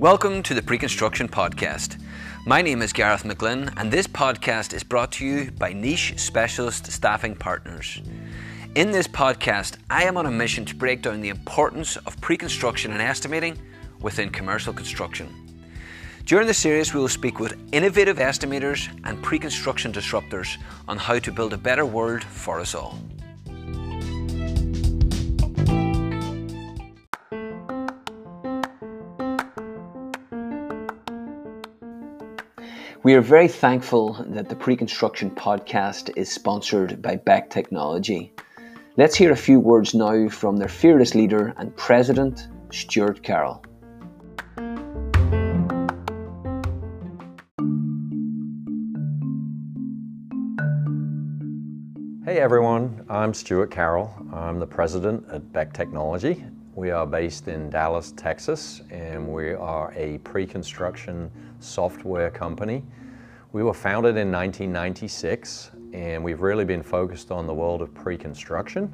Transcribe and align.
Welcome 0.00 0.42
to 0.44 0.54
the 0.54 0.62
Pre-Construction 0.62 1.28
Podcast. 1.28 2.02
My 2.46 2.62
name 2.62 2.80
is 2.80 2.90
Gareth 2.90 3.24
McGlynn, 3.24 3.70
and 3.76 3.92
this 3.92 4.06
podcast 4.06 4.72
is 4.72 4.82
brought 4.82 5.12
to 5.12 5.26
you 5.26 5.50
by 5.50 5.74
Niche 5.74 6.14
Specialist 6.16 6.90
Staffing 6.90 7.34
Partners. 7.34 8.00
In 8.76 8.92
this 8.92 9.06
podcast, 9.06 9.76
I 9.90 10.04
am 10.04 10.16
on 10.16 10.24
a 10.24 10.30
mission 10.30 10.64
to 10.64 10.74
break 10.74 11.02
down 11.02 11.20
the 11.20 11.28
importance 11.28 11.98
of 11.98 12.18
pre-construction 12.22 12.92
and 12.92 13.02
estimating 13.02 13.58
within 14.00 14.30
commercial 14.30 14.72
construction. 14.72 15.28
During 16.24 16.46
the 16.46 16.54
series, 16.54 16.94
we 16.94 17.00
will 17.00 17.06
speak 17.06 17.38
with 17.38 17.58
innovative 17.70 18.16
estimators 18.16 18.88
and 19.04 19.22
pre-construction 19.22 19.92
disruptors 19.92 20.56
on 20.88 20.96
how 20.96 21.18
to 21.18 21.30
build 21.30 21.52
a 21.52 21.58
better 21.58 21.84
world 21.84 22.24
for 22.24 22.58
us 22.58 22.74
all. 22.74 22.98
We 33.10 33.16
are 33.16 33.20
very 33.20 33.48
thankful 33.48 34.24
that 34.28 34.48
the 34.48 34.54
Pre 34.54 34.76
Construction 34.76 35.32
podcast 35.32 36.16
is 36.16 36.30
sponsored 36.30 37.02
by 37.02 37.16
Beck 37.16 37.50
Technology. 37.50 38.32
Let's 38.96 39.16
hear 39.16 39.32
a 39.32 39.36
few 39.36 39.58
words 39.58 39.94
now 39.94 40.28
from 40.28 40.56
their 40.58 40.68
fearless 40.68 41.16
leader 41.16 41.52
and 41.56 41.74
president, 41.74 42.46
Stuart 42.70 43.24
Carroll. 43.24 43.64
Hey 52.24 52.38
everyone, 52.38 53.04
I'm 53.08 53.34
Stuart 53.34 53.72
Carroll. 53.72 54.14
I'm 54.32 54.60
the 54.60 54.68
president 54.68 55.24
at 55.32 55.52
Beck 55.52 55.72
Technology. 55.72 56.44
We 56.80 56.92
are 56.92 57.06
based 57.06 57.46
in 57.46 57.68
Dallas, 57.68 58.14
Texas, 58.16 58.80
and 58.90 59.28
we 59.28 59.52
are 59.52 59.92
a 59.94 60.16
pre-construction 60.24 61.30
software 61.58 62.30
company. 62.30 62.82
We 63.52 63.62
were 63.62 63.74
founded 63.74 64.16
in 64.16 64.32
1996, 64.32 65.72
and 65.92 66.24
we've 66.24 66.40
really 66.40 66.64
been 66.64 66.82
focused 66.82 67.30
on 67.30 67.46
the 67.46 67.52
world 67.52 67.82
of 67.82 67.92
pre-construction. 67.92 68.90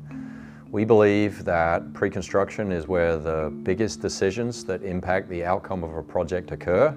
We 0.73 0.85
believe 0.85 1.45
that 1.45 1.95
pre-construction 1.95 2.73
is 2.73 2.89
where 2.89 3.19
the 3.19 3.53
biggest 3.63 4.03
decisions 4.03 4.65
that 4.65 4.83
impact 4.83 5.29
the 5.29 5.45
outcome 5.45 5.85
of 5.85 5.95
a 5.95 6.03
project 6.03 6.51
occur, 6.51 6.89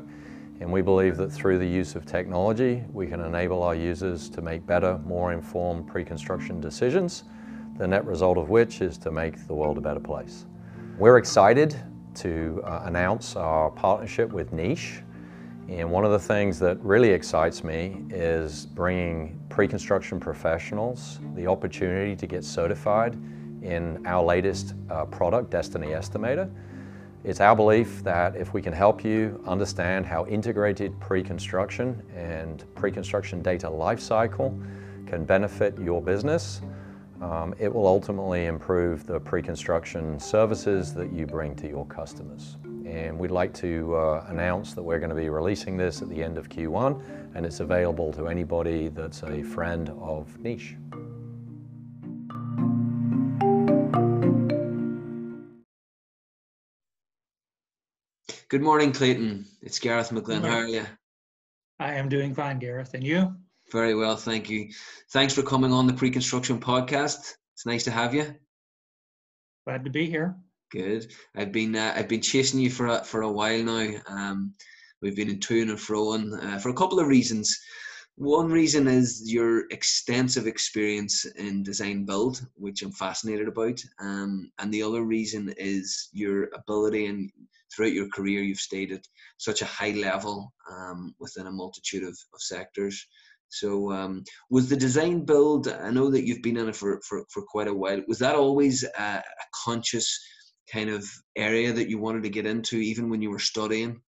and 0.59 0.71
we 0.71 0.81
believe 0.81 1.17
that 1.17 1.31
through 1.31 1.59
the 1.59 1.67
use 1.67 1.93
of 1.95 2.07
technology, 2.07 2.83
we 2.91 3.05
can 3.05 3.21
enable 3.21 3.61
our 3.61 3.75
users 3.75 4.27
to 4.29 4.41
make 4.41 4.65
better, 4.65 4.97
more 5.05 5.33
informed 5.33 5.85
pre-construction 5.85 6.59
decisions, 6.59 7.25
the 7.77 7.87
net 7.87 8.03
result 8.07 8.39
of 8.39 8.49
which 8.49 8.81
is 8.81 8.97
to 8.97 9.11
make 9.11 9.45
the 9.45 9.53
world 9.53 9.77
a 9.77 9.81
better 9.81 9.99
place. 9.99 10.47
We're 10.99 11.17
excited 11.17 11.81
to 12.15 12.61
uh, 12.65 12.81
announce 12.83 13.37
our 13.37 13.71
partnership 13.71 14.33
with 14.33 14.51
Niche. 14.51 15.01
And 15.69 15.89
one 15.89 16.03
of 16.03 16.11
the 16.11 16.19
things 16.19 16.59
that 16.59 16.77
really 16.81 17.11
excites 17.11 17.63
me 17.63 18.03
is 18.09 18.65
bringing 18.65 19.39
pre-construction 19.47 20.19
professionals 20.19 21.21
the 21.35 21.47
opportunity 21.47 22.17
to 22.17 22.27
get 22.27 22.43
certified 22.43 23.13
in 23.61 24.05
our 24.05 24.21
latest 24.21 24.73
uh, 24.89 25.05
product, 25.05 25.51
DESTINI 25.51 25.87
Estimator. 25.87 26.51
It's 27.23 27.39
our 27.39 27.55
belief 27.55 28.03
that 28.03 28.35
if 28.35 28.53
we 28.53 28.61
can 28.61 28.73
help 28.73 29.01
you 29.01 29.41
understand 29.47 30.05
how 30.05 30.25
integrated 30.25 30.99
pre-construction 30.99 32.03
and 32.13 32.65
pre-construction 32.75 33.41
data 33.41 33.67
lifecycle 33.67 34.49
can 35.07 35.23
benefit 35.23 35.79
your 35.79 36.01
business, 36.01 36.59
um, 37.21 37.53
it 37.59 37.73
will 37.73 37.87
ultimately 37.87 38.45
improve 38.45 39.05
the 39.05 39.19
pre-construction 39.19 40.19
services 40.19 40.93
that 40.93 41.11
you 41.11 41.25
bring 41.25 41.55
to 41.55 41.67
your 41.67 41.85
customers. 41.85 42.57
And 42.85 43.19
we'd 43.19 43.31
like 43.31 43.53
to 43.55 43.95
uh, 43.95 44.25
announce 44.29 44.73
that 44.73 44.81
we're 44.81 44.99
going 44.99 45.09
to 45.09 45.15
be 45.15 45.29
releasing 45.29 45.77
this 45.77 46.01
at 46.01 46.09
the 46.09 46.23
end 46.23 46.37
of 46.37 46.49
Q1 46.49 47.01
and 47.35 47.45
it's 47.45 47.59
available 47.59 48.11
to 48.13 48.27
anybody 48.27 48.87
that's 48.87 49.23
a 49.23 49.43
friend 49.43 49.89
of 50.01 50.37
Niche. 50.39 50.75
Good 58.47 58.61
morning, 58.63 58.91
Clayton. 58.91 59.45
It's 59.61 59.77
Gareth 59.77 60.09
McGlynn. 60.09 60.41
How 60.41 60.57
are 60.57 60.67
you? 60.67 60.85
I 61.79 61.93
am 61.93 62.09
doing 62.09 62.33
fine, 62.33 62.57
Gareth. 62.57 62.95
And 62.95 63.03
you? 63.03 63.35
Very 63.71 63.93
well, 63.93 64.15
thank 64.15 64.49
you. 64.49 64.69
Thanks 65.11 65.33
for 65.33 65.43
coming 65.43 65.71
on 65.71 65.85
the 65.85 65.93
Pre-Construction 65.93 66.59
Podcast. 66.59 67.35
It's 67.53 67.65
nice 67.65 67.83
to 67.83 67.91
have 67.91 68.15
you. 68.15 68.33
Glad 69.65 69.83
to 69.83 69.91
be 69.91 70.09
here. 70.09 70.35
Good. 70.71 71.11
I've 71.35 71.51
been 71.51 71.75
uh, 71.75 71.93
I've 71.95 72.07
been 72.07 72.21
chasing 72.21 72.59
you 72.59 72.69
for 72.69 72.87
a, 72.87 73.03
for 73.03 73.21
a 73.21 73.31
while 73.31 73.61
now. 73.63 73.91
Um, 74.07 74.53
we've 75.01 75.15
been 75.15 75.29
in 75.29 75.39
to 75.39 75.61
and 75.61 75.79
fro 75.79 76.13
uh, 76.13 76.59
for 76.59 76.69
a 76.69 76.73
couple 76.73 76.99
of 76.99 77.07
reasons. 77.07 77.59
One 78.15 78.51
reason 78.51 78.87
is 78.87 79.31
your 79.31 79.65
extensive 79.71 80.45
experience 80.45 81.25
in 81.25 81.63
design 81.63 82.05
build, 82.05 82.45
which 82.55 82.81
I'm 82.81 82.91
fascinated 82.91 83.47
about, 83.47 83.81
um, 83.99 84.51
and 84.59 84.73
the 84.73 84.83
other 84.83 85.03
reason 85.03 85.53
is 85.57 86.09
your 86.11 86.49
ability 86.53 87.05
and 87.05 87.31
throughout 87.73 87.93
your 87.93 88.09
career 88.09 88.41
you've 88.41 88.59
stayed 88.59 88.91
at 88.91 89.07
such 89.37 89.61
a 89.61 89.65
high 89.65 89.91
level 89.91 90.51
um, 90.69 91.15
within 91.19 91.47
a 91.47 91.51
multitude 91.51 92.03
of, 92.03 92.17
of 92.33 92.41
sectors. 92.41 93.07
So 93.49 93.91
um, 93.91 94.23
was 94.49 94.69
the 94.69 94.75
design 94.75 95.25
build, 95.25 95.67
I 95.67 95.89
know 95.89 96.09
that 96.11 96.25
you've 96.25 96.41
been 96.41 96.57
in 96.57 96.69
it 96.69 96.75
for, 96.75 97.01
for, 97.07 97.25
for 97.29 97.43
quite 97.43 97.67
a 97.67 97.73
while, 97.73 98.01
was 98.07 98.19
that 98.19 98.35
always 98.35 98.83
a, 98.83 99.01
a 99.01 99.23
conscious 99.65 100.19
kind 100.71 100.89
of 100.89 101.05
area 101.35 101.73
that 101.73 101.89
you 101.89 101.97
wanted 101.97 102.23
to 102.23 102.29
get 102.29 102.45
into 102.45 102.77
even 102.77 103.09
when 103.09 103.21
you 103.21 103.31
were 103.31 103.39
studying? 103.39 104.01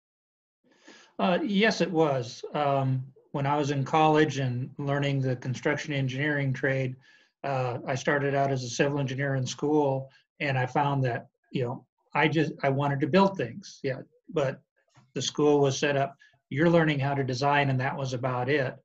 Uh, 1.18 1.38
yes, 1.42 1.80
it 1.80 1.90
was. 1.90 2.44
Um, 2.54 3.04
when 3.32 3.46
I 3.46 3.56
was 3.56 3.70
in 3.70 3.84
college 3.84 4.38
and 4.38 4.70
learning 4.78 5.20
the 5.20 5.36
construction 5.36 5.92
engineering 5.92 6.52
trade, 6.52 6.96
uh, 7.44 7.78
I 7.86 7.94
started 7.94 8.34
out 8.34 8.50
as 8.50 8.64
a 8.64 8.68
civil 8.68 8.98
engineer 8.98 9.34
in 9.34 9.46
school, 9.46 10.10
and 10.40 10.58
I 10.58 10.66
found 10.66 11.04
that 11.04 11.28
you 11.52 11.64
know 11.64 11.86
I 12.14 12.28
just 12.28 12.52
I 12.62 12.70
wanted 12.70 13.00
to 13.00 13.06
build 13.06 13.36
things, 13.36 13.80
yeah. 13.82 14.00
But 14.28 14.60
the 15.14 15.22
school 15.22 15.60
was 15.60 15.78
set 15.78 15.96
up. 15.96 16.16
You're 16.50 16.70
learning 16.70 16.98
how 16.98 17.14
to 17.14 17.24
design, 17.24 17.70
and 17.70 17.80
that 17.80 17.96
was 17.96 18.12
about 18.12 18.48
it. 18.48 18.76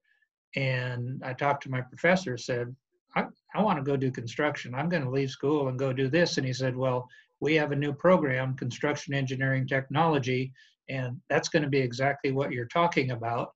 And 0.55 1.21
I 1.23 1.33
talked 1.33 1.63
to 1.63 1.71
my 1.71 1.81
professor, 1.81 2.37
said, 2.37 2.75
I, 3.15 3.25
I 3.53 3.61
want 3.61 3.77
to 3.77 3.83
go 3.83 3.97
do 3.97 4.11
construction. 4.11 4.75
I'm 4.75 4.89
going 4.89 5.03
to 5.03 5.09
leave 5.09 5.29
school 5.29 5.67
and 5.67 5.79
go 5.79 5.93
do 5.93 6.09
this. 6.09 6.37
And 6.37 6.45
he 6.45 6.53
said, 6.53 6.75
Well, 6.75 7.07
we 7.39 7.55
have 7.55 7.71
a 7.71 7.75
new 7.75 7.93
program, 7.93 8.55
Construction 8.55 9.13
Engineering 9.13 9.67
Technology, 9.67 10.51
and 10.89 11.19
that's 11.29 11.49
going 11.49 11.63
to 11.63 11.69
be 11.69 11.79
exactly 11.79 12.31
what 12.31 12.51
you're 12.51 12.65
talking 12.67 13.11
about. 13.11 13.53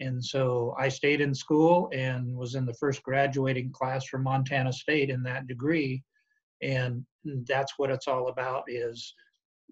And 0.00 0.22
so 0.22 0.74
I 0.78 0.88
stayed 0.88 1.20
in 1.20 1.34
school 1.34 1.88
and 1.92 2.36
was 2.36 2.54
in 2.54 2.66
the 2.66 2.74
first 2.74 3.02
graduating 3.02 3.70
class 3.72 4.04
from 4.06 4.24
Montana 4.24 4.72
State 4.72 5.10
in 5.10 5.22
that 5.22 5.46
degree. 5.46 6.02
And 6.60 7.04
that's 7.46 7.74
what 7.76 7.90
it's 7.90 8.08
all 8.08 8.28
about 8.28 8.64
is 8.66 9.14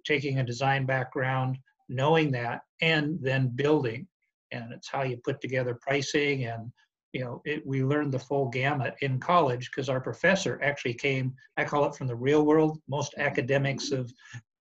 taking 0.05 0.39
a 0.39 0.45
design 0.45 0.87
background, 0.87 1.59
knowing 1.89 2.31
that, 2.33 2.61
and 2.81 3.19
then 3.21 3.49
building 3.49 4.07
and 4.53 4.73
it's 4.73 4.89
how 4.89 5.03
you 5.03 5.17
put 5.25 5.41
together 5.41 5.79
pricing 5.81 6.45
and 6.45 6.71
you 7.13 7.25
know 7.25 7.41
it, 7.45 7.67
we 7.67 7.83
learned 7.83 8.13
the 8.13 8.19
full 8.19 8.49
gamut 8.49 8.95
in 9.01 9.19
college 9.19 9.71
because 9.71 9.89
our 9.89 10.01
professor 10.01 10.61
actually 10.63 10.95
came 10.95 11.35
i 11.57 11.65
call 11.65 11.85
it 11.85 11.95
from 11.95 12.07
the 12.07 12.15
real 12.15 12.45
world 12.45 12.79
most 12.89 13.15
academics 13.19 13.91
of 13.91 14.13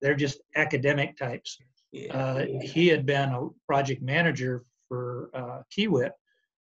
they're 0.02 0.16
just 0.16 0.42
academic 0.56 1.18
types 1.18 1.58
yeah. 1.92 2.16
uh, 2.16 2.46
he 2.62 2.88
had 2.88 3.06
been 3.06 3.30
a 3.30 3.48
project 3.68 4.02
manager 4.02 4.64
for 4.88 5.30
uh, 5.34 5.62
kiewit 5.76 6.12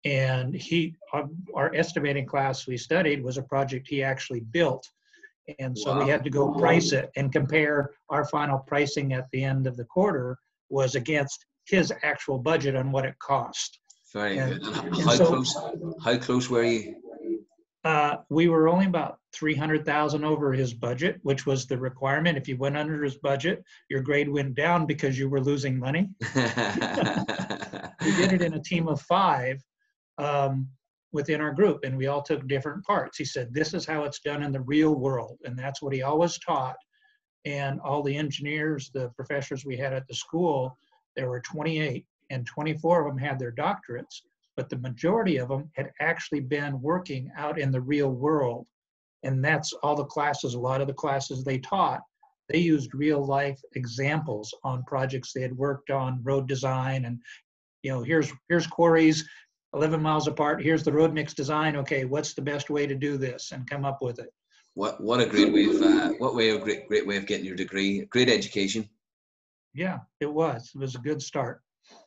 and 0.04 0.54
he 0.54 0.94
our, 1.12 1.28
our, 1.54 1.74
estimating 1.74 2.26
class 2.26 2.66
we 2.66 2.76
studied 2.76 3.22
was 3.22 3.38
a 3.38 3.42
project 3.42 3.88
he 3.88 4.02
actually 4.02 4.40
built 4.40 4.88
and 5.58 5.76
so 5.76 5.92
wow. 5.92 6.04
we 6.04 6.10
had 6.10 6.24
to 6.24 6.30
go 6.30 6.52
price 6.52 6.92
it 6.92 7.10
and 7.16 7.32
compare 7.32 7.90
our 8.10 8.24
final 8.24 8.58
pricing 8.58 9.12
at 9.12 9.26
the 9.32 9.42
end 9.42 9.66
of 9.66 9.76
the 9.76 9.84
quarter 9.84 10.38
was 10.70 10.94
against 10.94 11.44
his 11.66 11.92
actual 12.02 12.38
budget 12.38 12.76
on 12.76 12.92
what 12.92 13.04
it 13.04 13.18
cost. 13.18 13.80
Very 14.12 14.38
and, 14.38 14.60
good. 14.60 14.76
And 14.76 15.02
how 15.02 15.10
so, 15.10 15.26
close? 15.26 15.56
How 16.02 16.16
close 16.18 16.48
were 16.48 16.64
you? 16.64 16.96
Uh, 17.84 18.16
we 18.30 18.48
were 18.48 18.68
only 18.68 18.86
about 18.86 19.18
three 19.34 19.54
hundred 19.54 19.84
thousand 19.84 20.24
over 20.24 20.52
his 20.52 20.72
budget, 20.72 21.18
which 21.22 21.44
was 21.44 21.66
the 21.66 21.76
requirement. 21.76 22.38
If 22.38 22.48
you 22.48 22.56
went 22.56 22.78
under 22.78 23.02
his 23.02 23.16
budget, 23.16 23.62
your 23.90 24.00
grade 24.00 24.28
went 24.28 24.54
down 24.54 24.86
because 24.86 25.18
you 25.18 25.28
were 25.28 25.42
losing 25.42 25.78
money. 25.78 26.08
we 26.34 26.40
did 28.16 28.32
it 28.32 28.42
in 28.42 28.54
a 28.54 28.62
team 28.62 28.88
of 28.88 29.02
five 29.02 29.60
um, 30.16 30.68
within 31.12 31.42
our 31.42 31.52
group, 31.52 31.84
and 31.84 31.96
we 31.96 32.06
all 32.06 32.22
took 32.22 32.46
different 32.48 32.84
parts. 32.84 33.18
He 33.18 33.24
said, 33.24 33.52
"This 33.52 33.74
is 33.74 33.84
how 33.84 34.04
it's 34.04 34.20
done 34.20 34.42
in 34.42 34.52
the 34.52 34.62
real 34.62 34.94
world," 34.94 35.38
and 35.44 35.58
that's 35.58 35.82
what 35.82 35.92
he 35.92 36.02
always 36.02 36.38
taught. 36.38 36.76
And 37.44 37.80
all 37.80 38.02
the 38.02 38.16
engineers, 38.16 38.90
the 38.94 39.10
professors 39.10 39.66
we 39.66 39.76
had 39.76 39.92
at 39.92 40.08
the 40.08 40.14
school, 40.14 40.78
there 41.16 41.28
were 41.28 41.40
28, 41.40 42.06
and 42.30 42.46
24 42.46 43.00
of 43.00 43.06
them 43.06 43.18
had 43.18 43.38
their 43.38 43.52
doctorates, 43.52 44.22
but 44.56 44.68
the 44.68 44.78
majority 44.78 45.36
of 45.36 45.48
them 45.48 45.70
had 45.74 45.90
actually 46.00 46.40
been 46.40 46.80
working 46.80 47.30
out 47.36 47.58
in 47.58 47.70
the 47.70 47.80
real 47.80 48.10
world. 48.10 48.66
And 49.22 49.44
that's 49.44 49.72
all 49.82 49.96
the 49.96 50.04
classes, 50.04 50.54
a 50.54 50.60
lot 50.60 50.80
of 50.80 50.86
the 50.86 50.94
classes 50.94 51.44
they 51.44 51.58
taught 51.58 52.02
they 52.48 52.58
used 52.58 52.94
real 52.94 53.24
life 53.24 53.60
examples 53.74 54.54
on 54.64 54.84
projects 54.84 55.32
they 55.32 55.40
had 55.40 55.56
worked 55.56 55.90
on, 55.90 56.20
road 56.22 56.46
design, 56.46 57.06
and 57.06 57.18
you 57.82 57.90
know, 57.90 58.02
here's 58.02 58.32
here's 58.48 58.66
quarries 58.66 59.26
11 59.74 60.00
miles 60.00 60.28
apart. 60.28 60.62
Here's 60.62 60.84
the 60.84 60.92
road 60.92 61.12
mix 61.12 61.34
design. 61.34 61.76
Okay, 61.76 62.04
what's 62.04 62.34
the 62.34 62.42
best 62.42 62.70
way 62.70 62.86
to 62.86 62.94
do 62.94 63.16
this, 63.16 63.52
and 63.52 63.68
come 63.68 63.84
up 63.84 64.02
with 64.02 64.18
it. 64.18 64.30
What 64.74 65.02
what 65.02 65.20
a 65.20 65.26
great 65.26 65.52
way 65.52 65.64
of 65.64 65.82
uh, 65.82 66.10
what 66.18 66.34
way 66.34 66.50
of 66.50 66.62
great 66.62 66.86
great 66.86 67.06
way 67.06 67.16
of 67.16 67.26
getting 67.26 67.46
your 67.46 67.56
degree. 67.56 68.04
Great 68.06 68.28
education. 68.28 68.88
Yeah, 69.74 70.00
it 70.20 70.32
was. 70.32 70.70
It 70.74 70.78
was 70.78 70.94
a 70.94 70.98
good 70.98 71.20
start. 71.20 71.60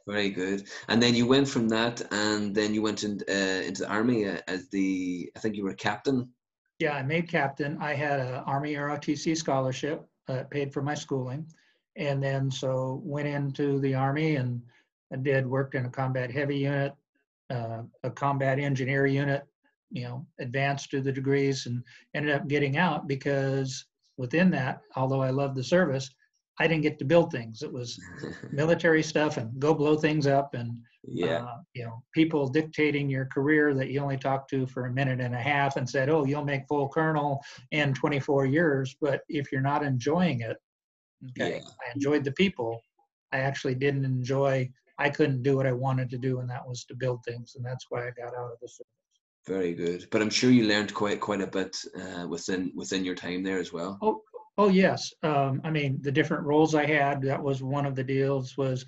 Very 0.08 0.30
good. 0.30 0.68
And 0.88 1.02
then 1.02 1.14
you 1.14 1.28
went 1.28 1.48
from 1.48 1.68
that, 1.70 2.02
and 2.12 2.56
then 2.56 2.74
you 2.74 2.82
went 2.82 3.04
in, 3.04 3.22
uh, 3.30 3.62
into 3.68 3.84
the 3.84 3.90
army 3.90 4.28
uh, 4.28 4.40
as 4.48 4.70
the 4.70 5.30
I 5.36 5.40
think 5.40 5.56
you 5.56 5.64
were 5.64 5.74
captain. 5.74 6.30
Yeah, 6.80 6.94
I 6.94 7.04
made 7.04 7.28
captain. 7.28 7.78
I 7.82 7.94
had 7.94 8.20
an 8.20 8.36
Army 8.46 8.76
ROTC 8.76 9.36
scholarship, 9.36 10.08
uh, 10.28 10.44
paid 10.50 10.72
for 10.72 10.82
my 10.82 10.94
schooling, 10.94 11.46
and 11.96 12.22
then 12.22 12.52
so 12.52 13.02
went 13.04 13.28
into 13.28 13.80
the 13.80 13.96
Army 13.96 14.36
and 14.36 14.62
I 15.12 15.18
did 15.18 15.48
worked 15.48 15.76
in 15.76 15.86
a 15.86 15.90
combat 15.90 16.30
heavy 16.32 16.60
unit, 16.60 16.94
uh, 17.50 17.84
a 18.04 18.12
combat 18.12 18.60
engineer 18.60 19.08
unit, 19.08 19.46
you 19.90 20.04
know, 20.04 20.26
advanced 20.40 20.92
to 20.92 21.02
the 21.02 21.12
degrees 21.12 21.66
and 21.66 21.84
ended 22.14 22.36
up 22.36 22.48
getting 22.48 22.78
out 22.78 23.08
because 23.08 23.86
within 24.18 24.52
that, 24.52 24.82
although 24.96 25.22
I 25.22 25.30
loved 25.30 25.56
the 25.56 25.64
service, 25.64 26.12
I 26.60 26.68
didn't 26.68 26.84
get 26.84 26.98
to 27.00 27.06
build 27.06 27.32
things. 27.32 27.62
It 27.62 27.72
was 27.72 28.00
military 28.52 29.04
stuff 29.04 29.38
and 29.38 29.60
go 29.60 29.74
blow 29.74 29.96
things 29.96 30.28
up 30.28 30.54
and 30.54 30.78
yeah, 31.10 31.44
uh, 31.44 31.58
you 31.74 31.86
know, 31.86 32.04
people 32.14 32.48
dictating 32.48 33.10
your 33.10 33.26
career 33.26 33.74
that 33.74 33.90
you 33.90 34.02
only 34.02 34.18
talked 34.18 34.50
to 34.50 34.68
for 34.68 34.86
a 34.86 34.94
minute 34.94 35.22
and 35.22 35.34
a 35.34 35.40
half 35.40 35.78
and 35.78 35.90
said, 35.90 36.10
"Oh, 36.10 36.26
you'll 36.26 36.44
make 36.44 36.68
full 36.68 36.90
colonel 36.90 37.42
in 37.72 37.94
24 37.94 38.46
years." 38.46 38.96
But 39.00 39.22
if 39.30 39.52
you're 39.52 39.62
not 39.62 39.84
enjoying 39.84 40.42
it, 40.42 40.58
okay, 41.30 41.62
yeah. 41.64 41.70
I 41.82 41.94
enjoyed 41.96 42.26
the 42.26 42.34
people. 42.34 42.82
I 43.32 43.40
actually 43.40 43.76
didn't 43.76 44.06
enjoy. 44.06 44.70
I 45.00 45.10
couldn't 45.10 45.44
do 45.44 45.56
what 45.56 45.68
I 45.68 45.72
wanted 45.72 46.10
to 46.10 46.18
do, 46.18 46.40
and 46.40 46.50
that 46.50 46.68
was 46.68 46.84
to 46.86 46.96
build 46.96 47.24
things, 47.24 47.54
and 47.56 47.66
that's 47.66 47.86
why 47.90 48.08
I 48.08 48.12
got 48.12 48.36
out 48.36 48.52
of 48.52 48.60
the 48.62 48.68
service. 48.68 48.92
Very 49.48 49.74
good, 49.74 50.08
but 50.12 50.22
I'm 50.22 50.30
sure 50.30 50.52
you 50.52 50.66
learned 50.66 50.94
quite 50.94 51.22
quite 51.22 51.42
a 51.42 51.48
bit 51.48 51.78
uh, 51.98 52.28
within 52.28 52.74
within 52.76 53.06
your 53.06 53.16
time 53.16 53.44
there 53.44 53.60
as 53.60 53.72
well. 53.72 53.98
Oh, 54.02 54.22
oh 54.58 54.70
yes. 54.70 55.14
Um, 55.24 55.62
I 55.64 55.72
mean, 55.72 56.00
the 56.02 56.12
different 56.12 56.44
roles 56.44 56.76
I 56.76 56.86
had. 56.86 57.22
That 57.22 57.42
was 57.42 57.62
one 57.62 57.86
of 57.86 57.96
the 57.96 58.04
deals. 58.04 58.58
Was 58.58 58.86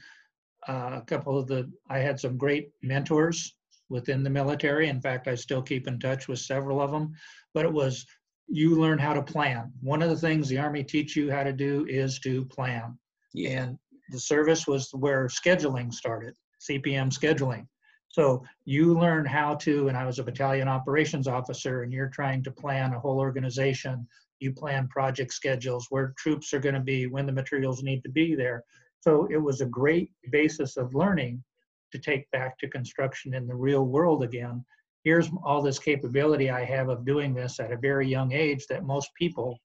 uh, 0.67 0.91
a 0.93 1.03
couple 1.05 1.37
of 1.37 1.47
the. 1.47 1.71
I 1.89 1.99
had 1.99 2.19
some 2.19 2.37
great 2.37 2.71
mentors 2.81 3.55
within 3.89 4.23
the 4.23 4.29
military. 4.29 4.87
In 4.87 5.01
fact, 5.01 5.27
I 5.27 5.35
still 5.35 5.61
keep 5.61 5.87
in 5.87 5.99
touch 5.99 6.27
with 6.27 6.39
several 6.39 6.81
of 6.81 6.91
them. 6.91 7.13
But 7.53 7.65
it 7.65 7.73
was 7.73 8.05
you 8.47 8.75
learn 8.75 8.97
how 8.97 9.13
to 9.13 9.21
plan. 9.21 9.71
One 9.81 10.01
of 10.01 10.09
the 10.09 10.15
things 10.15 10.47
the 10.47 10.57
Army 10.57 10.83
teach 10.83 11.15
you 11.15 11.31
how 11.31 11.43
to 11.43 11.53
do 11.53 11.85
is 11.87 12.19
to 12.19 12.45
plan. 12.45 12.97
Yeah. 13.33 13.61
And 13.61 13.79
the 14.09 14.19
service 14.19 14.67
was 14.67 14.89
where 14.93 15.27
scheduling 15.27 15.93
started, 15.93 16.35
CPM 16.59 17.11
scheduling. 17.11 17.67
So 18.07 18.43
you 18.65 18.97
learn 18.97 19.25
how 19.25 19.53
to, 19.55 19.87
and 19.87 19.95
I 19.95 20.05
was 20.05 20.17
a 20.17 20.23
battalion 20.23 20.67
operations 20.67 21.27
officer, 21.27 21.83
and 21.83 21.93
you're 21.93 22.09
trying 22.09 22.41
to 22.43 22.51
plan 22.51 22.93
a 22.93 22.99
whole 22.99 23.19
organization. 23.19 24.07
You 24.39 24.53
plan 24.53 24.87
project 24.87 25.33
schedules, 25.33 25.87
where 25.89 26.13
troops 26.17 26.53
are 26.53 26.59
going 26.59 26.75
to 26.75 26.81
be, 26.81 27.07
when 27.07 27.25
the 27.25 27.31
materials 27.31 27.83
need 27.83 28.03
to 28.03 28.09
be 28.09 28.35
there. 28.35 28.63
So 29.01 29.27
it 29.31 29.37
was 29.37 29.61
a 29.61 29.65
great 29.65 30.11
basis 30.31 30.77
of 30.77 30.93
learning 30.93 31.43
to 31.91 31.99
take 31.99 32.29
back 32.31 32.57
to 32.59 32.69
construction 32.69 33.33
in 33.33 33.47
the 33.47 33.55
real 33.55 33.85
world 33.85 34.23
again. 34.23 34.63
Here's 35.03 35.29
all 35.43 35.61
this 35.61 35.79
capability 35.79 36.49
I 36.49 36.65
have 36.65 36.89
of 36.89 37.05
doing 37.05 37.33
this 37.33 37.59
at 37.59 37.71
a 37.71 37.77
very 37.77 38.07
young 38.07 38.33
age 38.33 38.65
that 38.67 38.83
most 38.83 39.09
people 39.17 39.57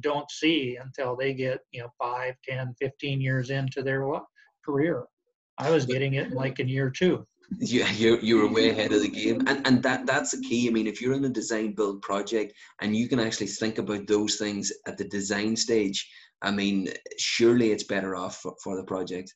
don't 0.00 0.30
see 0.30 0.76
until 0.76 1.16
they 1.16 1.34
get, 1.34 1.60
you 1.72 1.80
know, 1.82 1.88
5, 1.98 2.34
10, 2.48 2.74
15 2.78 3.20
years 3.20 3.50
into 3.50 3.82
their 3.82 4.06
career. 4.64 5.04
I 5.58 5.70
was 5.70 5.86
getting 5.86 6.14
it 6.14 6.32
like 6.32 6.60
in 6.60 6.68
year 6.68 6.90
two 6.90 7.26
you, 7.58 7.84
you 7.84 8.18
you 8.22 8.36
were 8.38 8.48
way 8.48 8.70
ahead 8.70 8.92
of 8.92 9.02
the 9.02 9.08
game. 9.08 9.42
And 9.46 9.66
and 9.66 9.82
that 9.82 10.06
that's 10.06 10.30
the 10.32 10.42
key. 10.42 10.68
I 10.68 10.70
mean 10.70 10.86
if 10.86 11.00
you're 11.00 11.14
in 11.14 11.24
a 11.24 11.28
design 11.28 11.74
build 11.74 12.02
project 12.02 12.54
and 12.80 12.96
you 12.96 13.08
can 13.08 13.20
actually 13.20 13.46
think 13.46 13.78
about 13.78 14.06
those 14.06 14.36
things 14.36 14.72
at 14.86 14.98
the 14.98 15.04
design 15.04 15.56
stage 15.56 16.08
i 16.42 16.50
mean 16.50 16.88
surely 17.18 17.70
it's 17.70 17.84
better 17.84 18.16
off 18.16 18.36
for, 18.38 18.54
for 18.62 18.76
the 18.76 18.84
project. 18.84 19.34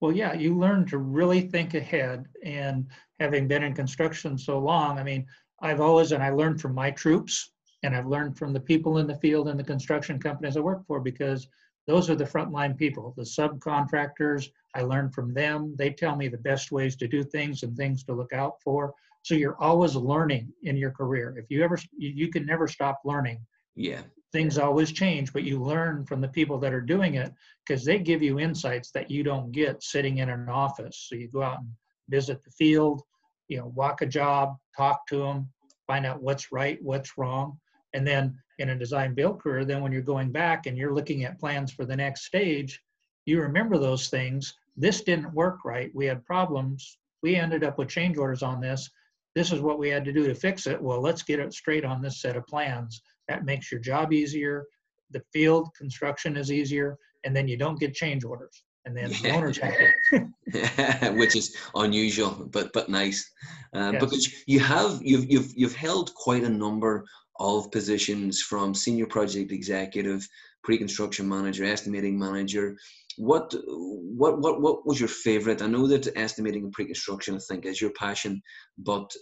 Well 0.00 0.12
yeah 0.12 0.32
you 0.34 0.58
learn 0.58 0.86
to 0.86 0.98
really 0.98 1.42
think 1.42 1.74
ahead 1.74 2.26
and 2.44 2.86
having 3.20 3.48
been 3.48 3.62
in 3.62 3.74
construction 3.74 4.36
so 4.36 4.58
long 4.58 4.98
i 4.98 5.02
mean 5.02 5.24
i've 5.62 5.80
always 5.80 6.12
and 6.12 6.22
i 6.22 6.30
learned 6.30 6.60
from 6.60 6.74
my 6.74 6.90
troops 6.90 7.52
and 7.82 7.96
i've 7.96 8.06
learned 8.06 8.36
from 8.36 8.52
the 8.52 8.60
people 8.60 8.98
in 8.98 9.06
the 9.06 9.16
field 9.16 9.48
and 9.48 9.58
the 9.58 9.64
construction 9.64 10.18
companies 10.18 10.56
i 10.56 10.60
work 10.60 10.84
for 10.86 11.00
because 11.00 11.48
those 11.86 12.08
are 12.08 12.14
the 12.14 12.24
frontline 12.24 12.76
people, 12.76 13.14
the 13.16 13.22
subcontractors. 13.22 14.50
I 14.74 14.82
learn 14.82 15.10
from 15.10 15.34
them. 15.34 15.74
They 15.76 15.90
tell 15.90 16.16
me 16.16 16.28
the 16.28 16.38
best 16.38 16.72
ways 16.72 16.96
to 16.96 17.08
do 17.08 17.22
things 17.22 17.62
and 17.62 17.76
things 17.76 18.04
to 18.04 18.14
look 18.14 18.32
out 18.32 18.60
for. 18.62 18.94
So 19.22 19.34
you're 19.34 19.60
always 19.60 19.94
learning 19.94 20.52
in 20.62 20.76
your 20.76 20.90
career. 20.90 21.36
If 21.38 21.50
you 21.50 21.62
ever, 21.62 21.78
you 21.96 22.28
can 22.28 22.46
never 22.46 22.66
stop 22.66 23.00
learning. 23.04 23.38
Yeah. 23.74 24.02
Things 24.32 24.58
always 24.58 24.92
change, 24.92 25.32
but 25.32 25.44
you 25.44 25.62
learn 25.62 26.04
from 26.04 26.20
the 26.20 26.28
people 26.28 26.58
that 26.58 26.74
are 26.74 26.80
doing 26.80 27.14
it 27.14 27.32
because 27.66 27.84
they 27.84 27.98
give 27.98 28.22
you 28.22 28.40
insights 28.40 28.90
that 28.90 29.10
you 29.10 29.22
don't 29.22 29.52
get 29.52 29.82
sitting 29.82 30.18
in 30.18 30.28
an 30.28 30.48
office. 30.48 31.06
So 31.08 31.16
you 31.16 31.28
go 31.28 31.42
out 31.42 31.60
and 31.60 31.68
visit 32.08 32.42
the 32.42 32.50
field, 32.50 33.02
you 33.48 33.58
know, 33.58 33.72
walk 33.74 34.02
a 34.02 34.06
job, 34.06 34.56
talk 34.76 35.06
to 35.08 35.18
them, 35.18 35.48
find 35.86 36.04
out 36.04 36.22
what's 36.22 36.50
right, 36.50 36.78
what's 36.82 37.16
wrong. 37.16 37.58
And 37.94 38.06
then 38.06 38.36
in 38.58 38.70
a 38.70 38.78
design 38.78 39.14
build 39.14 39.40
career, 39.40 39.64
then 39.64 39.80
when 39.80 39.92
you're 39.92 40.02
going 40.02 40.30
back 40.30 40.66
and 40.66 40.76
you're 40.76 40.94
looking 40.94 41.24
at 41.24 41.40
plans 41.40 41.72
for 41.72 41.84
the 41.84 41.96
next 41.96 42.24
stage, 42.24 42.82
you 43.24 43.40
remember 43.40 43.78
those 43.78 44.08
things. 44.08 44.54
This 44.76 45.02
didn't 45.02 45.32
work 45.32 45.64
right. 45.64 45.90
We 45.94 46.06
had 46.06 46.24
problems. 46.26 46.98
We 47.22 47.36
ended 47.36 47.64
up 47.64 47.78
with 47.78 47.88
change 47.88 48.18
orders 48.18 48.42
on 48.42 48.60
this. 48.60 48.90
This 49.34 49.50
is 49.50 49.60
what 49.60 49.78
we 49.78 49.88
had 49.88 50.04
to 50.04 50.12
do 50.12 50.26
to 50.26 50.34
fix 50.34 50.66
it. 50.66 50.80
Well, 50.80 51.00
let's 51.00 51.22
get 51.22 51.40
it 51.40 51.54
straight 51.54 51.84
on 51.84 52.02
this 52.02 52.20
set 52.20 52.36
of 52.36 52.46
plans. 52.46 53.02
That 53.28 53.44
makes 53.44 53.72
your 53.72 53.80
job 53.80 54.12
easier. 54.12 54.66
The 55.10 55.22
field 55.32 55.70
construction 55.76 56.36
is 56.36 56.52
easier, 56.52 56.98
and 57.24 57.34
then 57.34 57.48
you 57.48 57.56
don't 57.56 57.78
get 57.78 57.94
change 57.94 58.24
orders. 58.24 58.64
And 58.86 58.94
then 58.94 59.10
the 59.10 59.30
owners 59.30 59.56
have 59.58 59.72
it, 60.52 61.14
which 61.16 61.34
is 61.34 61.56
unusual, 61.74 62.48
but 62.50 62.72
but 62.72 62.88
nice. 62.88 63.32
Um, 63.72 63.94
yes. 63.94 64.04
Because 64.04 64.44
you 64.46 64.60
have 64.60 65.00
you've 65.02 65.30
you've 65.30 65.52
you've 65.56 65.74
held 65.74 66.14
quite 66.14 66.44
a 66.44 66.48
number 66.48 67.04
of 67.38 67.70
positions 67.70 68.40
from 68.40 68.74
senior 68.74 69.06
project 69.06 69.52
executive, 69.52 70.26
pre-construction 70.62 71.28
manager, 71.28 71.64
estimating 71.64 72.18
manager. 72.18 72.76
What 73.16 73.54
what 73.68 74.40
what 74.40 74.60
what 74.60 74.86
was 74.86 74.98
your 74.98 75.08
favorite? 75.08 75.62
I 75.62 75.66
know 75.66 75.86
that 75.86 76.16
estimating 76.16 76.64
and 76.64 76.72
pre-construction, 76.72 77.36
I 77.36 77.38
think, 77.38 77.64
is 77.64 77.80
your 77.80 77.92
passion, 77.92 78.42
but 78.78 79.12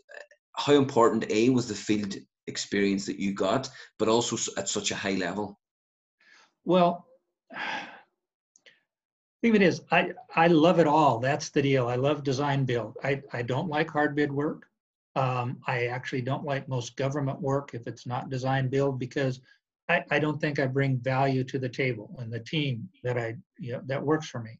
how 0.56 0.74
important 0.74 1.30
a 1.30 1.50
was 1.50 1.68
the 1.68 1.74
field 1.74 2.14
experience 2.46 3.06
that 3.06 3.18
you 3.18 3.34
got, 3.34 3.68
but 3.98 4.08
also 4.08 4.36
at 4.56 4.68
such 4.68 4.90
a 4.90 4.96
high 4.96 5.14
level? 5.14 5.58
Well, 6.64 7.06
think 9.42 9.56
it 9.56 9.62
is. 9.62 9.82
I 9.90 10.12
I 10.34 10.46
love 10.46 10.78
it 10.78 10.86
all. 10.86 11.18
That's 11.18 11.50
the 11.50 11.62
deal. 11.62 11.88
I 11.88 11.96
love 11.96 12.22
design 12.22 12.64
build. 12.64 12.96
I 13.02 13.20
I 13.32 13.42
don't 13.42 13.68
like 13.68 13.90
hard 13.90 14.14
bid 14.14 14.32
work. 14.32 14.66
Um, 15.14 15.58
I 15.66 15.86
actually 15.86 16.22
don't 16.22 16.44
like 16.44 16.68
most 16.68 16.96
government 16.96 17.40
work 17.40 17.74
if 17.74 17.86
it's 17.86 18.06
not 18.06 18.30
design 18.30 18.68
build 18.68 18.98
because 18.98 19.40
I, 19.88 20.04
I 20.10 20.18
don't 20.18 20.40
think 20.40 20.58
I 20.58 20.66
bring 20.66 20.98
value 20.98 21.44
to 21.44 21.58
the 21.58 21.68
table 21.68 22.14
and 22.18 22.32
the 22.32 22.40
team 22.40 22.88
that 23.02 23.18
I 23.18 23.36
you 23.58 23.72
know, 23.72 23.82
that 23.86 24.02
works 24.02 24.28
for 24.28 24.40
me. 24.40 24.58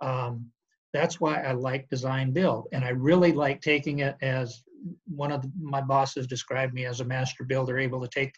Um, 0.00 0.46
that's 0.92 1.20
why 1.20 1.42
I 1.42 1.52
like 1.52 1.88
design 1.88 2.32
build, 2.32 2.66
and 2.72 2.84
I 2.84 2.88
really 2.90 3.32
like 3.32 3.60
taking 3.60 4.00
it 4.00 4.16
as 4.22 4.62
one 5.06 5.30
of 5.30 5.42
the, 5.42 5.52
my 5.60 5.80
bosses 5.80 6.26
described 6.26 6.74
me 6.74 6.86
as 6.86 7.00
a 7.00 7.04
master 7.04 7.44
builder, 7.44 7.78
able 7.78 8.00
to 8.00 8.08
take 8.08 8.34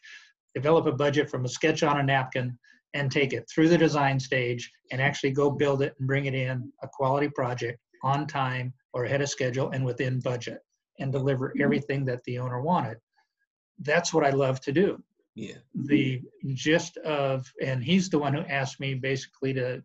develop 0.54 0.86
a 0.86 0.92
budget 0.92 1.30
from 1.30 1.44
a 1.44 1.48
sketch 1.48 1.82
on 1.82 1.98
a 1.98 2.02
napkin 2.02 2.58
and 2.94 3.10
take 3.10 3.32
it 3.32 3.48
through 3.48 3.68
the 3.68 3.78
design 3.78 4.20
stage 4.20 4.70
and 4.90 5.00
actually 5.00 5.30
go 5.30 5.50
build 5.50 5.82
it 5.82 5.94
and 5.98 6.06
bring 6.06 6.26
it 6.26 6.34
in 6.34 6.70
a 6.82 6.88
quality 6.88 7.28
project 7.28 7.78
on 8.02 8.26
time 8.26 8.72
or 8.92 9.04
ahead 9.04 9.22
of 9.22 9.30
schedule 9.30 9.70
and 9.70 9.84
within 9.84 10.20
budget 10.20 10.58
and 10.98 11.12
deliver 11.12 11.48
mm-hmm. 11.48 11.62
everything 11.62 12.04
that 12.06 12.22
the 12.24 12.38
owner 12.38 12.60
wanted. 12.60 12.98
That's 13.80 14.12
what 14.12 14.24
I 14.24 14.30
love 14.30 14.60
to 14.62 14.72
do. 14.72 15.02
Yeah. 15.34 15.56
The 15.74 16.22
gist 16.54 16.98
of, 16.98 17.50
and 17.62 17.82
he's 17.82 18.10
the 18.10 18.18
one 18.18 18.34
who 18.34 18.42
asked 18.42 18.80
me 18.80 18.94
basically 18.94 19.54
to 19.54 19.82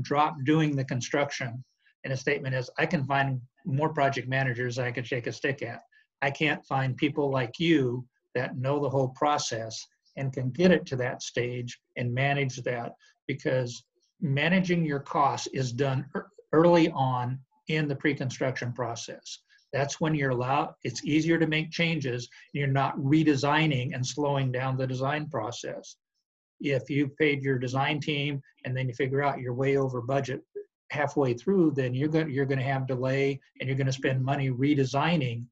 drop 0.00 0.36
doing 0.44 0.74
the 0.74 0.84
construction. 0.84 1.64
And 2.04 2.12
a 2.12 2.16
statement 2.16 2.54
is, 2.54 2.70
I 2.78 2.86
can 2.86 3.04
find 3.04 3.40
more 3.64 3.92
project 3.92 4.28
managers 4.28 4.78
I 4.78 4.90
can 4.90 5.04
shake 5.04 5.26
a 5.26 5.32
stick 5.32 5.62
at. 5.62 5.82
I 6.22 6.30
can't 6.30 6.64
find 6.66 6.96
people 6.96 7.30
like 7.30 7.58
you 7.58 8.04
that 8.34 8.56
know 8.56 8.80
the 8.80 8.88
whole 8.88 9.08
process 9.10 9.86
and 10.16 10.32
can 10.32 10.50
get 10.50 10.72
it 10.72 10.84
to 10.86 10.96
that 10.96 11.22
stage 11.22 11.78
and 11.96 12.12
manage 12.12 12.56
that 12.62 12.92
because 13.26 13.84
managing 14.20 14.84
your 14.84 15.00
costs 15.00 15.46
is 15.52 15.72
done 15.72 16.06
early 16.52 16.90
on 16.90 17.38
in 17.68 17.86
the 17.86 17.94
pre-construction 17.94 18.72
process. 18.72 19.38
That's 19.72 20.00
when 20.00 20.14
you're 20.14 20.30
allowed, 20.30 20.74
it's 20.82 21.04
easier 21.04 21.38
to 21.38 21.46
make 21.46 21.70
changes. 21.70 22.28
You're 22.52 22.66
not 22.66 22.96
redesigning 22.96 23.94
and 23.94 24.06
slowing 24.06 24.50
down 24.50 24.76
the 24.76 24.86
design 24.86 25.28
process. 25.28 25.96
if 26.60 26.90
you 26.90 27.08
paid 27.08 27.42
your 27.42 27.58
design 27.58 28.00
team 28.00 28.42
and 28.64 28.76
then 28.76 28.88
you 28.88 28.94
figure 28.94 29.22
out 29.22 29.38
you're 29.38 29.54
way 29.54 29.76
over 29.76 30.00
budget 30.00 30.42
halfway 30.90 31.34
through, 31.34 31.72
then 31.72 31.94
you're 31.94 32.08
going 32.08 32.30
you're 32.30 32.46
going 32.46 32.58
to 32.58 32.64
have 32.64 32.86
delay 32.86 33.40
and 33.60 33.68
you're 33.68 33.76
going 33.76 33.86
to 33.86 33.92
spend 33.92 34.24
money 34.24 34.50
redesigning 34.50 35.44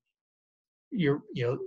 your 0.91 1.23
you 1.33 1.47
know 1.47 1.59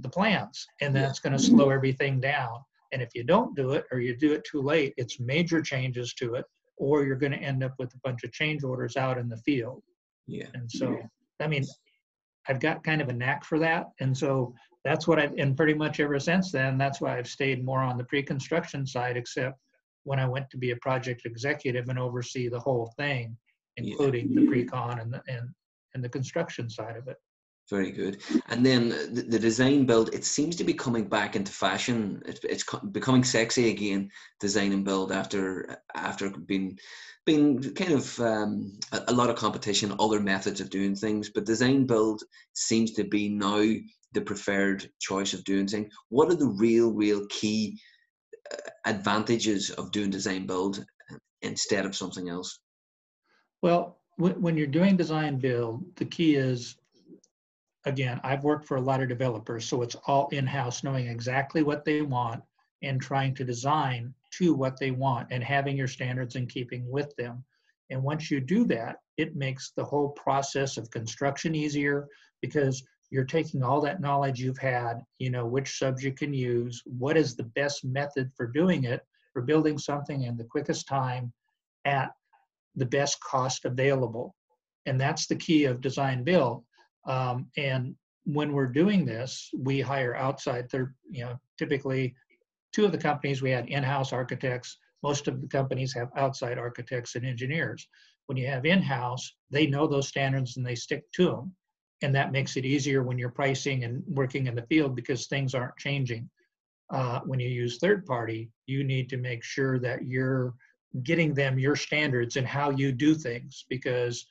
the 0.00 0.08
plans, 0.08 0.66
and 0.80 0.94
that's 0.94 1.20
going 1.20 1.32
to 1.32 1.38
slow 1.38 1.70
everything 1.70 2.20
down. 2.20 2.58
And 2.92 3.00
if 3.02 3.10
you 3.14 3.24
don't 3.24 3.54
do 3.56 3.72
it 3.72 3.84
or 3.90 4.00
you 4.00 4.16
do 4.16 4.32
it 4.32 4.44
too 4.44 4.60
late, 4.60 4.94
it's 4.96 5.20
major 5.20 5.62
changes 5.62 6.14
to 6.14 6.34
it, 6.34 6.44
or 6.76 7.04
you're 7.04 7.16
going 7.16 7.32
to 7.32 7.38
end 7.38 7.62
up 7.64 7.74
with 7.78 7.94
a 7.94 8.00
bunch 8.04 8.24
of 8.24 8.32
change 8.32 8.64
orders 8.64 8.96
out 8.96 9.18
in 9.18 9.28
the 9.28 9.36
field. 9.38 9.82
Yeah. 10.26 10.46
And 10.54 10.70
so, 10.70 10.98
I 11.40 11.46
mean, 11.46 11.64
I've 12.48 12.60
got 12.60 12.84
kind 12.84 13.00
of 13.00 13.08
a 13.08 13.12
knack 13.12 13.44
for 13.44 13.58
that. 13.60 13.86
And 14.00 14.16
so 14.16 14.54
that's 14.84 15.06
what 15.06 15.18
I've, 15.18 15.34
and 15.38 15.56
pretty 15.56 15.74
much 15.74 16.00
ever 16.00 16.18
since 16.18 16.50
then, 16.50 16.76
that's 16.76 17.00
why 17.00 17.16
I've 17.16 17.28
stayed 17.28 17.64
more 17.64 17.80
on 17.80 17.96
the 17.96 18.04
pre-construction 18.04 18.86
side, 18.86 19.16
except 19.16 19.58
when 20.04 20.18
I 20.18 20.26
went 20.26 20.50
to 20.50 20.56
be 20.56 20.72
a 20.72 20.76
project 20.76 21.22
executive 21.24 21.88
and 21.88 21.98
oversee 21.98 22.48
the 22.48 22.58
whole 22.58 22.92
thing, 22.96 23.36
including 23.76 24.34
the 24.34 24.46
pre-con 24.46 24.98
and 24.98 25.12
the, 25.12 25.22
and, 25.28 25.48
and 25.94 26.02
the 26.02 26.08
construction 26.08 26.68
side 26.68 26.96
of 26.96 27.06
it. 27.08 27.16
Very 27.70 27.90
good. 27.90 28.20
And 28.48 28.66
then 28.66 28.90
the, 28.90 29.22
the, 29.22 29.38
design 29.38 29.86
build, 29.86 30.12
it 30.12 30.24
seems 30.24 30.56
to 30.56 30.64
be 30.64 30.74
coming 30.74 31.08
back 31.08 31.36
into 31.36 31.52
fashion. 31.52 32.22
It's, 32.26 32.40
it's 32.44 32.64
becoming 32.90 33.24
sexy 33.24 33.70
again, 33.70 34.10
design 34.40 34.72
and 34.72 34.84
build 34.84 35.12
after 35.12 35.78
after 35.94 36.30
being 36.30 36.78
being 37.24 37.62
kind 37.74 37.92
of 37.92 38.18
um, 38.20 38.72
a, 38.90 39.02
a, 39.08 39.12
lot 39.12 39.30
of 39.30 39.36
competition, 39.36 39.94
other 40.00 40.20
methods 40.20 40.60
of 40.60 40.70
doing 40.70 40.94
things. 40.94 41.30
But 41.30 41.46
design 41.46 41.86
build 41.86 42.22
seems 42.52 42.92
to 42.94 43.04
be 43.04 43.28
now 43.28 43.64
the 44.12 44.20
preferred 44.20 44.90
choice 45.00 45.32
of 45.32 45.44
doing 45.44 45.68
things. 45.68 45.94
What 46.08 46.30
are 46.30 46.36
the 46.36 46.54
real, 46.58 46.92
real 46.92 47.24
key 47.28 47.78
uh, 48.52 48.56
advantages 48.86 49.70
of 49.70 49.92
doing 49.92 50.10
design 50.10 50.46
build 50.46 50.84
instead 51.42 51.86
of 51.86 51.96
something 51.96 52.28
else? 52.28 52.58
Well, 53.62 53.98
when 54.18 54.56
you're 54.56 54.66
doing 54.66 54.96
design 54.96 55.38
build, 55.38 55.84
the 55.96 56.04
key 56.04 56.34
is 56.34 56.76
again, 57.84 58.20
I've 58.22 58.44
worked 58.44 58.66
for 58.66 58.76
a 58.76 58.82
lot 58.82 59.02
of 59.02 59.08
developers, 59.08 59.64
so 59.64 59.82
it's 59.82 59.96
all 60.06 60.28
in-house, 60.28 60.84
knowing 60.84 61.08
exactly 61.08 61.62
what 61.62 61.84
they 61.84 62.02
want 62.02 62.42
and 62.82 63.00
trying 63.00 63.34
to 63.36 63.44
design 63.44 64.14
to 64.32 64.54
what 64.54 64.78
they 64.78 64.90
want 64.90 65.28
and 65.30 65.42
having 65.42 65.76
your 65.76 65.88
standards 65.88 66.36
and 66.36 66.48
keeping 66.48 66.88
with 66.90 67.14
them. 67.16 67.44
And 67.90 68.02
once 68.02 68.30
you 68.30 68.40
do 68.40 68.64
that, 68.66 68.96
it 69.18 69.36
makes 69.36 69.72
the 69.76 69.84
whole 69.84 70.10
process 70.10 70.76
of 70.76 70.90
construction 70.90 71.54
easier 71.54 72.08
because 72.40 72.82
you're 73.10 73.24
taking 73.24 73.62
all 73.62 73.80
that 73.82 74.00
knowledge 74.00 74.40
you've 74.40 74.58
had, 74.58 75.02
you 75.18 75.30
know, 75.30 75.44
which 75.44 75.78
subs 75.78 76.02
you 76.02 76.12
can 76.12 76.32
use, 76.32 76.82
what 76.86 77.16
is 77.16 77.36
the 77.36 77.42
best 77.42 77.84
method 77.84 78.30
for 78.34 78.46
doing 78.46 78.84
it, 78.84 79.02
for 79.32 79.42
building 79.42 79.76
something 79.76 80.22
in 80.22 80.36
the 80.36 80.44
quickest 80.44 80.88
time 80.88 81.32
at 81.84 82.10
the 82.74 82.86
best 82.86 83.20
cost 83.20 83.66
available. 83.66 84.34
And 84.86 84.98
that's 85.00 85.26
the 85.26 85.36
key 85.36 85.64
of 85.64 85.82
design 85.82 86.24
build 86.24 86.64
um, 87.06 87.48
and 87.56 87.94
when 88.24 88.52
we're 88.52 88.66
doing 88.66 89.04
this, 89.04 89.50
we 89.58 89.80
hire 89.80 90.14
outside 90.14 90.70
third, 90.70 90.94
you 91.10 91.24
know, 91.24 91.36
typically 91.58 92.14
two 92.72 92.84
of 92.84 92.92
the 92.92 92.98
companies 92.98 93.42
we 93.42 93.50
had 93.50 93.68
in-house 93.68 94.12
architects. 94.12 94.78
Most 95.02 95.26
of 95.26 95.40
the 95.40 95.48
companies 95.48 95.92
have 95.94 96.08
outside 96.16 96.58
architects 96.58 97.16
and 97.16 97.26
engineers. 97.26 97.88
When 98.26 98.38
you 98.38 98.46
have 98.46 98.64
in-house, 98.64 99.34
they 99.50 99.66
know 99.66 99.86
those 99.86 100.08
standards 100.08 100.56
and 100.56 100.64
they 100.64 100.76
stick 100.76 101.04
to 101.12 101.26
them. 101.26 101.54
And 102.02 102.14
that 102.14 102.32
makes 102.32 102.56
it 102.56 102.64
easier 102.64 103.02
when 103.02 103.18
you're 103.18 103.30
pricing 103.30 103.84
and 103.84 104.02
working 104.06 104.46
in 104.46 104.54
the 104.54 104.66
field 104.66 104.94
because 104.94 105.26
things 105.26 105.54
aren't 105.54 105.76
changing. 105.76 106.28
Uh, 106.90 107.20
when 107.24 107.40
you 107.40 107.48
use 107.48 107.78
third 107.78 108.04
party, 108.06 108.50
you 108.66 108.84
need 108.84 109.08
to 109.08 109.16
make 109.16 109.42
sure 109.42 109.78
that 109.78 110.04
you're 110.04 110.54
getting 111.02 111.32
them 111.32 111.58
your 111.58 111.76
standards 111.76 112.36
and 112.36 112.46
how 112.46 112.70
you 112.70 112.92
do 112.92 113.14
things 113.14 113.64
because 113.68 114.26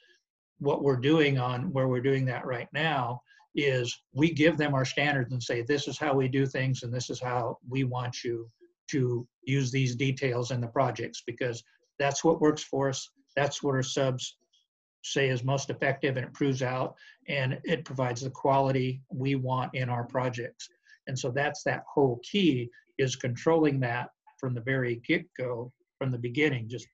what 0.61 0.83
we're 0.83 0.95
doing 0.95 1.37
on 1.37 1.71
where 1.73 1.87
we're 1.87 2.01
doing 2.01 2.25
that 2.25 2.45
right 2.45 2.67
now 2.73 3.21
is 3.55 4.01
we 4.13 4.31
give 4.31 4.57
them 4.57 4.73
our 4.73 4.85
standards 4.85 5.33
and 5.33 5.43
say 5.43 5.61
this 5.61 5.87
is 5.87 5.97
how 5.97 6.13
we 6.13 6.27
do 6.27 6.45
things 6.45 6.83
and 6.83 6.93
this 6.93 7.09
is 7.09 7.19
how 7.19 7.57
we 7.67 7.83
want 7.83 8.23
you 8.23 8.47
to 8.89 9.27
use 9.43 9.71
these 9.71 9.95
details 9.95 10.51
in 10.51 10.61
the 10.61 10.67
projects 10.67 11.23
because 11.25 11.61
that's 11.99 12.23
what 12.23 12.39
works 12.39 12.63
for 12.63 12.89
us 12.89 13.09
that's 13.35 13.61
what 13.61 13.75
our 13.75 13.83
subs 13.83 14.37
say 15.03 15.29
is 15.29 15.43
most 15.43 15.69
effective 15.69 16.17
and 16.17 16.25
it 16.25 16.33
proves 16.33 16.61
out 16.61 16.95
and 17.27 17.59
it 17.63 17.85
provides 17.85 18.21
the 18.21 18.29
quality 18.29 19.01
we 19.11 19.35
want 19.35 19.73
in 19.73 19.89
our 19.89 20.05
projects. 20.05 20.69
And 21.07 21.17
so 21.17 21.31
that's 21.31 21.63
that 21.63 21.83
whole 21.91 22.19
key 22.23 22.69
is 22.97 23.15
controlling 23.15 23.79
that 23.79 24.09
from 24.39 24.53
the 24.53 24.61
very 24.61 25.01
get-go 25.07 25.71
from 25.97 26.11
the 26.11 26.17
beginning 26.17 26.67
just 26.67 26.87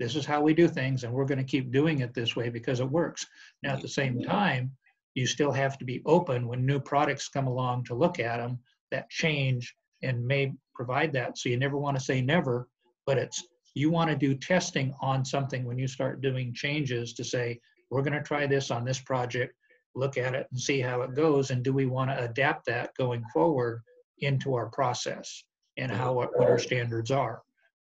this 0.00 0.16
is 0.16 0.24
how 0.24 0.40
we 0.40 0.54
do 0.54 0.66
things 0.66 1.04
and 1.04 1.12
we're 1.12 1.26
going 1.26 1.38
to 1.38 1.44
keep 1.44 1.70
doing 1.70 2.00
it 2.00 2.14
this 2.14 2.34
way 2.34 2.48
because 2.48 2.80
it 2.80 2.90
works. 2.90 3.24
Now 3.62 3.74
at 3.74 3.82
the 3.82 3.88
same 3.88 4.22
time 4.22 4.72
you 5.14 5.26
still 5.26 5.52
have 5.52 5.78
to 5.78 5.84
be 5.84 6.02
open 6.06 6.48
when 6.48 6.64
new 6.64 6.80
products 6.80 7.28
come 7.28 7.46
along 7.46 7.84
to 7.84 7.94
look 7.94 8.18
at 8.18 8.38
them 8.38 8.58
that 8.90 9.10
change 9.10 9.74
and 10.02 10.26
may 10.26 10.52
provide 10.74 11.12
that. 11.12 11.36
So 11.36 11.50
you 11.50 11.58
never 11.58 11.76
want 11.76 11.98
to 11.98 12.02
say 12.02 12.22
never 12.22 12.66
but 13.06 13.18
it's 13.18 13.46
you 13.74 13.90
want 13.90 14.10
to 14.10 14.16
do 14.16 14.34
testing 14.34 14.94
on 15.00 15.24
something 15.24 15.64
when 15.64 15.78
you 15.78 15.86
start 15.86 16.22
doing 16.22 16.54
changes 16.54 17.12
to 17.14 17.22
say 17.22 17.60
we're 17.90 18.02
going 18.02 18.14
to 18.14 18.22
try 18.22 18.46
this 18.46 18.70
on 18.70 18.84
this 18.84 19.00
project 19.00 19.54
look 19.94 20.16
at 20.16 20.34
it 20.34 20.46
and 20.50 20.60
see 20.60 20.80
how 20.80 21.02
it 21.02 21.14
goes 21.14 21.50
and 21.50 21.62
do 21.62 21.72
we 21.72 21.86
want 21.86 22.10
to 22.10 22.24
adapt 22.24 22.64
that 22.66 22.90
going 22.96 23.22
forward 23.32 23.82
into 24.20 24.54
our 24.54 24.66
process 24.70 25.44
and 25.76 25.90
how 25.90 26.12
what 26.12 26.30
our 26.40 26.58
standards 26.58 27.10
are 27.10 27.42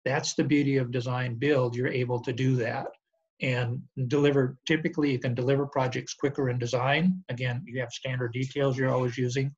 that's 0.06 0.34
the 0.34 0.44
beauty 0.44 0.78
of 0.78 0.92
design 0.92 1.36
build. 1.36 1.76
You're 1.76 1.88
able 1.88 2.20
to 2.22 2.34
do 2.34 2.56
that 2.58 2.88
and 3.42 3.82
deliver. 4.08 4.58
Typically, 4.68 5.12
you 5.12 5.20
can 5.20 5.34
deliver 5.34 5.66
projects 5.66 6.14
quicker 6.14 6.50
in 6.50 6.60
design. 6.60 7.24
Again, 7.30 7.64
you 7.66 7.80
have 7.80 7.92
standard 7.92 8.34
details 8.34 8.78
you're 8.78 8.92
always 8.92 9.18
using. 9.18 9.54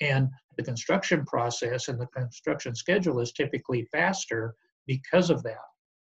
And 0.00 0.28
the 0.56 0.62
construction 0.62 1.24
process 1.24 1.88
and 1.88 2.00
the 2.00 2.06
construction 2.06 2.74
schedule 2.74 3.20
is 3.20 3.32
typically 3.32 3.88
faster 3.90 4.54
because 4.86 5.30
of 5.30 5.42
that. 5.42 5.56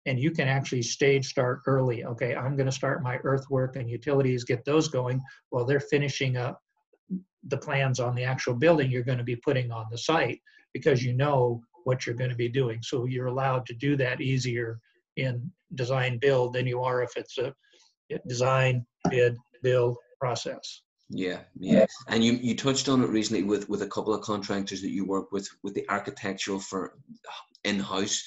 And 0.06 0.18
you 0.18 0.30
can 0.30 0.48
actually 0.48 0.82
stage 0.82 1.26
start 1.26 1.60
early. 1.66 2.04
Okay, 2.04 2.34
I'm 2.34 2.56
going 2.56 2.66
to 2.66 2.72
start 2.72 3.02
my 3.02 3.18
earthwork 3.24 3.76
and 3.76 3.88
utilities, 3.88 4.44
get 4.44 4.64
those 4.64 4.88
going 4.88 5.20
while 5.50 5.64
they're 5.64 5.80
finishing 5.80 6.36
up 6.36 6.60
the 7.48 7.56
plans 7.56 8.00
on 8.00 8.14
the 8.14 8.24
actual 8.24 8.54
building 8.54 8.90
you're 8.90 9.02
going 9.02 9.18
to 9.18 9.24
be 9.24 9.36
putting 9.36 9.70
on 9.70 9.86
the 9.90 9.98
site 9.98 10.40
because 10.72 11.04
you 11.04 11.12
know 11.12 11.62
what 11.84 12.04
you're 12.04 12.14
going 12.14 12.30
to 12.30 12.36
be 12.36 12.48
doing. 12.48 12.80
So 12.82 13.04
you're 13.06 13.26
allowed 13.26 13.66
to 13.66 13.74
do 13.74 13.96
that 13.96 14.20
easier 14.20 14.80
in 15.16 15.50
design 15.74 16.18
build 16.18 16.54
than 16.54 16.66
you 16.66 16.82
are 16.82 17.02
if 17.02 17.16
it's 17.16 17.38
a 17.38 17.54
design 18.26 18.84
bid 19.10 19.36
build 19.62 19.96
process. 20.20 20.82
Yeah, 21.10 21.40
yeah, 21.58 21.86
and 22.08 22.24
you 22.24 22.32
you 22.32 22.56
touched 22.56 22.88
on 22.88 23.02
it 23.02 23.10
recently 23.10 23.42
with 23.42 23.68
with 23.68 23.82
a 23.82 23.86
couple 23.86 24.14
of 24.14 24.22
contractors 24.22 24.80
that 24.80 24.90
you 24.90 25.04
work 25.06 25.32
with 25.32 25.48
with 25.62 25.74
the 25.74 25.88
architectural 25.90 26.58
for 26.58 26.94
in 27.64 27.78
house 27.78 28.24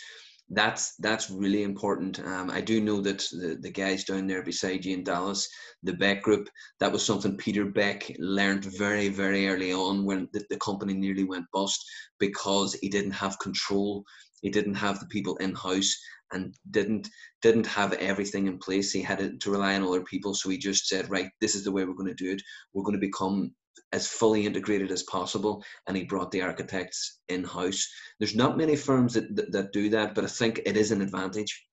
that's 0.50 0.96
that's 0.98 1.30
really 1.30 1.64
important. 1.64 2.20
Um, 2.20 2.50
I 2.50 2.62
do 2.62 2.80
know 2.80 3.02
that 3.02 3.20
the, 3.32 3.58
the 3.62 3.72
guys 3.72 4.06
down 4.06 4.28
there 4.28 4.44
beside 4.44 4.86
you 4.86 4.94
in 4.94 5.04
Dallas, 5.04 5.48
the 5.84 5.94
Beck 5.94 6.24
Group, 6.24 6.50
that 6.80 6.92
was 6.92 7.06
something 7.06 7.36
Peter 7.36 7.66
Beck 7.66 8.12
learned 8.18 8.64
very 8.66 9.10
very 9.10 9.50
early 9.50 9.74
on 9.74 10.06
when 10.06 10.30
the, 10.32 10.46
the 10.50 10.58
company 10.58 10.94
nearly 10.94 11.26
went 11.26 11.46
bust 11.54 11.84
because 12.20 12.74
he 12.76 12.88
didn't 12.88 13.12
have 13.12 13.40
control, 13.40 14.06
he 14.42 14.50
didn't 14.50 14.76
have 14.76 15.00
the 15.00 15.08
people 15.08 15.36
in 15.38 15.54
house, 15.54 15.94
and 16.32 16.56
didn't 16.72 17.10
didn't 17.42 17.68
have 17.68 17.94
everything 17.94 18.48
in 18.48 18.58
place. 18.58 18.92
He 18.92 19.02
had 19.02 19.42
to 19.42 19.52
rely 19.52 19.76
on 19.76 19.84
other 19.84 20.04
people, 20.04 20.34
so 20.34 20.50
he 20.50 20.58
just 20.58 20.88
said, 20.88 21.10
right, 21.10 21.30
this 21.42 21.56
is 21.56 21.64
the 21.64 21.72
way 21.72 21.84
we're 21.84 21.94
going 21.94 22.16
to 22.16 22.24
do 22.24 22.32
it. 22.32 22.42
We're 22.74 22.84
going 22.84 23.00
to 23.00 23.06
become 23.06 23.52
as 23.92 24.08
fully 24.08 24.46
integrated 24.46 24.92
as 24.92 25.04
possible 25.04 25.64
and 25.88 25.96
he 25.96 26.04
brought 26.04 26.32
the 26.32 26.42
architects 26.42 27.20
in 27.30 27.44
house 27.44 27.88
there's 28.20 28.36
not 28.36 28.58
many 28.58 28.76
firms 28.76 29.14
that, 29.14 29.36
that, 29.36 29.52
that 29.52 29.74
do 29.74 29.90
that 29.90 30.16
but 30.16 30.24
i 30.24 30.28
think 30.28 30.62
it 30.66 30.78
is 30.78 30.92
an 30.92 31.02
advantage. 31.02 31.66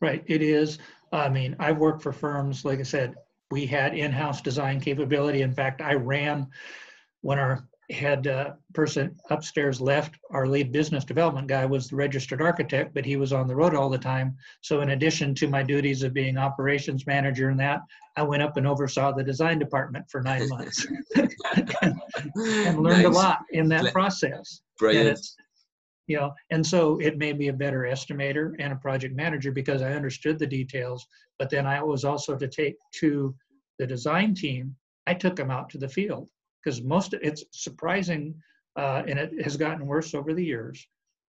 Right 0.00 0.24
it 0.26 0.42
is. 0.42 0.78
I 1.12 1.28
mean 1.28 1.56
i've 1.58 1.78
worked 1.78 2.02
for 2.02 2.12
firms 2.12 2.64
like 2.64 2.80
i 2.80 2.84
said 2.84 3.14
we 3.50 3.64
had 3.64 3.96
in-house 3.96 4.40
design 4.40 4.80
capability. 4.80 5.42
In 5.42 5.54
fact 5.54 5.80
i 5.80 5.94
ran 5.94 6.48
when 7.20 7.38
our 7.38 7.68
had 7.90 8.26
a 8.26 8.56
person 8.74 9.16
upstairs 9.30 9.80
left. 9.80 10.16
Our 10.30 10.46
lead 10.46 10.72
business 10.72 11.04
development 11.04 11.46
guy 11.46 11.64
was 11.64 11.88
the 11.88 11.96
registered 11.96 12.42
architect, 12.42 12.94
but 12.94 13.04
he 13.04 13.16
was 13.16 13.32
on 13.32 13.46
the 13.46 13.54
road 13.54 13.74
all 13.74 13.88
the 13.88 13.98
time. 13.98 14.36
So, 14.60 14.80
in 14.80 14.90
addition 14.90 15.34
to 15.36 15.48
my 15.48 15.62
duties 15.62 16.02
of 16.02 16.12
being 16.12 16.36
operations 16.36 17.06
manager 17.06 17.48
and 17.48 17.60
that, 17.60 17.80
I 18.16 18.22
went 18.22 18.42
up 18.42 18.56
and 18.56 18.66
oversaw 18.66 19.12
the 19.12 19.22
design 19.22 19.58
department 19.58 20.10
for 20.10 20.20
nine 20.20 20.48
months 20.50 20.86
and, 21.14 21.32
and, 21.82 22.82
learned 22.82 23.02
nice. 23.02 23.06
a 23.06 23.10
lot 23.10 23.38
in 23.50 23.68
that 23.68 23.92
process. 23.92 24.62
Brilliant. 24.78 25.20
You 26.08 26.18
know, 26.18 26.34
and 26.50 26.64
so 26.64 26.98
it 27.00 27.18
made 27.18 27.36
me 27.36 27.48
a 27.48 27.52
better 27.52 27.80
estimator 27.80 28.54
and 28.60 28.72
a 28.72 28.76
project 28.76 29.16
manager 29.16 29.50
because 29.50 29.82
I 29.82 29.92
understood 29.92 30.38
the 30.38 30.46
details. 30.46 31.04
But 31.38 31.50
then 31.50 31.66
I 31.66 31.82
was 31.82 32.04
also 32.04 32.36
to 32.36 32.46
take 32.46 32.76
to 33.00 33.34
the 33.78 33.86
design 33.86 34.34
team. 34.34 34.74
I 35.08 35.14
took 35.14 35.36
them 35.36 35.50
out 35.50 35.68
to 35.70 35.78
the 35.78 35.88
field 35.88 36.30
because 36.66 36.82
most 36.82 37.14
it's 37.14 37.44
surprising 37.52 38.34
uh, 38.76 39.02
and 39.06 39.18
it 39.18 39.32
has 39.42 39.56
gotten 39.56 39.86
worse 39.86 40.14
over 40.14 40.34
the 40.34 40.44
years 40.44 40.86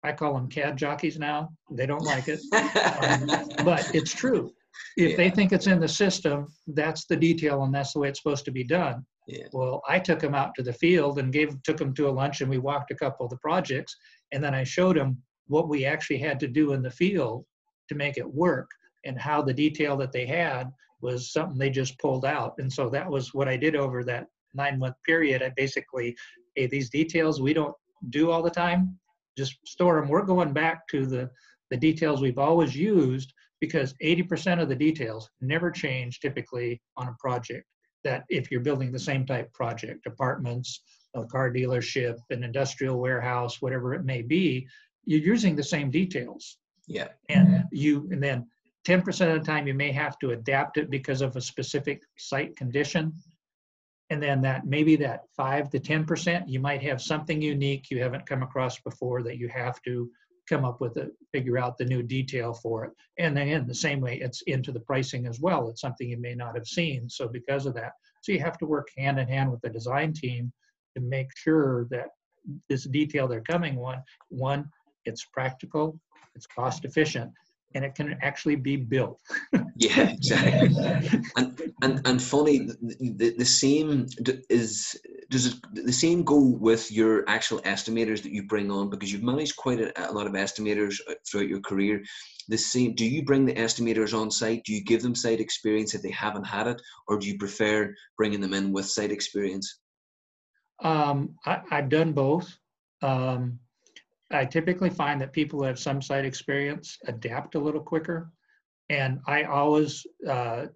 I 0.07 0.12
call 0.12 0.35
them 0.35 0.49
CAD 0.49 0.76
jockeys 0.76 1.19
now. 1.19 1.50
They 1.71 1.85
don't 1.85 2.05
like 2.05 2.28
it, 2.28 2.40
um, 2.52 3.64
but 3.64 3.93
it's 3.93 4.14
true. 4.14 4.52
If 4.97 5.11
yeah. 5.11 5.16
they 5.16 5.31
think 5.31 5.52
it's 5.52 5.66
in 5.66 5.81
the 5.81 5.88
system, 5.88 6.47
that's 6.69 7.07
the 7.07 7.16
detail, 7.16 7.64
and 7.64 7.75
that's 7.75 7.93
the 7.93 7.99
way 7.99 8.09
it's 8.09 8.21
supposed 8.21 8.45
to 8.45 8.52
be 8.52 8.62
done. 8.62 9.05
Yeah. 9.26 9.49
Well, 9.52 9.83
I 9.88 9.99
took 9.99 10.21
them 10.21 10.35
out 10.35 10.55
to 10.57 10.62
the 10.62 10.73
field 10.73 11.19
and 11.19 11.33
gave 11.33 11.61
took 11.64 11.78
them 11.78 11.93
to 11.95 12.09
a 12.09 12.11
lunch, 12.11 12.40
and 12.40 12.50
we 12.50 12.59
walked 12.59 12.93
a 12.93 12.95
couple 12.95 13.25
of 13.26 13.31
the 13.31 13.38
projects, 13.38 13.97
and 14.33 14.45
then 14.45 14.55
I 14.55 14.62
showed 14.62 14.97
them 14.97 15.21
what 15.49 15.69
we 15.69 15.85
actually 15.85 16.19
had 16.19 16.38
to 16.40 16.47
do 16.47 16.73
in 16.73 16.83
the 16.83 16.90
field 16.90 17.45
to 17.88 17.95
make 17.95 18.16
it 18.16 18.35
work, 18.35 18.69
and 19.05 19.19
how 19.19 19.43
the 19.43 19.55
detail 19.55 19.97
that 19.97 20.12
they 20.12 20.26
had 20.26 20.71
was 21.00 21.33
something 21.33 21.59
they 21.59 21.71
just 21.71 21.99
pulled 21.99 22.25
out. 22.25 22.55
And 22.59 22.73
so 22.73 22.88
that 22.90 23.11
was 23.11 23.35
what 23.35 23.49
I 23.49 23.57
did 23.57 23.75
over 23.75 24.05
that 24.05 24.26
nine 24.56 24.78
month 24.78 24.96
period. 25.04 25.42
I 25.42 25.52
basically, 25.56 26.16
hey, 26.54 26.66
these 26.66 26.90
details 26.90 27.40
we 27.40 27.52
don't 27.52 27.75
do 28.10 28.30
all 28.30 28.42
the 28.42 28.50
time, 28.50 28.98
just 29.36 29.56
store 29.64 30.00
them. 30.00 30.08
We're 30.08 30.22
going 30.22 30.52
back 30.52 30.88
to 30.88 31.06
the 31.06 31.30
the 31.70 31.76
details 31.76 32.20
we've 32.20 32.38
always 32.38 32.76
used 32.76 33.32
because 33.60 33.94
80% 34.02 34.60
of 34.62 34.68
the 34.68 34.75
details 34.75 35.30
never 35.40 35.70
change 35.70 36.20
typically 36.20 36.80
on 36.96 37.08
a 37.08 37.16
project 37.18 37.66
that 38.04 38.25
if 38.28 38.50
you're 38.50 38.60
building 38.60 38.92
the 38.92 38.98
same 38.98 39.26
type 39.26 39.52
project, 39.52 40.06
apartments, 40.06 40.82
a 41.14 41.25
car 41.25 41.50
dealership, 41.50 42.16
an 42.30 42.44
industrial 42.44 43.00
warehouse, 43.00 43.60
whatever 43.60 43.94
it 43.94 44.04
may 44.04 44.22
be, 44.22 44.68
you're 45.06 45.20
using 45.20 45.56
the 45.56 45.62
same 45.62 45.90
details. 45.90 46.58
Yeah. 46.86 47.08
And 47.28 47.64
you 47.72 48.08
and 48.12 48.22
then 48.22 48.46
10% 48.86 49.34
of 49.34 49.40
the 49.40 49.44
time 49.44 49.66
you 49.66 49.75
may 49.75 49.90
have 49.90 50.18
to 50.20 50.30
adapt 50.30 50.76
it 50.76 50.88
because 50.90 51.20
of 51.20 51.34
a 51.34 51.40
specific 51.40 52.02
site 52.16 52.56
condition. 52.56 53.12
And 54.10 54.22
then 54.22 54.40
that 54.42 54.66
maybe 54.66 54.96
that 54.96 55.22
five 55.36 55.68
to 55.70 55.80
10%, 55.80 56.44
you 56.46 56.60
might 56.60 56.82
have 56.82 57.02
something 57.02 57.42
unique 57.42 57.90
you 57.90 58.02
haven't 58.02 58.26
come 58.26 58.42
across 58.42 58.78
before 58.80 59.22
that 59.25 59.38
you 59.38 59.48
have 59.48 59.82
to 59.82 60.08
come 60.48 60.64
up 60.64 60.80
with 60.80 60.96
it, 60.96 61.10
figure 61.32 61.58
out 61.58 61.76
the 61.76 61.84
new 61.84 62.02
detail 62.02 62.54
for 62.54 62.84
it. 62.84 62.92
And 63.18 63.36
then 63.36 63.48
in 63.48 63.66
the 63.66 63.75
same 63.75 64.00
way, 64.00 64.20
it's 64.20 64.42
into 64.42 64.70
the 64.70 64.80
pricing 64.80 65.26
as 65.26 65.40
well. 65.40 65.68
It's 65.68 65.80
something 65.80 66.08
you 66.08 66.20
may 66.20 66.34
not 66.34 66.54
have 66.54 66.66
seen. 66.66 67.08
So 67.08 67.26
because 67.26 67.66
of 67.66 67.75
that, 67.75 67.92
so 68.22 68.32
you 68.32 68.38
have 68.40 68.58
to 68.58 68.66
work 68.66 68.88
hand 68.96 69.18
in 69.18 69.26
hand 69.26 69.50
with 69.50 69.60
the 69.60 69.70
design 69.70 70.12
team 70.12 70.52
to 70.96 71.02
make 71.02 71.28
sure 71.36 71.86
that 71.90 72.08
this 72.68 72.84
detail 72.84 73.26
they're 73.26 73.40
coming 73.40 73.75
one, 73.75 74.02
one, 74.28 74.66
it's 75.04 75.25
practical, 75.25 75.98
it's 76.34 76.46
cost 76.46 76.84
efficient, 76.84 77.32
and 77.75 77.85
it 77.85 77.94
can 77.94 78.16
actually 78.23 78.56
be 78.56 78.76
built. 78.76 79.20
yeah, 79.76 80.11
exactly. 80.11 80.75
and, 81.37 81.73
and 81.82 82.06
and 82.06 82.23
funny, 82.23 82.58
the, 82.58 83.35
the 83.37 83.44
same 83.44 84.06
is 84.49 84.96
does 85.28 85.46
it, 85.46 85.54
the 85.73 85.92
same 85.92 86.23
go 86.23 86.38
with 86.38 86.90
your 86.90 87.28
actual 87.28 87.61
estimators 87.61 88.23
that 88.23 88.32
you 88.32 88.44
bring 88.44 88.70
on 88.70 88.88
because 88.88 89.12
you've 89.12 89.23
managed 89.23 89.56
quite 89.56 89.80
a, 89.80 90.11
a 90.11 90.12
lot 90.12 90.26
of 90.26 90.32
estimators 90.32 91.00
uh, 91.08 91.14
throughout 91.28 91.49
your 91.49 91.61
career. 91.61 92.02
The 92.49 92.56
same. 92.56 92.94
Do 92.94 93.04
you 93.04 93.25
bring 93.25 93.44
the 93.44 93.54
estimators 93.54 94.18
on 94.18 94.30
site? 94.30 94.62
Do 94.64 94.73
you 94.73 94.85
give 94.85 95.02
them 95.02 95.14
site 95.14 95.40
experience 95.40 95.94
if 95.94 96.02
they 96.02 96.12
haven't 96.12 96.44
had 96.44 96.68
it, 96.68 96.80
or 97.08 97.18
do 97.18 97.26
you 97.26 97.38
prefer 97.38 97.94
bringing 98.16 98.40
them 98.40 98.54
in 98.54 98.73
with 98.73 98.87
site 98.87 99.11
experience? 99.11 99.80
Um, 100.82 101.35
I, 101.44 101.61
have 101.70 101.88
done 101.88 102.12
both. 102.12 102.56
Um, 103.02 103.58
I 104.33 104.45
typically 104.45 104.90
find 104.90 105.21
that 105.21 105.33
people 105.33 105.61
who 105.61 105.66
have 105.66 105.78
some 105.78 106.02
site 106.02 106.25
experience 106.25 106.99
adapt 107.06 107.54
a 107.54 107.61
little 107.61 107.80
quicker. 107.80 108.33
And 108.88 109.21
I 109.26 109.45
always, 109.45 110.06
uh, 110.28 110.66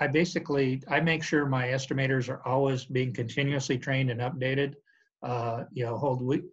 I 0.00 0.06
basically, 0.08 0.82
I 0.88 1.00
make 1.00 1.22
sure 1.22 1.46
my 1.46 1.68
estimators 1.68 2.28
are 2.28 2.46
always 2.46 2.84
being 2.84 3.12
continuously 3.12 3.78
trained 3.78 4.10
and 4.10 4.20
updated. 4.20 4.74
Uh, 5.22 5.64
you 5.72 5.84
know, 5.84 5.96
hold 5.96 6.22
week, 6.22 6.44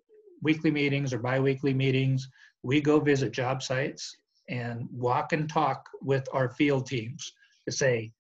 weekly 0.41 0.71
meetings 0.71 1.13
or 1.13 1.19
biweekly 1.19 1.73
meetings. 1.73 2.27
We 2.63 2.81
go 2.81 2.99
visit 2.99 3.31
job 3.31 3.61
sites 3.61 4.17
and 4.49 4.87
walk 4.91 5.33
and 5.33 5.49
talk 5.49 5.87
with 6.01 6.27
our 6.33 6.49
field 6.49 6.87
teams 6.87 7.33
to 7.65 7.71
say, 7.71 8.11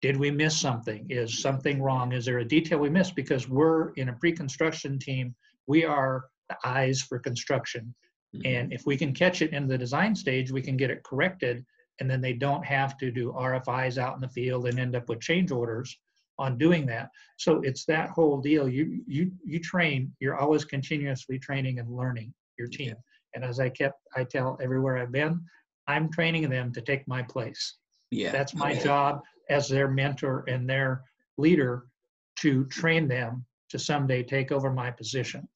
did 0.00 0.16
we 0.16 0.30
miss 0.30 0.56
something? 0.56 1.06
Is 1.10 1.42
something 1.42 1.82
wrong? 1.82 2.12
Is 2.12 2.24
there 2.24 2.38
a 2.38 2.44
detail 2.44 2.78
we 2.78 2.90
missed? 2.90 3.16
Because 3.16 3.48
we're 3.48 3.90
in 3.94 4.08
a 4.08 4.14
pre-construction 4.14 4.98
team, 4.98 5.34
we 5.66 5.84
are 5.84 6.24
the 6.48 6.56
eyes 6.64 7.00
for 7.00 7.18
construction. 7.18 7.94
Mm-hmm. 8.34 8.46
And 8.46 8.72
if 8.72 8.86
we 8.86 8.96
can 8.96 9.12
catch 9.12 9.42
it 9.42 9.52
in 9.52 9.66
the 9.66 9.78
design 9.78 10.14
stage, 10.14 10.50
we 10.50 10.62
can 10.62 10.76
get 10.76 10.90
it 10.90 11.02
corrected. 11.04 11.64
And 12.00 12.10
then 12.10 12.20
they 12.20 12.32
don't 12.32 12.64
have 12.64 12.96
to 12.98 13.10
do 13.10 13.32
RFIs 13.32 13.98
out 13.98 14.14
in 14.14 14.20
the 14.20 14.28
field 14.28 14.66
and 14.66 14.78
end 14.78 14.94
up 14.94 15.08
with 15.08 15.20
change 15.20 15.50
orders 15.50 15.98
on 16.38 16.56
doing 16.56 16.86
that. 16.86 17.10
So 17.36 17.60
it's 17.62 17.84
that 17.86 18.10
whole 18.10 18.40
deal. 18.40 18.68
You 18.68 19.02
you 19.06 19.32
you 19.44 19.58
train, 19.58 20.14
you're 20.20 20.38
always 20.38 20.64
continuously 20.64 21.38
training 21.38 21.80
and 21.80 21.90
learning 21.90 22.32
your 22.58 22.68
team. 22.68 22.88
Yeah. 22.88 22.94
And 23.34 23.44
as 23.44 23.58
I 23.58 23.68
kept 23.68 23.98
I 24.16 24.24
tell 24.24 24.56
everywhere 24.62 24.98
I've 24.98 25.12
been, 25.12 25.40
I'm 25.88 26.10
training 26.10 26.48
them 26.48 26.72
to 26.74 26.80
take 26.80 27.06
my 27.08 27.22
place. 27.22 27.78
Yeah. 28.10 28.30
That's 28.30 28.54
my 28.54 28.74
job 28.74 29.20
as 29.50 29.68
their 29.68 29.88
mentor 29.88 30.44
and 30.46 30.68
their 30.68 31.02
leader 31.36 31.86
to 32.40 32.64
train 32.66 33.08
them 33.08 33.44
to 33.70 33.78
someday 33.78 34.22
take 34.22 34.52
over 34.52 34.70
my 34.70 34.90
position 34.90 35.48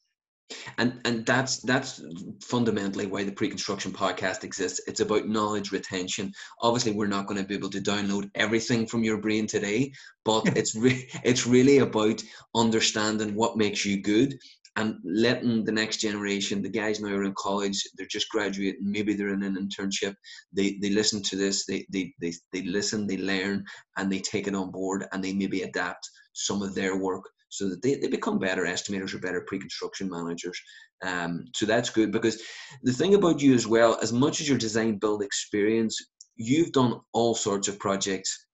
and 0.79 1.01
and 1.05 1.27
that's 1.27 1.61
that's 1.61 2.03
fundamentally 2.41 3.07
why 3.07 3.25
the 3.25 3.33
pre-construction 3.33 3.93
podcast 3.93 4.45
exists. 4.45 4.81
It's 4.87 5.01
about 5.01 5.29
knowledge 5.29 5.73
retention. 5.73 6.33
Obviously 6.61 6.93
we're 6.93 7.07
not 7.07 7.27
going 7.27 7.41
to 7.41 7.47
be 7.47 7.55
able 7.55 7.71
to 7.71 7.81
download 7.81 8.31
everything 8.35 8.87
from 8.87 9.05
your 9.05 9.19
brain 9.19 9.47
today 9.47 9.93
but 10.25 10.57
it's 10.57 10.75
re- 10.75 11.09
it's 11.25 11.47
really 11.47 11.79
about 11.79 12.23
understanding 12.55 13.35
what 13.35 13.57
makes 13.57 13.85
you 13.85 14.01
good 14.01 14.39
and 14.77 14.97
letting 15.05 15.65
the 15.65 15.73
next 15.73 15.99
generation 15.99 16.63
the 16.63 16.69
guys 16.69 17.01
now 17.01 17.15
are 17.15 17.25
in 17.25 17.35
college 17.37 17.83
they're 17.97 18.07
just 18.07 18.31
graduating 18.31 18.81
maybe 18.91 19.13
they're 19.13 19.35
in 19.35 19.43
an 19.43 19.57
internship 19.57 20.15
they 20.53 20.79
they 20.81 20.91
listen 20.91 21.23
to 21.23 21.37
this 21.37 21.67
they 21.67 21.85
they 21.91 22.13
they, 22.21 22.33
they 22.53 22.63
listen 22.63 23.07
they 23.07 23.19
learn 23.19 23.65
and 23.99 24.11
they 24.11 24.19
take 24.21 24.47
it 24.47 24.55
on 24.55 24.71
board 24.71 25.05
and 25.13 25.23
they 25.23 25.33
maybe 25.33 25.63
adapt 25.63 26.09
some 26.33 26.63
of 26.63 26.75
their 26.75 26.97
work 26.97 27.25
so 27.53 27.69
that 27.69 27.83
they, 27.83 27.97
they 27.97 28.09
become 28.09 28.39
better 28.39 28.63
estimators 28.63 29.13
or 29.13 29.19
better 29.19 29.43
pre-construction 29.43 30.09
managers. 30.09 30.59
Um, 31.03 31.45
so 31.55 31.67
that's 31.67 31.91
good 31.91 32.11
because 32.11 32.43
the 32.83 32.95
thing 32.95 33.15
about 33.15 33.43
you 33.43 33.53
as 33.53 33.67
well, 33.67 33.99
as 34.01 34.11
much 34.11 34.41
as 34.41 34.49
your 34.49 34.57
design 34.57 34.97
build 34.97 35.23
experience, 35.23 35.99
you've 36.37 36.73
done 36.73 37.01
all 37.13 37.35
sorts 37.35 37.69
of 37.69 37.79
projects, 37.79 38.47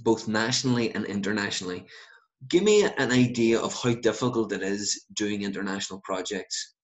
both 0.00 0.26
nationally 0.26 0.92
and 0.92 1.04
internationally. 1.04 1.86
Give 2.48 2.64
me 2.64 2.82
an 2.82 3.12
idea 3.12 3.60
of 3.60 3.80
how 3.80 3.94
difficult 3.94 4.52
it 4.52 4.62
is 4.62 5.04
doing 5.14 5.42
international 5.42 6.00
projects. 6.02 6.74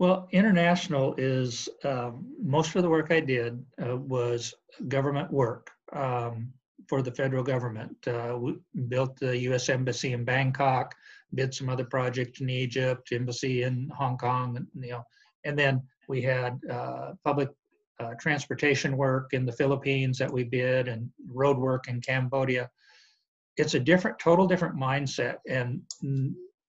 Well, 0.00 0.26
international 0.32 1.14
is 1.18 1.68
um, 1.84 2.26
most 2.42 2.74
of 2.74 2.82
the 2.82 2.90
work 2.90 3.12
I 3.12 3.20
did 3.20 3.64
uh, 3.80 3.96
was 3.96 4.54
government 4.88 5.32
work. 5.32 5.70
Um, 5.92 6.52
for 6.88 7.02
the 7.02 7.12
federal 7.12 7.44
government. 7.44 7.96
Uh, 8.06 8.36
we 8.38 8.56
built 8.88 9.18
the 9.18 9.36
U.S. 9.40 9.68
Embassy 9.68 10.14
in 10.14 10.24
Bangkok, 10.24 10.94
did 11.34 11.54
some 11.54 11.68
other 11.68 11.84
projects 11.84 12.40
in 12.40 12.48
Egypt, 12.48 13.12
embassy 13.12 13.62
in 13.62 13.90
Hong 13.94 14.16
Kong, 14.16 14.56
and, 14.56 14.66
you 14.74 14.92
know, 14.92 15.04
and 15.44 15.58
then 15.58 15.82
we 16.08 16.22
had 16.22 16.58
uh, 16.70 17.12
public 17.22 17.50
uh, 18.00 18.14
transportation 18.18 18.96
work 18.96 19.34
in 19.34 19.44
the 19.44 19.52
Philippines 19.52 20.18
that 20.18 20.32
we 20.32 20.44
did, 20.44 20.88
and 20.88 21.10
road 21.30 21.58
work 21.58 21.88
in 21.88 22.00
Cambodia. 22.00 22.70
It's 23.56 23.74
a 23.74 23.80
different, 23.80 24.18
total 24.18 24.46
different 24.46 24.76
mindset, 24.76 25.36
and 25.48 25.82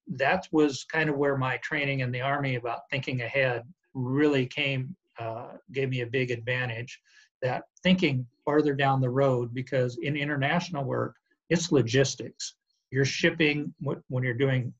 that 0.08 0.48
was 0.52 0.84
kind 0.84 1.10
of 1.10 1.18
where 1.18 1.38
my 1.38 1.58
training 1.58 2.02
in 2.02 2.12
the 2.12 2.22
Army 2.22 2.56
about 2.56 2.82
thinking 2.90 3.22
ahead 3.22 3.64
really 3.94 4.46
came, 4.46 4.96
uh, 5.20 5.52
gave 5.72 5.90
me 5.90 6.02
a 6.02 6.08
big 6.08 6.32
advantage. 6.32 7.00
That 7.42 7.64
thinking 7.84 8.28
farther 8.50 8.74
down 8.74 9.00
the 9.00 9.08
road 9.08 9.54
because 9.54 10.00
in 10.02 10.18
international 10.18 10.84
work, 10.84 11.16
it's 11.52 11.72
logistics. 11.72 12.56
You're 12.90 13.06
shipping 13.06 13.72
when 13.80 14.24
you're 14.24 14.34
doing 14.34 14.74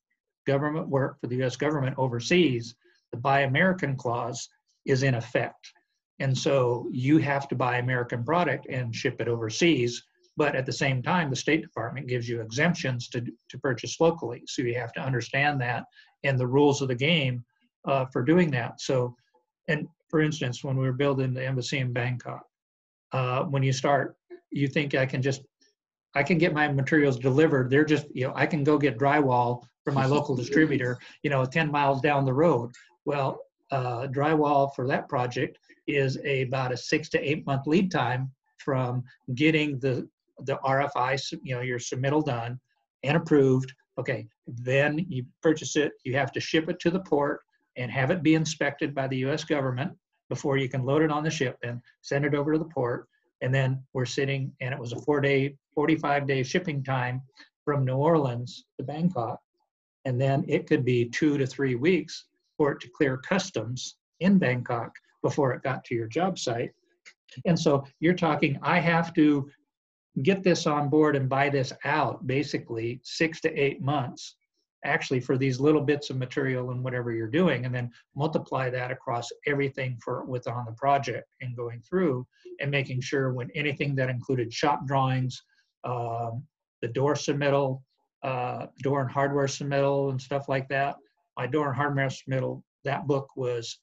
government 0.48 0.90
work 0.90 1.22
for 1.22 1.28
the 1.28 1.44
US 1.44 1.56
government 1.56 1.96
overseas, 2.00 2.74
the 3.12 3.20
Buy 3.20 3.42
American 3.42 3.96
clause 3.96 4.50
is 4.86 5.04
in 5.04 5.14
effect. 5.14 5.72
And 6.18 6.36
so 6.36 6.90
you 6.92 7.20
have 7.20 7.48
to 7.50 7.56
buy 7.56 7.78
American 7.78 8.24
product 8.24 8.66
and 8.68 8.96
ship 8.96 9.22
it 9.22 9.28
overseas. 9.28 10.04
But 10.36 10.56
at 10.56 10.66
the 10.66 10.74
same 10.74 11.04
time, 11.04 11.30
the 11.30 11.36
State 11.36 11.62
Department 11.62 12.08
gives 12.08 12.28
you 12.28 12.42
exemptions 12.42 13.08
to, 13.10 13.22
to 13.22 13.60
purchase 13.60 14.00
locally. 14.00 14.42
So 14.48 14.64
you 14.64 14.74
have 14.80 14.94
to 14.94 15.02
understand 15.02 15.62
that 15.62 15.84
and 16.24 16.40
the 16.40 16.48
rules 16.48 16.82
of 16.82 16.88
the 16.88 16.96
game 16.96 17.46
uh, 17.86 18.06
for 18.12 18.24
doing 18.24 18.50
that. 18.50 18.82
So, 18.82 19.16
and 19.68 19.88
for 20.10 20.22
instance, 20.22 20.64
when 20.64 20.76
we 20.76 20.88
were 20.88 21.02
building 21.04 21.36
the 21.36 21.46
embassy 21.46 21.78
in 21.78 21.94
Bangkok, 21.94 22.49
uh, 23.12 23.44
when 23.44 23.64
you 23.64 23.74
start, 23.74 24.16
you 24.52 24.68
think 24.68 24.96
I 24.96 25.06
can 25.06 25.22
just, 25.22 25.42
I 26.16 26.24
can 26.24 26.38
get 26.38 26.54
my 26.54 26.68
materials 26.68 27.18
delivered. 27.20 27.70
They're 27.70 27.86
just, 27.86 28.08
you 28.14 28.28
know, 28.28 28.34
I 28.36 28.46
can 28.46 28.64
go 28.64 28.78
get 28.78 28.98
drywall 28.98 29.64
from 29.84 29.96
my 29.96 30.06
local 30.06 30.36
distributor, 30.44 30.98
you 31.24 31.30
know, 31.30 31.46
10 31.46 31.72
miles 31.72 32.02
down 32.02 32.26
the 32.26 32.34
road. 32.34 32.72
Well, 33.06 33.42
uh, 33.72 34.08
drywall 34.08 34.74
for 34.76 34.88
that 34.88 35.08
project 35.08 35.58
is 35.88 36.18
a, 36.24 36.44
about 36.44 36.72
a 36.72 36.78
six 36.78 37.10
to 37.10 37.20
eight 37.20 37.46
month 37.46 37.68
lead 37.68 37.92
time 37.92 38.32
from 38.58 39.04
getting 39.36 39.80
the 39.80 40.08
the 40.46 40.58
RFI, 40.64 41.34
you 41.44 41.54
know, 41.56 41.62
your 41.62 41.80
submittal 41.80 42.24
done 42.24 42.60
and 43.04 43.18
approved. 43.18 43.74
Okay, 43.98 44.26
then 44.48 45.06
you 45.10 45.26
purchase 45.42 45.76
it. 45.76 45.92
You 46.06 46.16
have 46.16 46.32
to 46.32 46.40
ship 46.40 46.70
it 46.70 46.80
to 46.80 46.90
the 46.92 47.02
port. 47.02 47.42
and 47.78 47.92
have 47.92 48.12
it 48.12 48.24
be 48.24 48.36
inspected 48.36 48.94
by 48.94 49.08
the 49.08 49.18
US 49.26 49.44
government 49.44 49.92
before 50.30 50.58
you 50.58 50.70
can 50.70 50.86
load 50.86 51.02
it 51.02 51.12
on 51.12 51.24
the 51.24 51.30
ship 51.30 51.58
and 51.64 51.82
send 52.02 52.26
it 52.26 52.36
over 52.36 52.54
to 52.54 52.60
the 52.60 52.66
port. 52.66 53.08
And 53.42 53.54
then 53.54 53.84
we're 53.94 54.06
sitting, 54.06 54.52
and 54.62 54.74
it 54.74 54.80
was 54.80 54.94
a 54.94 55.02
four 55.02 55.22
day, 55.22 55.56
45 55.74 56.28
day 56.28 56.44
shipping 56.44 56.84
time 56.84 57.22
from 57.66 57.86
New 57.86 57.96
Orleans 57.96 58.66
to 58.78 58.84
Bangkok. 58.84 59.40
And 60.06 60.20
then 60.20 60.46
it 60.48 60.68
could 60.68 60.86
be 60.86 61.06
two 61.06 61.38
to 61.38 61.46
three 61.46 61.76
weeks 61.76 62.26
for 62.58 62.72
it 62.72 62.80
to 62.82 62.90
clear 62.90 63.18
customs 63.18 63.96
in 64.20 64.38
Bangkok 64.38 64.92
before 65.22 65.54
it 65.54 65.64
got 65.64 65.84
to 65.86 65.96
your 65.96 66.08
job 66.08 66.38
site. 66.40 66.72
And 67.46 67.60
so 67.60 67.86
you're 68.00 68.14
talking, 68.14 68.58
I 68.62 68.80
have 68.80 69.14
to 69.16 69.50
get 70.24 70.44
this 70.44 70.68
on 70.68 70.90
board 70.90 71.16
and 71.16 71.30
buy 71.30 71.50
this 71.50 71.72
out 71.86 72.26
basically 72.26 73.00
six 73.04 73.40
to 73.42 73.54
eight 73.54 73.82
months 73.82 74.36
actually 74.86 75.20
for 75.20 75.38
these 75.38 75.60
little 75.60 75.82
bits 75.82 76.10
of 76.10 76.18
material 76.18 76.72
and 76.72 76.84
whatever 76.84 77.12
you're 77.12 77.28
doing 77.28 77.66
and 77.66 77.76
then 77.76 77.92
multiply 78.16 78.70
that 78.70 78.92
across 78.92 79.30
everything 79.46 79.98
for 80.04 80.24
with 80.26 80.48
on 80.48 80.66
the 80.66 80.72
project 80.74 81.28
and 81.42 81.56
going 81.56 81.82
through 81.82 82.26
and 82.62 82.72
making 82.72 83.02
sure 83.02 83.34
when 83.34 83.50
anything 83.56 83.96
that 83.96 84.10
included 84.10 84.54
shop 84.54 84.86
drawings 84.86 85.44
um, 85.84 86.44
the 86.82 86.88
door 86.88 87.14
submittal 87.14 87.82
uh, 88.24 88.68
door 88.82 89.02
and 89.02 89.12
hardware 89.12 89.48
submittal 89.48 90.12
and 90.12 90.22
stuff 90.22 90.48
like 90.48 90.68
that 90.70 90.96
my 91.38 91.46
door 91.46 91.68
and 91.68 91.76
hardware 91.76 92.08
submittal 92.08 92.62
that 92.86 93.06
book 93.06 93.28
was 93.36 93.80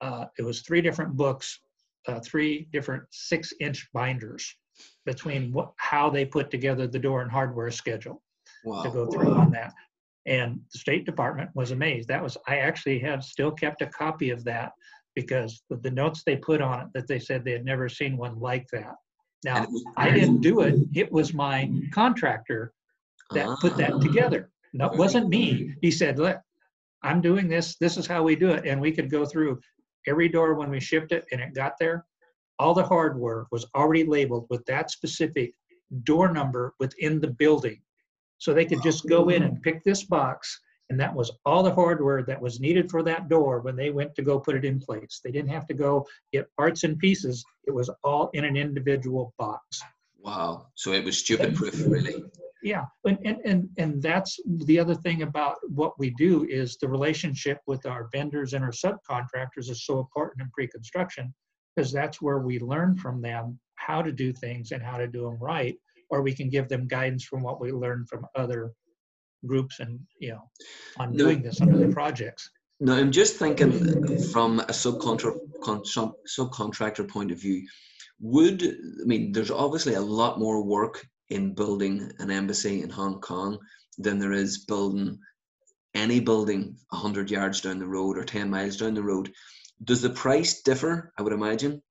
uh, 0.00 0.26
it 0.38 0.42
was 0.42 0.62
three 0.62 0.80
different 0.80 1.16
books 1.16 1.60
uh, 2.06 2.20
three 2.20 2.68
different 2.72 3.02
six 3.10 3.52
inch 3.60 3.88
binders 3.92 4.54
between 5.04 5.52
what, 5.52 5.72
how 5.76 6.08
they 6.08 6.24
put 6.24 6.50
together 6.50 6.86
the 6.86 6.98
door 6.98 7.22
and 7.22 7.30
hardware 7.30 7.70
schedule 7.70 8.22
wow. 8.64 8.82
to 8.82 8.90
go 8.90 9.06
through 9.06 9.34
on 9.34 9.50
that 9.50 9.72
and 10.26 10.60
the 10.72 10.78
State 10.78 11.06
Department 11.06 11.50
was 11.54 11.70
amazed. 11.70 12.08
That 12.08 12.22
was 12.22 12.36
I 12.46 12.58
actually 12.58 12.98
have 13.00 13.22
still 13.22 13.50
kept 13.50 13.82
a 13.82 13.86
copy 13.86 14.30
of 14.30 14.44
that 14.44 14.72
because 15.14 15.62
the, 15.70 15.76
the 15.76 15.90
notes 15.90 16.22
they 16.24 16.36
put 16.36 16.60
on 16.60 16.80
it 16.80 16.86
that 16.94 17.06
they 17.06 17.18
said 17.18 17.44
they 17.44 17.52
had 17.52 17.64
never 17.64 17.88
seen 17.88 18.16
one 18.16 18.38
like 18.38 18.66
that. 18.72 18.94
Now 19.44 19.66
I 19.96 20.10
didn't 20.10 20.40
do 20.40 20.60
it. 20.60 20.76
It 20.94 21.10
was 21.12 21.32
my 21.32 21.70
contractor 21.92 22.72
that 23.32 23.48
put 23.60 23.76
that 23.76 23.94
ah. 23.94 23.98
together. 23.98 24.50
No, 24.72 24.90
it 24.90 24.98
wasn't 24.98 25.28
me. 25.28 25.74
He 25.80 25.90
said, 25.90 26.18
"Look, 26.18 26.38
I'm 27.02 27.20
doing 27.20 27.48
this. 27.48 27.76
This 27.76 27.96
is 27.96 28.06
how 28.06 28.22
we 28.22 28.36
do 28.36 28.50
it." 28.50 28.66
And 28.66 28.80
we 28.80 28.92
could 28.92 29.10
go 29.10 29.24
through 29.24 29.60
every 30.06 30.28
door 30.28 30.54
when 30.54 30.70
we 30.70 30.80
shipped 30.80 31.12
it, 31.12 31.24
and 31.32 31.40
it 31.40 31.54
got 31.54 31.74
there. 31.78 32.04
All 32.58 32.74
the 32.74 32.82
hardware 32.82 33.46
was 33.50 33.66
already 33.74 34.04
labeled 34.04 34.46
with 34.50 34.64
that 34.66 34.90
specific 34.90 35.52
door 36.02 36.32
number 36.32 36.74
within 36.80 37.20
the 37.20 37.28
building 37.28 37.80
so 38.38 38.52
they 38.52 38.64
could 38.64 38.82
just 38.82 39.06
go 39.08 39.28
in 39.28 39.42
and 39.42 39.62
pick 39.62 39.82
this 39.84 40.04
box, 40.04 40.60
and 40.90 41.00
that 41.00 41.14
was 41.14 41.32
all 41.44 41.62
the 41.62 41.74
hardware 41.74 42.22
that 42.22 42.40
was 42.40 42.60
needed 42.60 42.90
for 42.90 43.02
that 43.02 43.28
door 43.28 43.60
when 43.60 43.76
they 43.76 43.90
went 43.90 44.14
to 44.14 44.22
go 44.22 44.38
put 44.38 44.56
it 44.56 44.64
in 44.64 44.78
place. 44.78 45.20
They 45.24 45.32
didn't 45.32 45.50
have 45.50 45.66
to 45.68 45.74
go 45.74 46.06
get 46.32 46.54
parts 46.56 46.84
and 46.84 46.98
pieces. 46.98 47.44
It 47.64 47.72
was 47.72 47.90
all 48.04 48.30
in 48.34 48.44
an 48.44 48.56
individual 48.56 49.34
box. 49.38 49.82
Wow. 50.20 50.66
So 50.74 50.92
it 50.92 51.04
was 51.04 51.18
stupid 51.18 51.56
proof, 51.56 51.74
really. 51.86 52.24
Yeah. 52.62 52.86
And, 53.04 53.18
and, 53.24 53.38
and, 53.44 53.68
and 53.78 54.02
that's 54.02 54.40
the 54.46 54.78
other 54.78 54.94
thing 54.94 55.22
about 55.22 55.56
what 55.68 55.98
we 55.98 56.10
do 56.10 56.46
is 56.48 56.76
the 56.76 56.88
relationship 56.88 57.60
with 57.66 57.86
our 57.86 58.08
vendors 58.12 58.54
and 58.54 58.64
our 58.64 58.72
subcontractors 58.72 59.70
is 59.70 59.84
so 59.84 60.00
important 60.00 60.42
in 60.42 60.50
pre-construction 60.50 61.32
because 61.74 61.92
that's 61.92 62.20
where 62.20 62.38
we 62.38 62.58
learn 62.58 62.96
from 62.96 63.20
them 63.20 63.58
how 63.76 64.02
to 64.02 64.10
do 64.10 64.32
things 64.32 64.72
and 64.72 64.82
how 64.82 64.96
to 64.96 65.06
do 65.06 65.22
them 65.22 65.38
right 65.38 65.76
or 66.10 66.22
we 66.22 66.34
can 66.34 66.48
give 66.48 66.68
them 66.68 66.86
guidance 66.86 67.24
from 67.24 67.42
what 67.42 67.60
we 67.60 67.72
learned 67.72 68.08
from 68.08 68.26
other 68.34 68.72
groups 69.46 69.80
and 69.80 70.00
you 70.18 70.30
know 70.30 70.50
on 70.98 71.12
no, 71.12 71.24
doing 71.24 71.42
this 71.42 71.60
under 71.60 71.78
the 71.78 71.92
projects. 71.92 72.50
no 72.80 72.94
i'm 72.94 73.12
just 73.12 73.36
thinking 73.36 74.18
from 74.32 74.60
a 74.60 74.72
subcontract 74.72 75.38
subcontractor 75.62 77.08
point 77.08 77.30
of 77.30 77.40
view 77.40 77.66
would 78.20 78.62
i 78.62 79.04
mean 79.04 79.32
there's 79.32 79.50
obviously 79.50 79.94
a 79.94 80.00
lot 80.00 80.38
more 80.38 80.64
work 80.64 81.06
in 81.28 81.54
building 81.54 82.10
an 82.18 82.30
embassy 82.30 82.82
in 82.82 82.90
hong 82.90 83.20
kong 83.20 83.58
than 83.98 84.18
there 84.18 84.32
is 84.32 84.64
building 84.64 85.18
any 85.94 86.20
building 86.20 86.76
100 86.90 87.30
yards 87.30 87.60
down 87.62 87.78
the 87.78 87.86
road 87.86 88.18
or 88.18 88.24
10 88.24 88.50
miles 88.50 88.76
down 88.76 88.92
the 88.92 89.02
road. 89.02 89.32
Does 89.82 90.02
the 90.02 90.10
price 90.10 90.62
differ 90.62 91.12
i 91.18 91.22
would 91.22 91.32
imagine 91.32 91.82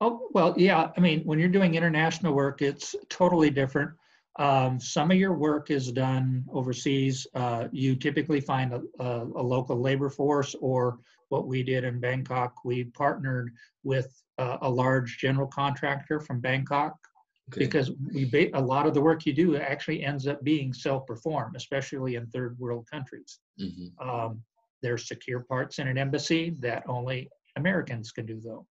Oh, 0.00 0.28
well, 0.32 0.54
yeah. 0.56 0.90
I 0.96 1.00
mean, 1.00 1.22
when 1.24 1.38
you're 1.38 1.48
doing 1.48 1.74
international 1.74 2.34
work, 2.34 2.62
it's 2.62 2.94
totally 3.08 3.50
different. 3.50 3.90
Um, 4.38 4.80
some 4.80 5.10
of 5.10 5.18
your 5.18 5.34
work 5.34 5.70
is 5.70 5.92
done 5.92 6.44
overseas. 6.50 7.26
Uh, 7.34 7.68
you 7.72 7.96
typically 7.96 8.40
find 8.40 8.72
a, 8.72 8.80
a, 8.98 9.24
a, 9.24 9.42
local 9.42 9.78
labor 9.78 10.08
force, 10.08 10.54
or 10.60 10.98
what 11.28 11.46
we 11.46 11.62
did 11.62 11.84
in 11.84 12.00
Bangkok, 12.00 12.54
we 12.64 12.84
partnered 12.84 13.52
with 13.82 14.22
uh, 14.38 14.58
a 14.62 14.70
large 14.70 15.18
general 15.18 15.46
contractor 15.46 16.20
from 16.20 16.40
Bangkok 16.40 16.96
okay. 17.52 17.64
because 17.64 17.90
we 18.14 18.24
ba- 18.24 18.56
a 18.58 18.60
lot 18.60 18.86
of 18.86 18.94
the 18.94 19.00
work 19.00 19.26
you 19.26 19.34
do 19.34 19.56
actually 19.56 20.02
ends 20.04 20.26
up 20.26 20.42
being 20.42 20.72
self-performed, 20.72 21.56
especially 21.56 22.14
in 22.14 22.26
third 22.28 22.58
world 22.58 22.86
countries. 22.90 23.40
Mm-hmm. 23.60 24.08
Um, 24.08 24.42
there's 24.80 25.06
secure 25.06 25.40
parts 25.40 25.78
in 25.78 25.88
an 25.88 25.98
embassy 25.98 26.56
that 26.60 26.84
only 26.88 27.28
Americans 27.56 28.12
can 28.12 28.24
do, 28.24 28.40
though. 28.42 28.66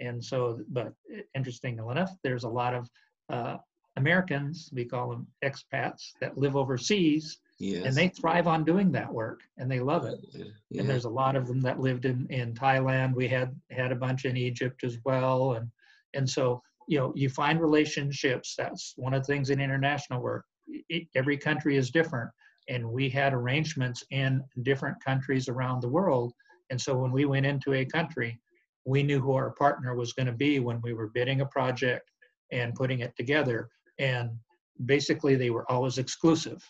And 0.00 0.24
so, 0.24 0.60
but 0.68 0.92
interestingly 1.34 1.90
enough, 1.90 2.12
there's 2.24 2.44
a 2.44 2.48
lot 2.48 2.74
of 2.74 2.90
uh, 3.28 3.56
Americans, 3.96 4.70
we 4.72 4.84
call 4.84 5.10
them 5.10 5.26
expats, 5.44 6.12
that 6.20 6.38
live 6.38 6.56
overseas. 6.56 7.38
Yes. 7.58 7.84
And 7.84 7.94
they 7.94 8.08
thrive 8.08 8.46
on 8.46 8.64
doing 8.64 8.90
that 8.92 9.12
work 9.12 9.40
and 9.58 9.70
they 9.70 9.80
love 9.80 10.06
it. 10.06 10.18
Yeah. 10.32 10.80
And 10.80 10.88
there's 10.88 11.04
a 11.04 11.10
lot 11.10 11.36
of 11.36 11.46
them 11.46 11.60
that 11.60 11.78
lived 11.78 12.06
in, 12.06 12.26
in 12.30 12.54
Thailand. 12.54 13.14
We 13.14 13.28
had 13.28 13.54
had 13.70 13.92
a 13.92 13.96
bunch 13.96 14.24
in 14.24 14.36
Egypt 14.36 14.82
as 14.84 14.96
well. 15.04 15.52
And 15.54 15.70
and 16.14 16.28
so, 16.28 16.62
you 16.88 16.98
know, 16.98 17.12
you 17.14 17.28
find 17.28 17.60
relationships. 17.60 18.54
That's 18.56 18.94
one 18.96 19.14
of 19.14 19.22
the 19.22 19.32
things 19.32 19.50
in 19.50 19.60
international 19.60 20.22
work. 20.22 20.44
It, 20.88 21.06
every 21.14 21.36
country 21.36 21.76
is 21.76 21.90
different. 21.90 22.30
And 22.68 22.90
we 22.90 23.10
had 23.10 23.34
arrangements 23.34 24.02
in 24.10 24.42
different 24.62 24.96
countries 25.04 25.48
around 25.48 25.82
the 25.82 25.88
world. 25.88 26.32
And 26.70 26.80
so 26.80 26.96
when 26.96 27.12
we 27.12 27.26
went 27.26 27.46
into 27.46 27.74
a 27.74 27.84
country, 27.84 28.40
we 28.84 29.02
knew 29.02 29.20
who 29.20 29.34
our 29.34 29.50
partner 29.50 29.94
was 29.94 30.12
going 30.12 30.26
to 30.26 30.32
be 30.32 30.58
when 30.58 30.80
we 30.82 30.92
were 30.92 31.08
bidding 31.08 31.40
a 31.40 31.46
project 31.46 32.10
and 32.52 32.74
putting 32.74 33.00
it 33.00 33.14
together. 33.16 33.68
And 33.98 34.30
basically, 34.86 35.36
they 35.36 35.50
were 35.50 35.70
always 35.70 35.98
exclusive. 35.98 36.62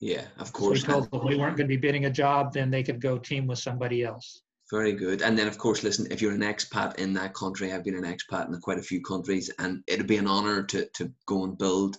Yeah, 0.00 0.24
of 0.38 0.52
course. 0.52 0.82
So 0.82 0.86
we 0.86 0.92
told 0.92 1.10
them 1.10 1.26
we 1.26 1.36
weren't 1.36 1.56
going 1.56 1.68
to 1.68 1.76
be 1.76 1.76
bidding 1.76 2.06
a 2.06 2.10
job, 2.10 2.52
then 2.52 2.70
they 2.70 2.82
could 2.82 3.00
go 3.00 3.18
team 3.18 3.46
with 3.46 3.58
somebody 3.58 4.02
else. 4.02 4.42
Very 4.70 4.92
good. 4.92 5.20
And 5.20 5.36
then, 5.36 5.48
of 5.48 5.58
course, 5.58 5.82
listen, 5.82 6.06
if 6.10 6.22
you're 6.22 6.32
an 6.32 6.40
expat 6.40 6.94
in 6.96 7.12
that 7.14 7.34
country, 7.34 7.72
I've 7.72 7.84
been 7.84 7.96
an 7.96 8.04
expat 8.04 8.48
in 8.48 8.60
quite 8.60 8.78
a 8.78 8.82
few 8.82 9.02
countries, 9.02 9.50
and 9.58 9.82
it'd 9.88 10.06
be 10.06 10.16
an 10.16 10.28
honor 10.28 10.62
to, 10.62 10.86
to 10.94 11.12
go 11.26 11.44
and 11.44 11.58
build 11.58 11.96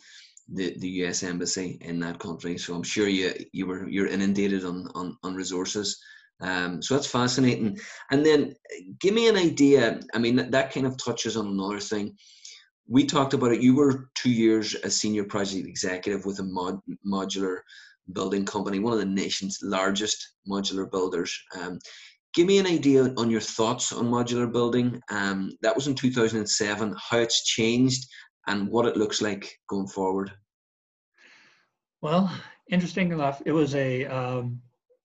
the, 0.54 0.76
the 0.80 0.90
US 1.06 1.24
embassy 1.24 1.78
in 1.82 2.00
that 2.00 2.20
country. 2.20 2.58
So 2.58 2.74
I'm 2.74 2.84
sure 2.84 3.08
you 3.08 3.34
you 3.54 3.66
were 3.66 3.88
you're 3.88 4.08
inundated 4.08 4.66
on, 4.66 4.88
on, 4.96 5.18
on 5.24 5.36
resources 5.36 6.02
um, 6.42 6.82
so 6.82 6.96
that's 6.96 7.08
fascinating. 7.08 7.80
And 8.12 8.26
then 8.26 8.56
give 9.00 9.14
me 9.14 9.28
an 9.28 9.38
idea. 9.38 10.00
I 10.14 10.20
mean, 10.20 10.36
that, 10.38 10.52
that 10.52 10.74
kind 10.74 10.86
of 10.86 10.98
touches 10.98 11.38
on 11.38 11.48
another 11.48 11.80
thing. 11.80 12.16
We 12.88 13.06
talked 13.06 13.34
about 13.34 13.52
it. 13.52 13.62
You 13.62 13.76
were 13.76 14.10
two 14.16 14.32
years 14.32 14.76
a 14.84 14.90
senior 14.90 15.24
project 15.24 15.68
executive 15.68 16.26
with 16.26 16.40
a 16.40 16.44
mod, 16.44 16.80
modular 17.06 17.60
building 18.14 18.46
company, 18.46 18.80
one 18.80 18.94
of 18.94 19.00
the 19.00 19.06
nation's 19.06 19.60
largest 19.62 20.36
modular 20.50 20.90
builders. 20.90 21.40
Um, 21.56 21.80
give 22.34 22.48
me 22.48 22.58
an 22.58 22.66
idea 22.66 23.14
on 23.18 23.30
your 23.30 23.42
thoughts 23.42 23.92
on 23.92 24.10
modular 24.10 24.52
building. 24.52 25.00
Um, 25.10 25.52
that 25.62 25.76
was 25.76 25.88
in 25.88 25.96
2007, 25.96 26.96
how 27.10 27.18
it's 27.20 27.44
changed 27.46 28.06
and 28.48 28.68
what 28.68 28.86
it 28.86 28.98
looks 28.98 29.22
like 29.22 29.52
going 29.70 29.88
forward. 29.88 30.32
Well, 32.02 32.34
interesting 32.70 33.12
enough, 33.12 33.42
it 33.46 33.52
was 33.52 33.76
a 33.76 34.06
um, 34.06 34.60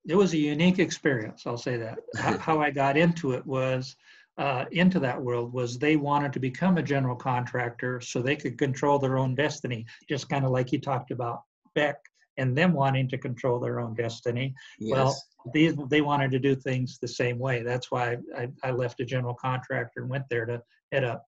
it 0.08 0.16
was 0.16 0.32
a 0.32 0.38
unique 0.38 0.78
experience. 0.78 1.46
I'll 1.46 1.56
say 1.56 1.76
that. 1.76 1.98
How 2.38 2.60
I 2.60 2.70
got 2.70 2.96
into 2.96 3.32
it 3.32 3.44
was 3.46 3.96
uh, 4.38 4.66
into 4.70 5.00
that 5.00 5.20
world 5.20 5.52
was 5.52 5.78
they 5.78 5.96
wanted 5.96 6.32
to 6.34 6.40
become 6.40 6.78
a 6.78 6.82
general 6.82 7.16
contractor 7.16 8.00
so 8.00 8.20
they 8.20 8.36
could 8.36 8.58
control 8.58 8.98
their 8.98 9.18
own 9.18 9.34
destiny, 9.34 9.86
just 10.08 10.28
kind 10.28 10.44
of 10.44 10.50
like 10.50 10.72
you 10.72 10.80
talked 10.80 11.10
about 11.10 11.42
Beck 11.74 11.96
and 12.36 12.56
them 12.56 12.72
wanting 12.72 13.08
to 13.08 13.18
control 13.18 13.58
their 13.58 13.80
own 13.80 13.94
destiny. 13.94 14.54
Yes. 14.78 14.92
Well, 14.92 15.22
these 15.54 15.74
they 15.88 16.02
wanted 16.02 16.30
to 16.32 16.38
do 16.38 16.54
things 16.54 16.98
the 16.98 17.08
same 17.08 17.38
way. 17.38 17.62
That's 17.62 17.90
why 17.90 18.18
I, 18.36 18.48
I 18.62 18.72
left 18.72 19.00
a 19.00 19.04
general 19.04 19.34
contractor 19.34 20.00
and 20.00 20.10
went 20.10 20.28
there 20.28 20.44
to 20.44 20.62
head 20.92 21.04
up, 21.04 21.24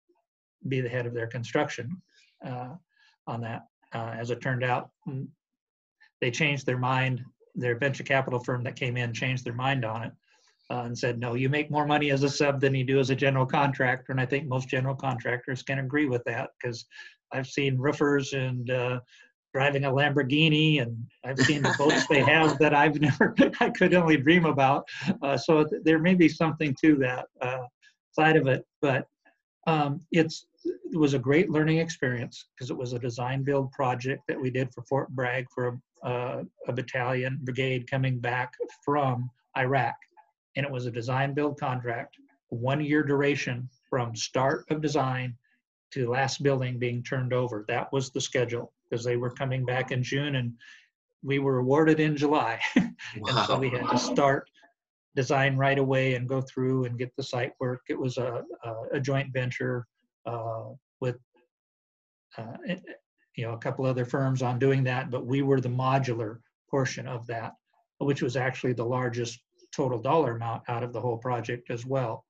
be 0.69 0.81
the 0.81 0.89
head 0.89 1.07
of 1.07 1.15
their 1.15 1.29
construction 1.29 2.03
uh, 2.45 2.75
on 3.27 3.41
that. 3.41 3.63
Uh, 3.95 4.15
as 4.19 4.31
it 4.31 4.43
turned 4.43 4.65
out, 4.65 4.91
mm, 5.09 5.27
they 6.21 6.31
changed 6.31 6.67
their 6.67 6.79
mind 6.79 7.25
their 7.59 7.79
venture 7.79 8.05
capital 8.05 8.39
firm 8.39 8.63
that 8.65 8.77
came 8.77 8.97
in 8.97 9.13
changed 9.13 9.45
their 9.45 9.55
mind 9.55 9.85
on 9.85 10.05
it 10.05 10.13
uh, 10.71 10.83
and 10.83 10.97
said, 10.97 11.19
no, 11.19 11.35
you 11.35 11.49
make 11.49 11.71
more 11.71 11.87
money 11.87 12.11
as 12.11 12.23
a 12.23 12.29
sub 12.29 12.61
than 12.61 12.75
you 12.75 12.85
do 12.85 12.99
as 12.99 13.11
a 13.11 13.17
general 13.17 13.47
contractor. 13.47 14.13
And 14.13 14.21
I 14.21 14.27
think 14.27 14.47
most 14.47 14.69
general 14.69 14.95
contractors 14.95 15.63
can 15.63 15.79
agree 15.79 16.07
with 16.07 16.23
that 16.25 16.51
because 16.61 16.87
I've 17.33 17.47
seen 17.47 17.79
roofers 17.79 18.33
and 18.33 18.71
uh, 18.71 19.01
driving 19.55 19.85
a 19.85 19.91
Lamborghini, 19.91 20.83
and 20.83 20.97
I've 21.25 21.39
seen 21.39 21.63
the 21.63 21.75
boats 21.79 22.07
they 22.07 22.21
have 22.35 22.59
that 22.59 22.75
I've 22.75 23.01
never, 23.01 23.35
I 23.61 23.71
could 23.71 23.95
only 23.95 24.17
dream 24.17 24.45
about. 24.45 24.85
Uh, 25.23 25.37
so 25.37 25.65
th- 25.65 25.83
there 25.85 25.99
may 25.99 26.15
be 26.15 26.29
something 26.29 26.75
to 26.85 26.97
that 26.97 27.27
uh, 27.41 27.65
side 28.13 28.37
of 28.37 28.47
it, 28.47 28.65
but 28.83 29.07
um, 29.67 30.01
it's 30.13 30.47
it 30.65 30.97
was 30.97 31.15
a 31.15 31.19
great 31.19 31.51
learning 31.51 31.79
experience 31.79 32.47
because 32.55 32.71
it 32.71 32.77
was 32.77 32.93
a 32.93 32.99
design 32.99 33.43
build 33.43 33.71
project 33.73 34.23
that 34.27 34.41
we 34.41 34.51
did 34.51 34.73
for 34.73 34.83
Fort 34.83 35.09
Bragg 35.11 35.47
for 35.55 35.69
a, 35.69 35.81
uh, 36.03 36.43
a 36.67 36.73
battalion 36.73 37.39
brigade 37.43 37.91
coming 37.91 38.19
back 38.19 38.55
from 38.85 39.31
Iraq, 39.57 39.95
and 40.57 40.65
it 40.65 40.73
was 40.73 40.87
a 40.87 40.91
design 40.91 41.35
build 41.35 41.59
contract, 41.59 42.17
one 42.49 42.81
year 42.81 43.03
duration 43.03 43.69
from 43.89 44.15
start 44.15 44.65
of 44.71 44.81
design 44.81 45.35
to 45.91 46.11
last 46.11 46.43
building 46.43 46.79
being 46.79 47.03
turned 47.03 47.33
over. 47.33 47.65
That 47.69 47.93
was 47.93 48.11
the 48.11 48.21
schedule 48.21 48.73
because 48.89 49.05
they 49.05 49.17
were 49.17 49.31
coming 49.31 49.65
back 49.65 49.91
in 49.91 50.03
June 50.03 50.37
and 50.37 50.53
we 51.23 51.39
were 51.39 51.59
awarded 51.59 52.01
in 52.01 52.17
July. 52.17 52.61
and 52.77 52.97
so 53.47 53.59
we 53.59 53.71
had 53.71 53.89
to 53.91 53.99
start 53.99 54.49
design 55.17 55.57
right 55.57 55.79
away 55.79 56.15
and 56.15 56.29
go 56.29 56.41
through 56.41 56.85
and 56.85 56.99
get 56.99 57.15
the 57.17 57.23
site 57.23 57.53
work. 57.59 57.81
It 57.89 57.99
was 57.99 58.19
a, 58.19 58.43
a, 58.63 58.75
a 58.95 59.01
joint 59.01 59.33
venture 59.33 59.87
uh, 60.27 60.65
with 61.01 61.17
uh, 62.37 62.57
you 63.39 63.47
know 63.47 63.55
a 63.55 63.59
couple 63.59 63.87
other 63.87 64.05
firms 64.05 64.43
on 64.43 64.59
doing 64.59 64.83
that, 64.85 65.11
but 65.11 65.25
we 65.25 65.43
were 65.43 65.61
the 65.61 65.69
modular 65.69 66.39
portion 66.69 67.07
of 67.07 67.25
that, 67.29 67.53
which 67.99 68.21
was 68.21 68.37
actually 68.37 68.73
the 68.73 68.85
largest 68.85 69.41
total 69.75 69.99
dollar 69.99 70.35
amount 70.37 70.63
out 70.69 70.83
of 70.83 70.93
the 70.93 71.01
whole 71.01 71.19
project 71.19 71.71
as 71.71 71.87
well. 71.87 72.25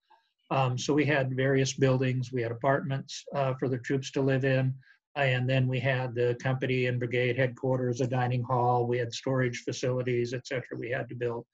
Um, 0.50 0.76
so 0.76 0.92
we 0.92 1.06
had 1.06 1.34
various 1.34 1.72
buildings. 1.72 2.30
We 2.32 2.42
had 2.42 2.52
apartments 2.52 3.24
uh, 3.34 3.54
for 3.58 3.68
the 3.68 3.78
troops 3.78 4.10
to 4.12 4.20
live 4.20 4.44
in. 4.44 4.74
And 5.16 5.48
then 5.48 5.66
we 5.66 5.80
had 5.80 6.14
the 6.14 6.36
company 6.42 6.86
and 6.86 6.98
brigade 6.98 7.36
headquarters, 7.36 8.00
a 8.00 8.06
dining 8.06 8.42
hall. 8.42 8.86
We 8.86 8.98
had 8.98 9.12
storage 9.12 9.62
facilities, 9.64 10.32
et 10.32 10.46
cetera. 10.46 10.78
We 10.78 10.90
had 10.90 11.08
to 11.08 11.14
build 11.14 11.44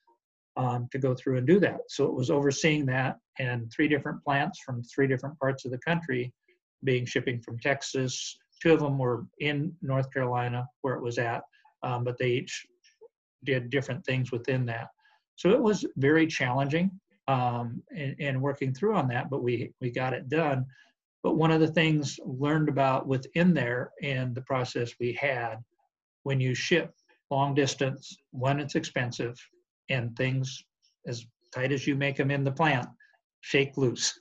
um, 0.57 0.89
to 0.93 0.99
go 0.99 1.15
through 1.15 1.39
and 1.39 1.47
do 1.47 1.59
that. 1.61 1.81
So 1.89 2.05
it 2.05 2.15
was 2.15 2.31
overseeing 2.31 2.87
that 2.87 3.17
and 3.39 3.73
three 3.73 3.89
different 3.89 4.23
plants 4.23 4.61
from 4.65 4.83
three 4.83 5.07
different 5.07 5.39
parts 5.39 5.65
of 5.65 5.71
the 5.71 5.79
country 5.79 6.33
being 6.83 7.07
shipping 7.07 7.41
from 7.41 7.59
Texas. 7.59 8.37
Two 8.65 8.73
of 8.73 8.81
them 8.81 8.97
were 8.97 9.27
in 9.41 9.75
North 9.83 10.11
Carolina 10.11 10.67
where 10.81 10.95
it 10.95 11.03
was 11.03 11.19
at, 11.19 11.43
um, 11.83 12.03
but 12.03 12.17
they 12.17 12.31
each 12.31 12.65
did 13.45 13.69
different 13.69 14.03
things 14.07 14.33
within 14.33 14.65
that. 14.65 14.89
So 15.37 15.51
it 15.51 15.61
was 15.61 15.85
very 15.97 16.27
challenging 16.27 16.91
um, 17.29 17.83
and, 17.95 18.17
and, 18.19 18.41
working 18.41 18.73
through 18.73 18.97
on 18.97 19.07
that, 19.09 19.29
but 19.29 19.43
we, 19.43 19.73
we 19.83 19.91
got 19.91 20.15
it 20.15 20.31
done. 20.31 20.65
But 21.23 21.37
one 21.37 21.51
of 21.51 21.61
the 21.61 21.73
things 21.73 22.19
learned 22.25 22.71
about 22.71 23.07
within 23.07 23.53
there 23.53 23.93
and 24.03 24.35
the 24.35 24.43
process 24.43 24.93
we 24.99 25.13
had 25.13 25.57
when 26.23 26.41
you 26.41 26.55
ship 26.55 26.95
long 27.31 27.55
distance, 27.55 28.17
one, 28.31 28.61
it's 28.61 28.77
expensive, 28.77 29.37
and 29.91 30.17
things 30.17 30.65
as 31.07 31.27
tight 31.55 31.73
as 31.73 31.87
you 31.87 31.97
make 31.97 32.17
them 32.17 32.31
in 32.31 32.45
the 32.45 32.53
plant 32.53 32.89
shake 33.43 33.77
loose. 33.77 34.19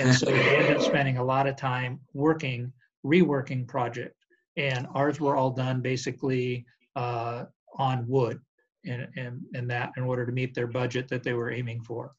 and 0.00 0.14
so 0.14 0.28
you 0.28 0.36
end 0.40 0.76
up 0.76 0.82
spending 0.82 1.16
a 1.16 1.24
lot 1.24 1.46
of 1.46 1.56
time 1.56 1.98
working, 2.12 2.70
reworking 3.06 3.66
project. 3.66 4.14
And 4.56 4.86
ours 4.94 5.20
were 5.20 5.36
all 5.36 5.50
done 5.50 5.80
basically 5.80 6.64
uh, 6.94 7.44
on 7.78 8.06
wood 8.08 8.40
and, 8.86 9.08
and, 9.16 9.40
and 9.54 9.70
that 9.70 9.92
in 9.96 10.02
order 10.02 10.24
to 10.24 10.32
meet 10.32 10.54
their 10.54 10.66
budget 10.66 11.08
that 11.08 11.22
they 11.22 11.34
were 11.34 11.52
aiming 11.52 11.82
for. 11.82 12.12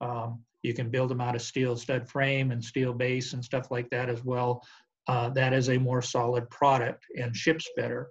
Um, 0.00 0.40
you 0.62 0.74
can 0.74 0.90
build 0.90 1.10
them 1.10 1.20
out 1.20 1.36
of 1.36 1.42
steel 1.42 1.76
stud 1.76 2.08
frame 2.08 2.50
and 2.50 2.64
steel 2.64 2.92
base 2.92 3.32
and 3.32 3.44
stuff 3.44 3.70
like 3.70 3.88
that 3.90 4.08
as 4.08 4.24
well. 4.24 4.62
Uh, 5.06 5.28
that 5.30 5.52
is 5.52 5.68
a 5.68 5.78
more 5.78 6.00
solid 6.00 6.48
product 6.50 7.04
and 7.20 7.36
ships 7.36 7.68
better 7.76 8.08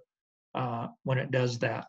uh, 0.56 0.88
when 1.04 1.18
it 1.18 1.32
does 1.32 1.58
that. 1.60 1.88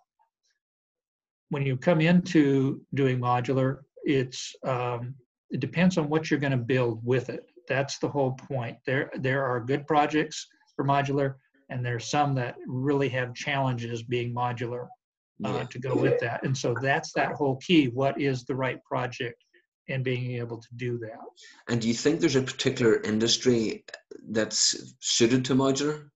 When 1.50 1.64
you 1.64 1.76
come 1.76 2.00
into 2.00 2.80
doing 2.94 3.20
modular, 3.20 3.80
it's 4.04 4.54
um, 4.66 5.14
it 5.50 5.60
depends 5.60 5.98
on 5.98 6.08
what 6.08 6.30
you're 6.30 6.40
going 6.40 6.50
to 6.50 6.56
build 6.56 7.04
with 7.04 7.28
it. 7.28 7.44
That's 7.68 7.98
the 7.98 8.08
whole 8.08 8.32
point. 8.32 8.78
There 8.86 9.10
there 9.18 9.44
are 9.44 9.60
good 9.60 9.86
projects 9.86 10.46
for 10.76 10.84
modular, 10.84 11.34
and 11.70 11.84
there's 11.84 12.06
some 12.06 12.34
that 12.36 12.56
really 12.66 13.08
have 13.10 13.34
challenges 13.34 14.02
being 14.02 14.34
modular 14.34 14.88
uh, 15.44 15.48
yeah. 15.50 15.64
to 15.70 15.78
go 15.78 15.94
with 15.94 16.20
that. 16.20 16.44
And 16.44 16.56
so 16.56 16.74
that's 16.80 17.12
that 17.12 17.32
whole 17.32 17.56
key. 17.56 17.86
What 17.86 18.20
is 18.20 18.44
the 18.44 18.54
right 18.54 18.82
project? 18.84 19.44
and 19.88 20.02
being 20.02 20.32
able 20.32 20.58
to 20.58 20.68
do 20.76 20.98
that. 20.98 21.18
And 21.68 21.80
do 21.80 21.88
you 21.88 21.94
think 21.94 22.20
there's 22.20 22.36
a 22.36 22.42
particular 22.42 23.00
industry 23.02 23.84
that's 24.30 24.94
suited 25.00 25.44
to 25.46 25.54
modular? 25.54 26.08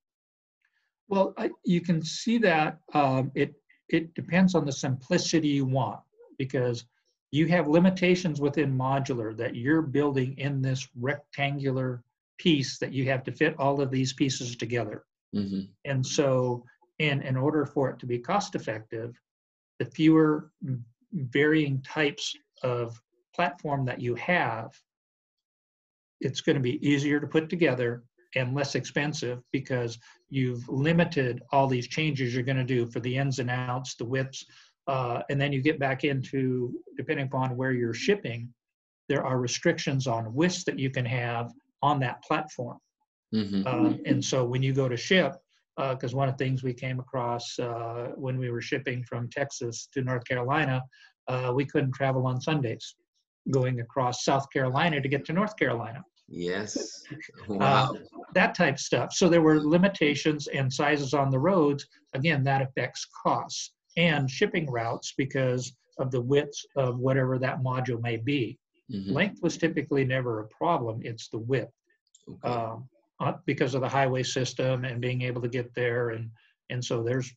Well, 1.08 1.34
I, 1.37 1.50
you 1.64 1.80
can 1.80 2.02
see 2.02 2.38
that 2.38 2.78
um, 2.94 3.30
it 3.34 3.54
it 3.88 4.14
depends 4.14 4.54
on 4.54 4.66
the 4.66 4.72
simplicity 4.72 5.48
you 5.48 5.64
want 5.64 6.00
because 6.38 6.84
you 7.30 7.46
have 7.46 7.68
limitations 7.68 8.40
within 8.40 8.76
modular 8.76 9.36
that 9.36 9.54
you're 9.54 9.82
building 9.82 10.36
in 10.38 10.62
this 10.62 10.88
rectangular 10.98 12.02
piece 12.38 12.78
that 12.78 12.92
you 12.92 13.04
have 13.06 13.22
to 13.24 13.32
fit 13.32 13.58
all 13.58 13.80
of 13.80 13.90
these 13.90 14.12
pieces 14.12 14.56
together. 14.56 15.04
Mm-hmm. 15.34 15.62
And 15.84 16.06
so, 16.06 16.64
in 16.98 17.22
in 17.22 17.36
order 17.36 17.66
for 17.66 17.90
it 17.90 17.98
to 18.00 18.06
be 18.06 18.18
cost 18.18 18.54
effective, 18.54 19.20
the 19.78 19.84
fewer 19.84 20.50
varying 21.12 21.82
types 21.82 22.34
of 22.62 23.00
platform 23.34 23.84
that 23.84 24.00
you 24.00 24.14
have, 24.16 24.72
it's 26.20 26.40
going 26.40 26.56
to 26.56 26.62
be 26.62 26.86
easier 26.86 27.20
to 27.20 27.26
put 27.26 27.48
together 27.48 28.02
and 28.34 28.54
less 28.54 28.74
expensive 28.74 29.42
because 29.52 29.98
you've 30.28 30.68
limited 30.68 31.42
all 31.52 31.66
these 31.66 31.88
changes 31.88 32.34
you're 32.34 32.42
going 32.42 32.58
to 32.58 32.64
do 32.64 32.86
for 32.86 33.00
the 33.00 33.16
ins 33.16 33.38
and 33.38 33.50
outs, 33.50 33.94
the 33.94 34.04
widths, 34.04 34.44
uh, 34.88 35.22
and 35.29 35.40
then 35.40 35.53
you 35.53 35.61
get 35.61 35.79
back 35.79 36.03
into, 36.03 36.72
depending 36.96 37.27
upon 37.27 37.57
where 37.57 37.72
you're 37.72 37.94
shipping, 37.94 38.48
there 39.09 39.24
are 39.24 39.38
restrictions 39.38 40.07
on 40.07 40.35
widths 40.35 40.64
that 40.64 40.79
you 40.79 40.90
can 40.90 41.05
have 41.05 41.53
on 41.83 42.01
that 42.01 42.22
platform. 42.22 42.79
Mm-hmm. 43.35 43.66
Um, 43.66 44.01
and 44.07 44.24
so 44.24 44.44
when 44.44 44.62
you 44.62 44.72
go 44.72 44.88
to 44.88 44.96
ship, 44.96 45.35
because 45.77 46.14
uh, 46.14 46.16
one 46.16 46.29
of 46.29 46.37
the 46.37 46.44
things 46.44 46.62
we 46.62 46.72
came 46.72 46.98
across 46.98 47.59
uh, 47.59 48.12
when 48.16 48.38
we 48.38 48.51
were 48.51 48.62
shipping 48.62 49.05
from 49.05 49.29
Texas 49.29 49.88
to 49.92 50.03
North 50.03 50.24
Carolina, 50.24 50.83
uh, 51.29 51.53
we 51.55 51.66
couldn't 51.66 51.92
travel 51.92 52.27
on 52.27 52.40
Sundays 52.40 52.96
going 53.51 53.81
across 53.81 54.24
South 54.24 54.51
Carolina 54.51 55.01
to 55.01 55.09
get 55.09 55.24
to 55.27 55.33
North 55.33 55.57
Carolina. 55.57 56.03
Yes. 56.29 57.05
Wow. 57.48 57.92
Uh, 57.92 57.98
that 58.35 58.55
type 58.55 58.79
stuff. 58.79 59.14
So 59.14 59.29
there 59.31 59.40
were 59.40 59.61
limitations 59.61 60.48
and 60.48 60.70
sizes 60.70 61.14
on 61.14 61.31
the 61.31 61.38
roads. 61.38 61.87
Again, 62.12 62.44
that 62.44 62.61
affects 62.61 63.07
costs 63.24 63.72
and 63.98 64.30
shipping 64.30 64.70
routes 64.70 65.12
because 65.18 65.74
of 65.98 66.11
the 66.11 66.20
width 66.20 66.56
of 66.76 66.98
whatever 66.98 67.38
that 67.38 67.61
module 67.61 68.00
may 68.00 68.16
be. 68.16 68.58
Mm-hmm. 68.90 69.12
Length 69.12 69.42
was 69.42 69.58
typically 69.58 70.04
never 70.04 70.40
a 70.40 70.48
problem, 70.48 71.00
it's 71.02 71.28
the 71.28 71.38
width. 71.38 71.72
Okay. 72.28 72.48
Um, 72.48 72.88
uh, 73.20 73.32
because 73.46 73.74
of 73.74 73.80
the 73.80 73.88
highway 73.88 74.22
system 74.22 74.84
and 74.84 75.00
being 75.00 75.22
able 75.22 75.42
to 75.42 75.48
get 75.48 75.74
there 75.74 76.11
and 76.11 76.30
and 76.70 76.84
so 76.84 77.02
there's 77.02 77.34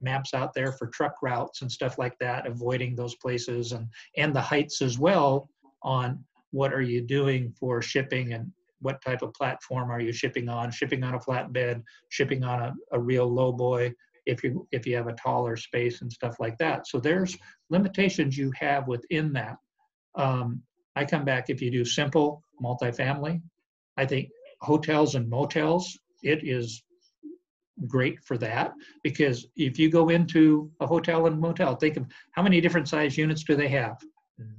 maps 0.00 0.32
out 0.32 0.54
there 0.54 0.70
for 0.70 0.86
truck 0.86 1.16
routes 1.22 1.62
and 1.62 1.72
stuff 1.72 1.98
like 1.98 2.16
that 2.20 2.46
avoiding 2.46 2.94
those 2.94 3.16
places 3.16 3.72
and 3.72 3.88
and 4.16 4.34
the 4.34 4.40
heights 4.40 4.80
as 4.80 4.96
well 4.96 5.48
on 5.82 6.22
what 6.52 6.72
are 6.72 6.82
you 6.82 7.00
doing 7.00 7.52
for 7.58 7.82
shipping 7.82 8.32
and 8.34 8.48
what 8.80 9.02
type 9.02 9.22
of 9.22 9.34
platform 9.34 9.90
are 9.90 10.00
you 10.00 10.12
shipping 10.12 10.48
on 10.48 10.70
shipping 10.70 11.02
on 11.02 11.14
a 11.14 11.18
flatbed 11.18 11.82
shipping 12.10 12.44
on 12.44 12.60
a, 12.60 12.74
a 12.92 13.00
real 13.00 13.26
low 13.26 13.50
boy 13.50 13.92
if 14.26 14.42
you 14.42 14.66
if 14.72 14.86
you 14.86 14.96
have 14.96 15.06
a 15.06 15.12
taller 15.14 15.56
space 15.56 16.02
and 16.02 16.12
stuff 16.12 16.40
like 16.40 16.56
that. 16.58 16.86
So 16.86 16.98
there's 16.98 17.36
limitations 17.70 18.36
you 18.36 18.52
have 18.58 18.88
within 18.88 19.32
that. 19.34 19.56
Um, 20.14 20.62
i 20.96 21.04
come 21.04 21.24
back 21.24 21.50
if 21.50 21.60
you 21.60 21.72
do 21.72 21.84
simple 21.84 22.40
multifamily 22.62 23.42
i 23.96 24.06
think 24.06 24.28
hotels 24.60 25.16
and 25.16 25.28
motels 25.28 25.98
it 26.22 26.44
is 26.44 26.84
great 27.86 28.22
for 28.24 28.38
that. 28.38 28.72
Because 29.02 29.46
if 29.56 29.78
you 29.78 29.90
go 29.90 30.08
into 30.08 30.70
a 30.80 30.86
hotel 30.86 31.26
and 31.26 31.40
motel 31.40 31.76
think 31.76 31.96
of 31.96 32.06
how 32.32 32.42
many 32.42 32.60
different 32.60 32.88
size 32.88 33.16
units 33.16 33.44
do 33.44 33.56
they 33.56 33.68
have? 33.68 34.00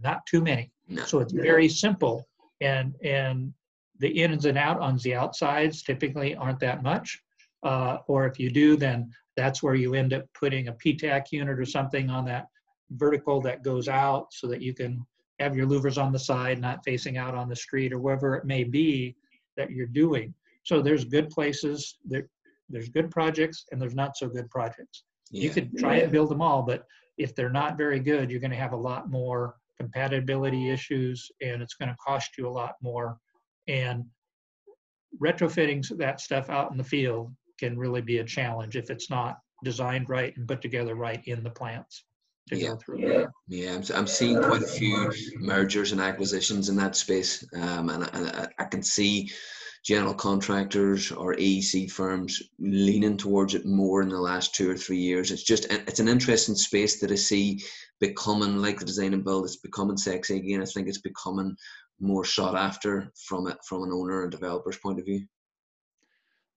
Not 0.02 0.26
too 0.26 0.42
many. 0.42 0.72
No. 0.88 1.04
So 1.04 1.20
it's 1.20 1.34
very 1.34 1.68
simple, 1.68 2.28
and 2.62 2.96
and 3.04 3.54
the 4.00 4.10
ins 4.10 4.46
and 4.46 4.58
out 4.58 4.80
on 4.80 4.98
the 4.98 5.16
outsides 5.16 5.84
typically 5.84 6.36
aren't 6.36 6.60
that 6.60 6.84
much. 6.84 7.20
Uh, 7.66 7.98
or 8.08 8.28
if 8.28 8.40
you 8.40 8.52
do, 8.52 8.78
then 8.78 9.12
that's 9.36 9.64
where 9.64 9.74
you 9.76 9.96
end 9.96 10.14
up 10.14 10.24
putting 10.40 10.68
a 10.68 10.74
PTAC 10.74 11.32
unit 11.32 11.60
or 11.60 11.66
something 11.66 12.10
on 12.12 12.24
that 12.26 12.46
vertical 12.92 13.42
that 13.42 13.64
goes 13.64 13.88
out 13.88 14.28
so 14.32 14.48
that 14.48 14.62
you 14.62 14.74
can 14.74 15.04
have 15.40 15.56
your 15.56 15.66
louvers 15.66 16.02
on 16.02 16.14
the 16.14 16.20
side, 16.20 16.62
not 16.62 16.86
facing 16.86 17.18
out 17.18 17.34
on 17.34 17.50
the 17.50 17.56
street 17.56 17.92
or 17.92 18.00
wherever 18.00 18.36
it 18.36 18.46
may 18.46 18.64
be 18.64 19.16
that 19.58 19.72
you're 19.72 19.88
doing. 19.88 20.34
So 20.64 20.82
there's 20.82 21.06
good 21.06 21.30
places, 21.30 21.98
there, 22.06 22.28
there's 22.70 22.90
good 22.90 23.10
projects, 23.10 23.66
and 23.72 23.82
there's 23.82 23.96
not 23.96 24.16
so 24.16 24.28
good 24.28 24.50
projects. 24.50 25.04
Yeah. 25.32 25.44
You 25.44 25.50
could 25.50 25.78
try 25.78 25.98
yeah. 25.98 26.04
and 26.04 26.12
build 26.12 26.30
them 26.30 26.42
all, 26.42 26.62
but 26.62 26.86
if 27.18 27.36
they're 27.36 27.50
not 27.50 27.78
very 27.78 28.00
good, 28.00 28.30
you're 28.30 28.40
going 28.40 28.52
to 28.52 28.58
have 28.58 28.74
a 28.74 28.78
lot 28.78 29.10
more 29.10 29.56
compatibility 29.78 30.70
issues, 30.70 31.32
and 31.42 31.62
it's 31.64 31.74
going 31.74 31.90
to 31.90 31.96
cost 31.96 32.38
you 32.38 32.48
a 32.48 32.50
lot 32.50 32.76
more. 32.82 33.18
And 33.68 34.06
retrofitting 35.20 35.98
that 35.98 36.22
stuff 36.22 36.50
out 36.50 36.72
in 36.72 36.78
the 36.78 36.84
field 36.84 37.34
can 37.58 37.78
really 37.78 38.02
be 38.02 38.20
a 38.20 38.24
challenge 38.24 38.76
if 38.76 38.90
it's 38.90 39.10
not 39.10 39.38
designed 39.64 40.10
right 40.10 40.36
and 40.38 40.48
put 40.48 40.62
together 40.62 40.96
right 40.96 41.22
in 41.26 41.44
the 41.44 41.50
plants 41.50 42.04
to 42.50 42.58
Yeah. 42.58 42.70
go 42.70 42.76
through. 42.78 43.00
Yeah, 43.00 43.26
yeah, 43.48 43.74
I'm, 43.74 43.84
I'm 43.96 44.08
seeing 44.08 44.42
quite 44.42 44.62
a 44.62 44.68
few 44.68 45.12
mergers 45.40 45.92
and 45.92 46.02
acquisitions 46.02 46.70
in 46.70 46.76
that 46.78 46.96
space, 46.96 47.44
um, 47.56 47.90
and, 47.90 48.10
and 48.14 48.30
I, 48.30 48.48
I 48.60 48.66
can 48.66 48.84
see 48.84 49.32
general 49.84 50.16
contractors 50.16 51.12
or 51.12 51.36
AEC 51.36 51.92
firms 51.92 52.42
leaning 52.58 53.18
towards 53.18 53.54
it 53.54 53.66
more 53.68 54.02
in 54.02 54.10
the 54.10 54.20
last 54.20 54.56
two 54.56 54.70
or 54.70 54.76
three 54.76 54.98
years. 54.98 55.32
It's 55.32 55.44
just 55.44 55.66
it's 55.72 56.00
an 56.00 56.08
interesting 56.08 56.56
space 56.56 57.00
that 57.00 57.12
I 57.12 57.16
see 57.16 57.64
becoming 58.00 58.58
like 58.58 58.80
the 58.80 58.86
design 58.86 59.14
and 59.14 59.24
build. 59.24 59.46
It's 59.46 59.58
becoming 59.58 59.98
sexy 59.98 60.38
again. 60.38 60.62
I 60.62 60.66
think 60.66 60.88
it's 60.88 61.02
becoming 61.02 61.56
more 62.00 62.26
sought 62.26 62.56
after 62.56 63.12
from 63.28 63.48
it 63.48 63.58
from 63.68 63.84
an 63.84 63.92
owner 63.92 64.24
and 64.24 64.32
developer's 64.32 64.78
point 64.78 65.00
of 65.00 65.06
view. 65.06 65.26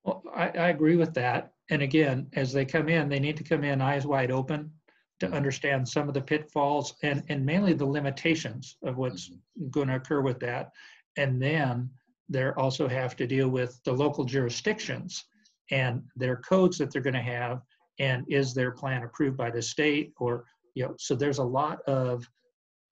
Well, 0.09 0.23
I, 0.35 0.49
I 0.49 0.69
agree 0.71 0.97
with 0.97 1.13
that. 1.15 1.53
And 1.71 1.83
again, 1.83 2.29
as 2.33 2.51
they 2.53 2.65
come 2.65 2.89
in, 2.89 3.09
they 3.11 3.21
need 3.21 3.37
to 3.37 3.45
come 3.45 3.63
in 3.63 3.83
eyes 3.83 4.07
wide 4.07 4.31
open 4.31 4.73
to 5.21 5.27
Mhm. 5.27 5.35
understand 5.35 5.89
some 5.89 6.09
of 6.09 6.15
the 6.15 6.23
pitfalls 6.23 6.95
and, 7.03 7.23
and 7.29 7.45
mainly 7.45 7.75
the 7.75 7.85
limitations 7.85 8.79
of 8.83 8.97
what's 8.97 9.31
going 9.71 9.89
to 9.89 9.97
occur 9.97 10.23
with 10.23 10.41
that. 10.41 10.71
And 11.19 11.43
then 11.43 11.91
they 12.31 12.49
also 12.51 12.89
have 12.89 13.17
to 13.17 13.27
deal 13.27 13.51
with 13.51 13.79
the 13.85 13.93
local 13.93 14.25
jurisdictions 14.25 15.25
and 15.71 16.03
their 16.17 16.37
codes 16.37 16.79
that 16.79 16.91
they're 16.91 17.03
going 17.03 17.15
to 17.15 17.21
have. 17.21 17.61
And 17.99 18.25
is 18.29 18.55
their 18.55 18.71
plan 18.71 19.03
approved 19.03 19.37
by 19.37 19.51
the 19.51 19.61
state 19.61 20.13
or, 20.19 20.47
you 20.75 20.85
know, 20.85 20.95
so 20.99 21.15
there's 21.17 21.39
a 21.39 21.45
lot 21.61 21.83
of 21.89 22.27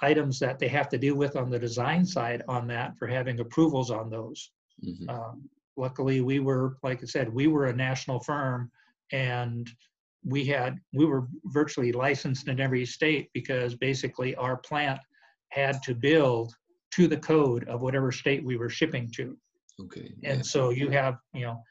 items 0.02 0.38
that 0.40 0.58
they 0.58 0.68
have 0.68 0.88
to 0.90 0.98
deal 0.98 1.14
with 1.14 1.36
on 1.36 1.48
the 1.48 1.58
design 1.58 2.04
side 2.04 2.42
on 2.48 2.66
that 2.66 2.98
for 2.98 3.06
having 3.06 3.38
approvals 3.40 3.90
on 3.90 4.10
those. 4.10 4.50
Mhm. 4.84 5.08
Um, 5.08 5.48
luckily, 5.76 6.20
we 6.20 6.38
were, 6.38 6.76
like 6.82 7.02
I 7.02 7.06
said, 7.06 7.32
we 7.32 7.46
were 7.46 7.66
a 7.66 7.76
national 7.76 8.20
firm 8.20 8.70
and 9.12 9.68
we 10.24 10.44
had, 10.44 10.78
we 10.92 11.04
were 11.04 11.28
virtually 11.44 11.92
licensed 11.92 12.48
in 12.48 12.60
every 12.60 12.84
state 12.84 13.28
because 13.32 13.74
basically 13.74 14.34
our 14.36 14.56
plant 14.56 15.00
had 15.50 15.82
to 15.84 15.94
build 15.94 16.54
to 16.92 17.06
the 17.06 17.16
code 17.16 17.68
of 17.68 17.80
whatever 17.80 18.10
state 18.10 18.44
we 18.44 18.56
were 18.56 18.70
shipping 18.70 19.10
to. 19.16 19.36
Okay. 19.80 20.12
Yeah. 20.20 20.32
And 20.32 20.46
so 20.46 20.70
you 20.70 20.88
have, 20.90 21.18
you 21.34 21.42
know, 21.42 21.62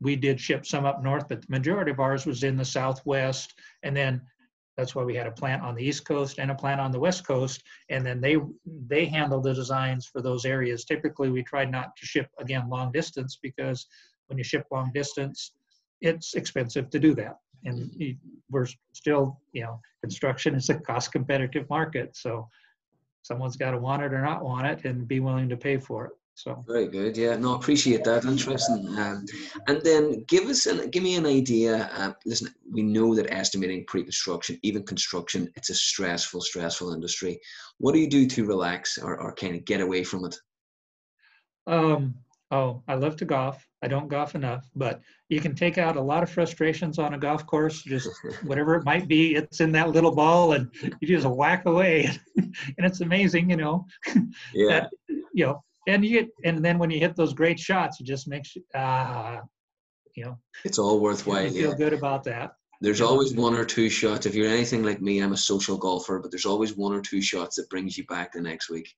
we 0.00 0.16
did 0.16 0.38
ship 0.38 0.66
some 0.66 0.84
up 0.84 1.02
north, 1.02 1.28
but 1.28 1.40
the 1.40 1.46
majority 1.48 1.90
of 1.90 2.00
ours 2.00 2.26
was 2.26 2.44
in 2.44 2.56
the 2.56 2.64
southwest. 2.64 3.54
And 3.82 3.96
then 3.96 4.20
that's 4.76 4.94
why 4.94 5.04
we 5.04 5.14
had 5.14 5.26
a 5.26 5.32
plant 5.32 5.62
on 5.62 5.74
the 5.74 5.84
east 5.84 6.04
coast 6.04 6.38
and 6.38 6.50
a 6.50 6.54
plant 6.54 6.80
on 6.80 6.90
the 6.90 6.98
west 6.98 7.26
coast. 7.26 7.62
And 7.90 8.04
then 8.04 8.20
they 8.20 8.36
they 8.86 9.06
handle 9.06 9.40
the 9.40 9.54
designs 9.54 10.06
for 10.06 10.20
those 10.20 10.44
areas. 10.44 10.84
Typically, 10.84 11.30
we 11.30 11.42
tried 11.42 11.70
not 11.70 11.96
to 11.96 12.06
ship 12.06 12.28
again 12.38 12.68
long 12.68 12.90
distance 12.92 13.38
because 13.40 13.86
when 14.26 14.38
you 14.38 14.44
ship 14.44 14.66
long 14.70 14.90
distance, 14.92 15.52
it's 16.00 16.34
expensive 16.34 16.90
to 16.90 16.98
do 16.98 17.14
that. 17.14 17.38
And 17.64 17.90
we're 18.50 18.66
still, 18.92 19.40
you 19.52 19.62
know, 19.62 19.80
construction 20.02 20.54
is 20.54 20.68
a 20.68 20.74
cost 20.74 21.12
competitive 21.12 21.68
market. 21.70 22.16
So 22.16 22.48
someone's 23.22 23.56
got 23.56 23.70
to 23.70 23.78
want 23.78 24.02
it 24.02 24.12
or 24.12 24.20
not 24.20 24.44
want 24.44 24.66
it 24.66 24.84
and 24.84 25.08
be 25.08 25.20
willing 25.20 25.48
to 25.48 25.56
pay 25.56 25.78
for 25.78 26.06
it. 26.06 26.12
So. 26.36 26.64
Very 26.66 26.88
good. 26.88 27.16
Yeah, 27.16 27.36
no, 27.36 27.54
appreciate 27.54 28.02
that. 28.04 28.24
Interesting. 28.24 28.88
Um, 28.98 29.24
and 29.68 29.80
then 29.82 30.24
give 30.26 30.44
us 30.48 30.66
an, 30.66 30.90
give 30.90 31.02
me 31.02 31.14
an 31.14 31.26
idea. 31.26 31.88
Um, 31.96 32.16
listen, 32.26 32.52
we 32.70 32.82
know 32.82 33.14
that 33.14 33.32
estimating 33.32 33.84
pre-construction, 33.86 34.58
even 34.62 34.82
construction, 34.82 35.48
it's 35.54 35.70
a 35.70 35.74
stressful, 35.74 36.40
stressful 36.40 36.92
industry. 36.92 37.40
What 37.78 37.92
do 37.92 38.00
you 38.00 38.10
do 38.10 38.26
to 38.26 38.44
relax 38.44 38.98
or, 38.98 39.16
or 39.16 39.34
kind 39.34 39.54
of 39.54 39.64
get 39.64 39.80
away 39.80 40.02
from 40.02 40.24
it? 40.24 40.36
Um, 41.66 42.14
oh, 42.50 42.82
I 42.88 42.94
love 42.94 43.16
to 43.18 43.24
golf. 43.24 43.64
I 43.82 43.86
don't 43.86 44.08
golf 44.08 44.34
enough, 44.34 44.68
but 44.74 45.02
you 45.28 45.40
can 45.40 45.54
take 45.54 45.78
out 45.78 45.96
a 45.96 46.00
lot 46.00 46.22
of 46.22 46.30
frustrations 46.30 46.98
on 46.98 47.14
a 47.14 47.18
golf 47.18 47.46
course. 47.46 47.82
Just 47.82 48.08
whatever 48.44 48.74
it 48.74 48.84
might 48.84 49.06
be, 49.06 49.34
it's 49.34 49.60
in 49.60 49.72
that 49.72 49.90
little 49.90 50.14
ball, 50.14 50.54
and 50.54 50.70
you 51.00 51.06
just 51.06 51.26
whack 51.26 51.66
away, 51.66 52.10
and 52.36 52.54
it's 52.78 53.02
amazing, 53.02 53.50
you 53.50 53.56
know. 53.56 53.86
Yeah. 54.54 54.86
You 55.32 55.46
know, 55.46 55.64
and 55.86 56.04
you 56.04 56.20
get, 56.20 56.28
and 56.44 56.64
then 56.64 56.78
when 56.78 56.90
you 56.90 56.98
hit 57.00 57.16
those 57.16 57.34
great 57.34 57.58
shots, 57.58 58.00
it 58.00 58.04
just 58.04 58.28
makes 58.28 58.54
you 58.56 58.62
ah, 58.74 59.40
you 60.14 60.24
know, 60.24 60.38
It's 60.64 60.78
all 60.78 61.00
worthwhile. 61.00 61.44
you 61.44 61.50
feel 61.50 61.70
Yeah. 61.70 61.76
good 61.76 61.92
about 61.92 62.24
that. 62.24 62.52
There's 62.80 63.00
Yeah. 63.00 63.06
always 63.06 63.34
one 63.34 63.54
or 63.54 63.64
two 63.64 63.88
shots. 63.88 64.26
If 64.26 64.34
you're 64.34 64.48
anything 64.48 64.82
like 64.82 65.00
me, 65.00 65.20
I'm 65.20 65.32
a 65.32 65.36
social 65.36 65.76
golfer, 65.76 66.18
but 66.20 66.30
there's 66.30 66.46
always 66.46 66.76
one 66.76 66.92
or 66.92 67.00
two 67.00 67.20
shots 67.22 67.56
that 67.56 67.68
brings 67.70 67.96
you 67.98 68.04
back 68.06 68.32
the 68.32 68.40
next 68.40 68.68
week. 68.70 68.94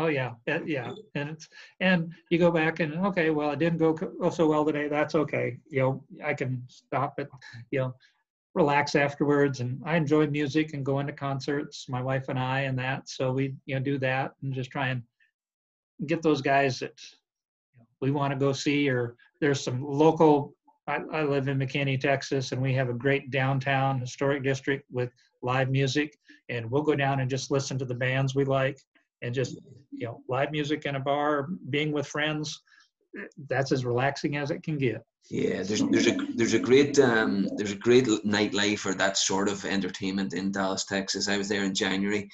Oh 0.00 0.06
yeah, 0.06 0.34
yeah, 0.46 0.94
and 1.16 1.30
it's 1.30 1.48
and 1.80 2.14
you 2.30 2.38
go 2.38 2.52
back 2.52 2.78
and 2.78 2.94
okay, 3.06 3.30
well, 3.30 3.50
it 3.50 3.58
didn't 3.58 3.78
go 3.78 3.92
go 3.92 4.30
so 4.30 4.46
well 4.46 4.64
today. 4.64 4.86
That's 4.88 5.16
okay. 5.16 5.58
You 5.68 5.80
know, 5.80 6.04
I 6.24 6.34
can 6.34 6.62
stop 6.68 7.18
it. 7.18 7.28
You 7.72 7.80
know, 7.80 7.94
relax 8.54 8.94
afterwards. 8.94 9.58
And 9.60 9.82
I 9.84 9.96
enjoy 9.96 10.28
music 10.28 10.72
and 10.74 10.86
going 10.86 11.08
to 11.08 11.12
concerts. 11.12 11.88
My 11.88 12.00
wife 12.00 12.28
and 12.28 12.38
I 12.38 12.60
and 12.60 12.78
that. 12.78 13.08
So 13.08 13.32
we 13.32 13.54
you 13.66 13.74
know 13.74 13.80
do 13.80 13.98
that 13.98 14.34
and 14.42 14.54
just 14.54 14.70
try 14.70 14.88
and 14.88 15.02
get 16.06 16.22
those 16.22 16.40
guys 16.40 16.78
that 16.80 16.98
we 18.00 18.10
want 18.10 18.32
to 18.32 18.38
go 18.38 18.52
see. 18.52 18.88
Or 18.88 19.16
there's 19.40 19.60
some 19.60 19.84
local. 19.84 20.54
I, 20.86 21.00
I 21.12 21.22
live 21.22 21.48
in 21.48 21.58
McKinney, 21.58 22.00
Texas, 22.00 22.52
and 22.52 22.62
we 22.62 22.72
have 22.74 22.88
a 22.88 22.94
great 22.94 23.30
downtown 23.30 24.00
historic 24.00 24.42
district 24.42 24.86
with 24.90 25.10
live 25.42 25.70
music. 25.70 26.16
And 26.48 26.70
we'll 26.70 26.82
go 26.82 26.94
down 26.94 27.20
and 27.20 27.28
just 27.28 27.50
listen 27.50 27.78
to 27.78 27.84
the 27.84 27.94
bands 27.94 28.34
we 28.34 28.44
like 28.44 28.78
and 29.22 29.34
just 29.34 29.58
you 29.92 30.06
know 30.06 30.22
live 30.28 30.50
music 30.50 30.86
in 30.86 30.96
a 30.96 31.00
bar 31.00 31.48
being 31.70 31.92
with 31.92 32.06
friends 32.06 32.62
that's 33.48 33.72
as 33.72 33.84
relaxing 33.84 34.36
as 34.36 34.50
it 34.50 34.62
can 34.62 34.78
get 34.78 35.02
Yeah, 35.30 35.62
there's 35.62 35.82
there's 35.90 36.06
a 36.06 36.16
there's 36.36 36.54
a 36.54 36.58
great 36.58 36.98
um 36.98 37.48
there's 37.56 37.72
a 37.72 37.76
great 37.76 38.06
nightlife 38.06 38.86
or 38.86 38.94
that 38.94 39.16
sort 39.16 39.48
of 39.48 39.64
entertainment 39.64 40.34
in 40.34 40.52
Dallas, 40.52 40.84
Texas. 40.84 41.28
I 41.28 41.38
was 41.38 41.48
there 41.48 41.64
in 41.64 41.74
January, 41.74 42.28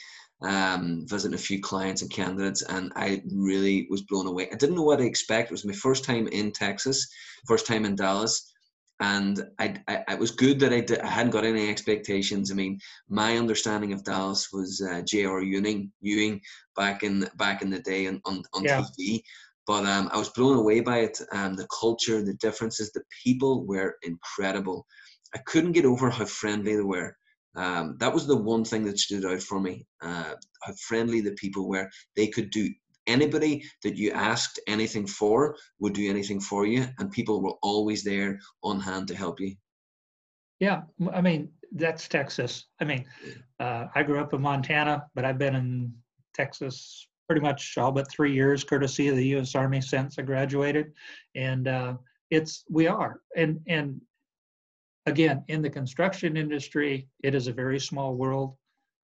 um, 0.45 1.07
visiting 1.09 1.35
a 1.35 1.39
few 1.39 1.61
clients 1.61 2.03
and 2.03 2.11
candidates, 2.11 2.63
and 2.63 2.93
I 2.97 3.23
really 3.33 3.87
was 3.91 4.03
blown 4.03 4.27
away. 4.27 4.49
I 4.53 4.57
didn't 4.57 4.77
know 4.77 4.83
what 4.83 4.99
to 4.99 5.05
expect. 5.05 5.51
It 5.51 5.53
was 5.53 5.65
my 5.65 5.73
first 5.73 6.05
time 6.05 6.29
in 6.29 6.53
Texas, 6.53 7.09
first 7.47 7.67
time 7.67 7.85
in 7.85 7.97
Dallas, 7.97 8.53
and 9.01 9.43
I, 9.59 9.77
I 9.89 10.05
it 10.13 10.19
was 10.19 10.31
good 10.31 10.61
that 10.61 10.73
I, 10.73 10.81
did, 10.81 11.01
I 11.01 11.09
hadn't 11.09 11.33
got 11.33 11.45
any 11.45 11.69
expectations. 11.69 12.51
I 12.51 12.55
mean, 12.55 12.79
my 13.09 13.37
understanding 13.37 13.93
of 13.93 14.05
Dallas 14.05 14.53
was 14.53 14.81
uh, 14.83 15.03
J.R. 15.03 15.43
Ewing, 15.43 15.91
Ewing 16.01 16.41
back 16.77 17.03
in 17.03 17.29
back 17.37 17.63
in 17.63 17.71
the 17.71 17.81
day 17.81 18.07
on 18.07 18.21
on, 18.25 18.43
on 18.53 18.65
Yeah. 18.65 18.83
TV. 18.99 19.23
But 19.67 19.87
um, 19.87 20.11
I 20.13 20.19
was 20.19 20.29
blown 20.29 20.59
away 20.59 20.81
by 20.81 20.99
it. 20.99 21.19
Um, 21.33 21.55
the 21.55 21.67
culture, 21.81 22.23
the 22.23 22.35
differences, 22.35 22.93
the 22.93 23.03
people 23.25 23.67
were 23.67 23.97
incredible. 24.03 24.87
I 25.35 25.39
couldn't 25.47 25.73
get 25.73 25.87
over 25.87 26.11
how 26.11 26.27
friendly 26.27 26.77
they 26.77 26.83
were. 26.83 27.17
Um, 27.57 27.97
that 28.01 28.13
was 28.13 28.27
the 28.27 28.37
one 28.37 28.65
thing 28.65 28.85
that 28.85 28.99
stood 28.99 29.25
out 29.25 29.43
for 29.43 29.61
me. 29.61 29.87
Uh, 30.03 30.35
how 30.63 30.73
friendly 30.89 31.21
the 31.21 31.33
people 31.33 31.69
were. 31.69 31.89
They 32.17 32.29
could 32.29 32.51
do 32.51 32.69
anybody 33.07 33.63
that 33.83 33.97
you 33.97 34.11
asked 34.13 34.59
anything 34.67 35.07
for 35.07 35.57
would 35.79 35.93
do 35.93 36.09
anything 36.09 36.41
for 36.41 36.67
you, 36.67 36.87
and 36.99 37.11
people 37.11 37.43
were 37.43 37.55
always 37.63 38.03
there 38.03 38.39
on 38.63 38.81
hand 38.81 39.09
to 39.09 39.15
help 39.15 39.41
you. 39.41 39.55
yeah 40.61 40.83
i 41.13 41.21
mean 41.21 41.49
that's 41.73 42.09
texas 42.09 42.67
i 42.81 42.85
mean 42.85 43.05
uh, 43.61 43.87
i 43.95 44.03
grew 44.03 44.21
up 44.21 44.33
in 44.35 44.41
montana 44.41 45.05
but 45.15 45.25
i've 45.25 45.39
been 45.39 45.57
in 45.57 45.93
texas 46.33 47.09
pretty 47.27 47.41
much 47.41 47.77
all 47.79 47.91
but 47.93 48.11
three 48.11 48.33
years 48.33 48.65
courtesy 48.65 49.09
of 49.09 49.17
the 49.17 49.27
u.s 49.27 49.55
army 49.55 49.81
since 49.81 50.19
i 50.19 50.23
graduated 50.23 50.93
and 51.35 51.67
uh, 51.69 51.95
it's 52.31 52.65
we 52.71 52.87
are 52.87 53.21
and 53.37 53.61
and 53.69 54.01
again 55.07 55.45
in 55.49 55.63
the 55.63 55.71
construction 55.71 56.37
industry 56.37 57.09
it 57.23 57.35
is 57.35 57.47
a 57.47 57.53
very 57.53 57.79
small 57.79 58.15
world 58.15 58.57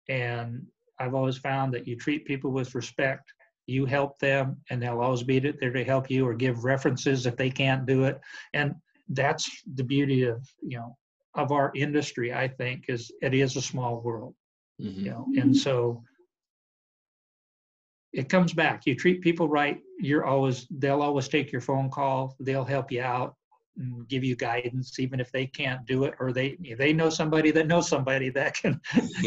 and 0.09 0.67
i've 0.99 1.15
always 1.15 1.39
found 1.39 1.73
that 1.73 1.87
you 1.87 1.97
treat 1.97 2.25
people 2.25 2.51
with 2.51 2.75
respect 2.75 3.33
you 3.67 3.87
help 3.87 4.19
them 4.19 4.57
and 4.71 4.83
they'll 4.83 5.01
always 5.01 5.23
be 5.23 5.39
there 5.39 5.73
to 5.73 5.85
help 5.85 6.11
you 6.11 6.27
or 6.27 6.35
give 6.35 6.65
references 6.65 7.27
if 7.27 7.37
they 7.37 7.51
can't 7.51 7.87
do 7.87 8.05
it 8.05 8.21
and 8.55 8.75
that's 9.11 9.63
the 9.75 9.85
beauty 9.85 10.23
of 10.25 10.47
you 10.63 10.79
know 10.79 10.97
of 11.35 11.53
our 11.53 11.71
industry 11.75 12.33
i 12.33 12.47
think 12.49 12.85
is 12.89 13.11
it 13.23 13.35
is 13.35 13.57
a 13.57 13.63
small 13.63 14.01
world 14.01 14.35
Mhm. 14.81 14.97
you 15.05 15.11
know 15.11 15.27
and 15.37 15.57
so 15.57 16.03
it 18.13 18.29
comes 18.29 18.53
back 18.53 18.87
you 18.87 18.95
treat 18.95 19.21
people 19.21 19.49
right 19.49 19.81
you're 19.99 20.25
always 20.25 20.67
they'll 20.79 21.03
always 21.03 21.29
take 21.29 21.53
your 21.53 21.61
phone 21.61 21.89
call 21.91 22.37
they'll 22.41 22.65
help 22.65 22.91
you 22.91 23.03
out 23.03 23.37
and 23.77 24.07
give 24.09 24.23
you 24.25 24.37
guidance 24.37 24.99
even 24.99 25.21
if 25.21 25.31
they 25.33 25.47
can't 25.47 25.85
do 25.87 26.05
it 26.05 26.15
or 26.21 26.33
they 26.33 26.57
they 26.79 26.93
know 26.93 27.09
somebody 27.09 27.51
that 27.51 27.67
knows 27.67 27.89
somebody 27.89 28.29
that 28.39 28.55
can 28.55 28.81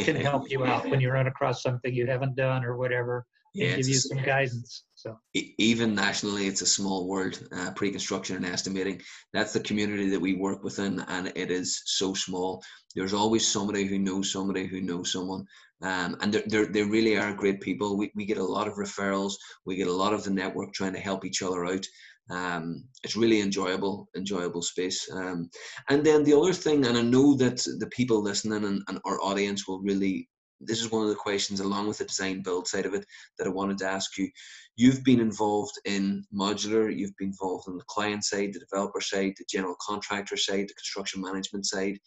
can 0.04 0.16
help 0.16 0.50
you 0.50 0.64
out 0.66 0.90
when 0.90 1.02
you 1.02 1.10
run 1.10 1.28
across 1.28 1.62
something 1.64 1.94
you 1.94 2.06
haven't 2.06 2.36
done 2.36 2.64
or 2.64 2.78
whatever 2.78 3.26
Yeah, 3.54 3.76
give 3.76 3.88
you 3.88 3.96
some 3.96 4.22
guidance 4.24 4.84
So 5.06 5.20
even 5.34 5.94
nationally, 5.94 6.48
it's 6.48 6.62
a 6.62 6.66
small 6.66 7.08
world. 7.08 7.40
Uh, 7.56 7.72
pre-construction 7.76 8.38
and 8.38 8.46
estimating. 8.46 9.02
That's 9.34 9.54
the 9.54 9.60
community 9.60 10.10
that 10.10 10.20
we 10.20 10.34
work 10.36 10.64
within, 10.64 11.00
and 11.08 11.32
it 11.36 11.52
is 11.52 11.82
so 11.86 12.14
small. 12.14 12.64
There's 12.96 13.14
always 13.14 13.48
somebody 13.48 13.86
who 13.86 14.00
knows 14.00 14.32
somebody 14.32 14.66
who 14.66 14.82
knows 14.82 15.12
someone, 15.12 15.46
um, 15.84 16.18
and 16.22 16.34
they 16.34 16.66
they 16.66 16.84
really 16.84 17.18
are 17.18 17.34
great 17.34 17.62
people. 17.62 17.98
We 17.98 18.12
we 18.16 18.26
get 18.26 18.38
a 18.38 18.44
lot 18.44 18.68
of 18.68 18.76
referrals. 18.76 19.34
We 19.66 19.76
get 19.76 19.88
a 19.88 20.02
lot 20.04 20.14
of 20.14 20.24
the 20.24 20.32
network 20.32 20.74
trying 20.74 20.94
to 20.94 21.00
help 21.00 21.26
each 21.26 21.44
other 21.44 21.66
out. 21.66 21.86
Um, 22.30 22.86
it's 23.04 23.16
really 23.16 23.42
enjoyable, 23.42 24.10
enjoyable 24.16 24.62
space. 24.62 25.08
Um, 25.12 25.50
and 25.90 26.04
then 26.04 26.24
the 26.24 26.38
other 26.38 26.54
thing, 26.54 26.86
and 26.86 26.98
I 26.98 27.02
know 27.02 27.36
that 27.36 27.58
the 27.80 27.90
people 27.92 28.22
listening 28.22 28.64
and, 28.64 28.82
and 28.88 29.00
our 29.06 29.22
audience 29.22 29.68
will 29.68 29.80
really 29.82 30.28
this 30.62 30.82
is 30.82 30.92
one 30.92 31.04
of 31.04 31.10
the 31.10 31.16
questions 31.16 31.60
along 31.60 31.88
with 31.88 31.98
the 31.98 32.06
design 32.06 32.42
build 32.42 32.68
side 32.68 32.86
of 32.86 32.94
it 32.94 33.06
that 33.38 33.48
I 33.48 33.50
wanted 33.50 33.78
to 33.80 33.88
ask 33.88 34.18
you. 34.18 34.30
You've 34.76 35.04
been 35.04 35.20
involved 35.20 35.74
in 35.86 36.26
modular, 36.34 36.96
you've 36.96 37.16
been 37.18 37.30
involved 37.30 37.68
on 37.68 37.78
the 37.78 37.84
client 37.88 38.24
side, 38.24 38.54
the 38.54 38.60
developer 38.60 39.02
side, 39.02 39.34
the 39.38 39.46
general 39.50 39.76
contractor 39.82 40.38
side, 40.38 40.68
the 40.68 40.74
construction 40.74 41.22
management 41.22 41.66
side. 41.66 42.00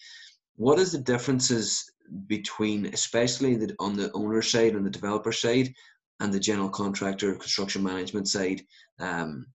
What 0.57 0.79
is 0.79 0.93
the 0.93 0.99
differences 0.99 1.91
between, 2.27 2.87
especially 2.87 3.57
the, 3.57 3.75
on 3.79 3.97
the 3.97 4.11
owner 4.13 4.43
side 4.43 4.75
and 4.75 4.85
the 4.85 4.91
developer 4.91 5.33
side, 5.33 5.73
and 6.21 6.33
the 6.33 6.41
general 6.41 6.69
contractor 6.69 7.35
construction 7.35 7.83
management 7.83 8.29
side? 8.29 8.63
Um, 8.99 9.47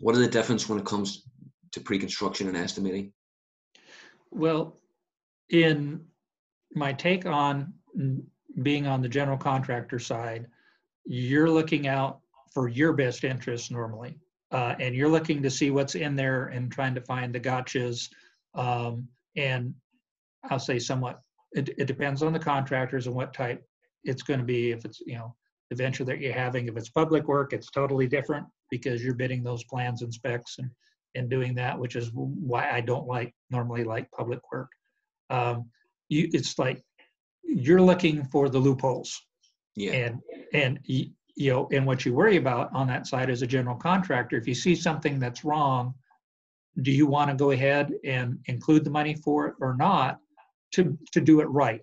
what 0.00 0.16
are 0.16 0.18
the 0.18 0.26
differences 0.28 0.68
when 0.68 0.78
it 0.78 0.84
comes 0.84 1.28
to 1.72 1.80
pre-construction 1.80 2.48
and 2.48 2.56
estimating? 2.56 3.12
Well, 4.30 4.76
in 5.50 6.04
my 6.74 6.92
take 6.92 7.26
on 7.26 7.74
being 8.62 8.86
on 8.86 9.02
the 9.02 9.08
general 9.08 9.36
contractor 9.36 9.98
side, 9.98 10.46
you're 11.04 11.50
looking 11.50 11.86
out 11.86 12.20
for 12.52 12.68
your 12.68 12.92
best 12.92 13.24
interests 13.24 13.70
normally. 13.70 14.18
Uh, 14.52 14.74
and 14.80 14.96
you're 14.96 15.08
looking 15.08 15.42
to 15.42 15.50
see 15.50 15.70
what's 15.70 15.94
in 15.94 16.16
there 16.16 16.46
and 16.46 16.72
trying 16.72 16.94
to 16.94 17.00
find 17.00 17.32
the 17.32 17.38
gotchas. 17.38 18.08
Um, 18.54 19.06
and 19.36 19.74
I'll 20.50 20.58
say 20.58 20.80
somewhat, 20.80 21.20
it, 21.52 21.70
it 21.78 21.86
depends 21.86 22.22
on 22.22 22.32
the 22.32 22.38
contractors 22.38 23.06
and 23.06 23.14
what 23.14 23.32
type 23.32 23.64
it's 24.02 24.22
going 24.22 24.40
to 24.40 24.46
be. 24.46 24.72
If 24.72 24.84
it's, 24.84 25.00
you 25.06 25.16
know, 25.16 25.36
the 25.70 25.76
venture 25.76 26.04
that 26.04 26.20
you're 26.20 26.32
having, 26.32 26.66
if 26.66 26.76
it's 26.76 26.88
public 26.88 27.28
work, 27.28 27.52
it's 27.52 27.70
totally 27.70 28.06
different 28.06 28.46
because 28.70 29.02
you're 29.02 29.14
bidding 29.14 29.42
those 29.42 29.64
plans 29.64 30.02
and 30.02 30.12
specs 30.12 30.58
and, 30.58 30.68
and 31.14 31.30
doing 31.30 31.54
that, 31.54 31.78
which 31.78 31.96
is 31.96 32.10
why 32.12 32.70
I 32.70 32.80
don't 32.80 33.06
like 33.06 33.32
normally 33.50 33.84
like 33.84 34.10
public 34.10 34.40
work. 34.52 34.70
Um, 35.30 35.70
you, 36.08 36.28
it's 36.32 36.58
like 36.58 36.82
you're 37.44 37.80
looking 37.80 38.24
for 38.24 38.48
the 38.48 38.58
loopholes. 38.58 39.18
Yeah. 39.76 39.92
And 39.92 40.20
and 40.52 40.80
you 40.84 41.12
know, 41.38 41.68
and 41.72 41.86
what 41.86 42.04
you 42.04 42.12
worry 42.12 42.36
about 42.36 42.74
on 42.74 42.88
that 42.88 43.06
side 43.06 43.30
as 43.30 43.42
a 43.42 43.46
general 43.46 43.76
contractor, 43.76 44.36
if 44.36 44.48
you 44.48 44.54
see 44.54 44.74
something 44.74 45.20
that's 45.20 45.44
wrong, 45.44 45.94
do 46.82 46.90
you 46.90 47.06
want 47.06 47.30
to 47.30 47.36
go 47.36 47.52
ahead 47.52 47.92
and 48.04 48.38
include 48.46 48.84
the 48.84 48.90
money 48.90 49.14
for 49.14 49.46
it 49.46 49.54
or 49.60 49.76
not 49.76 50.18
to 50.72 50.98
to 51.12 51.20
do 51.20 51.40
it 51.40 51.46
right? 51.46 51.82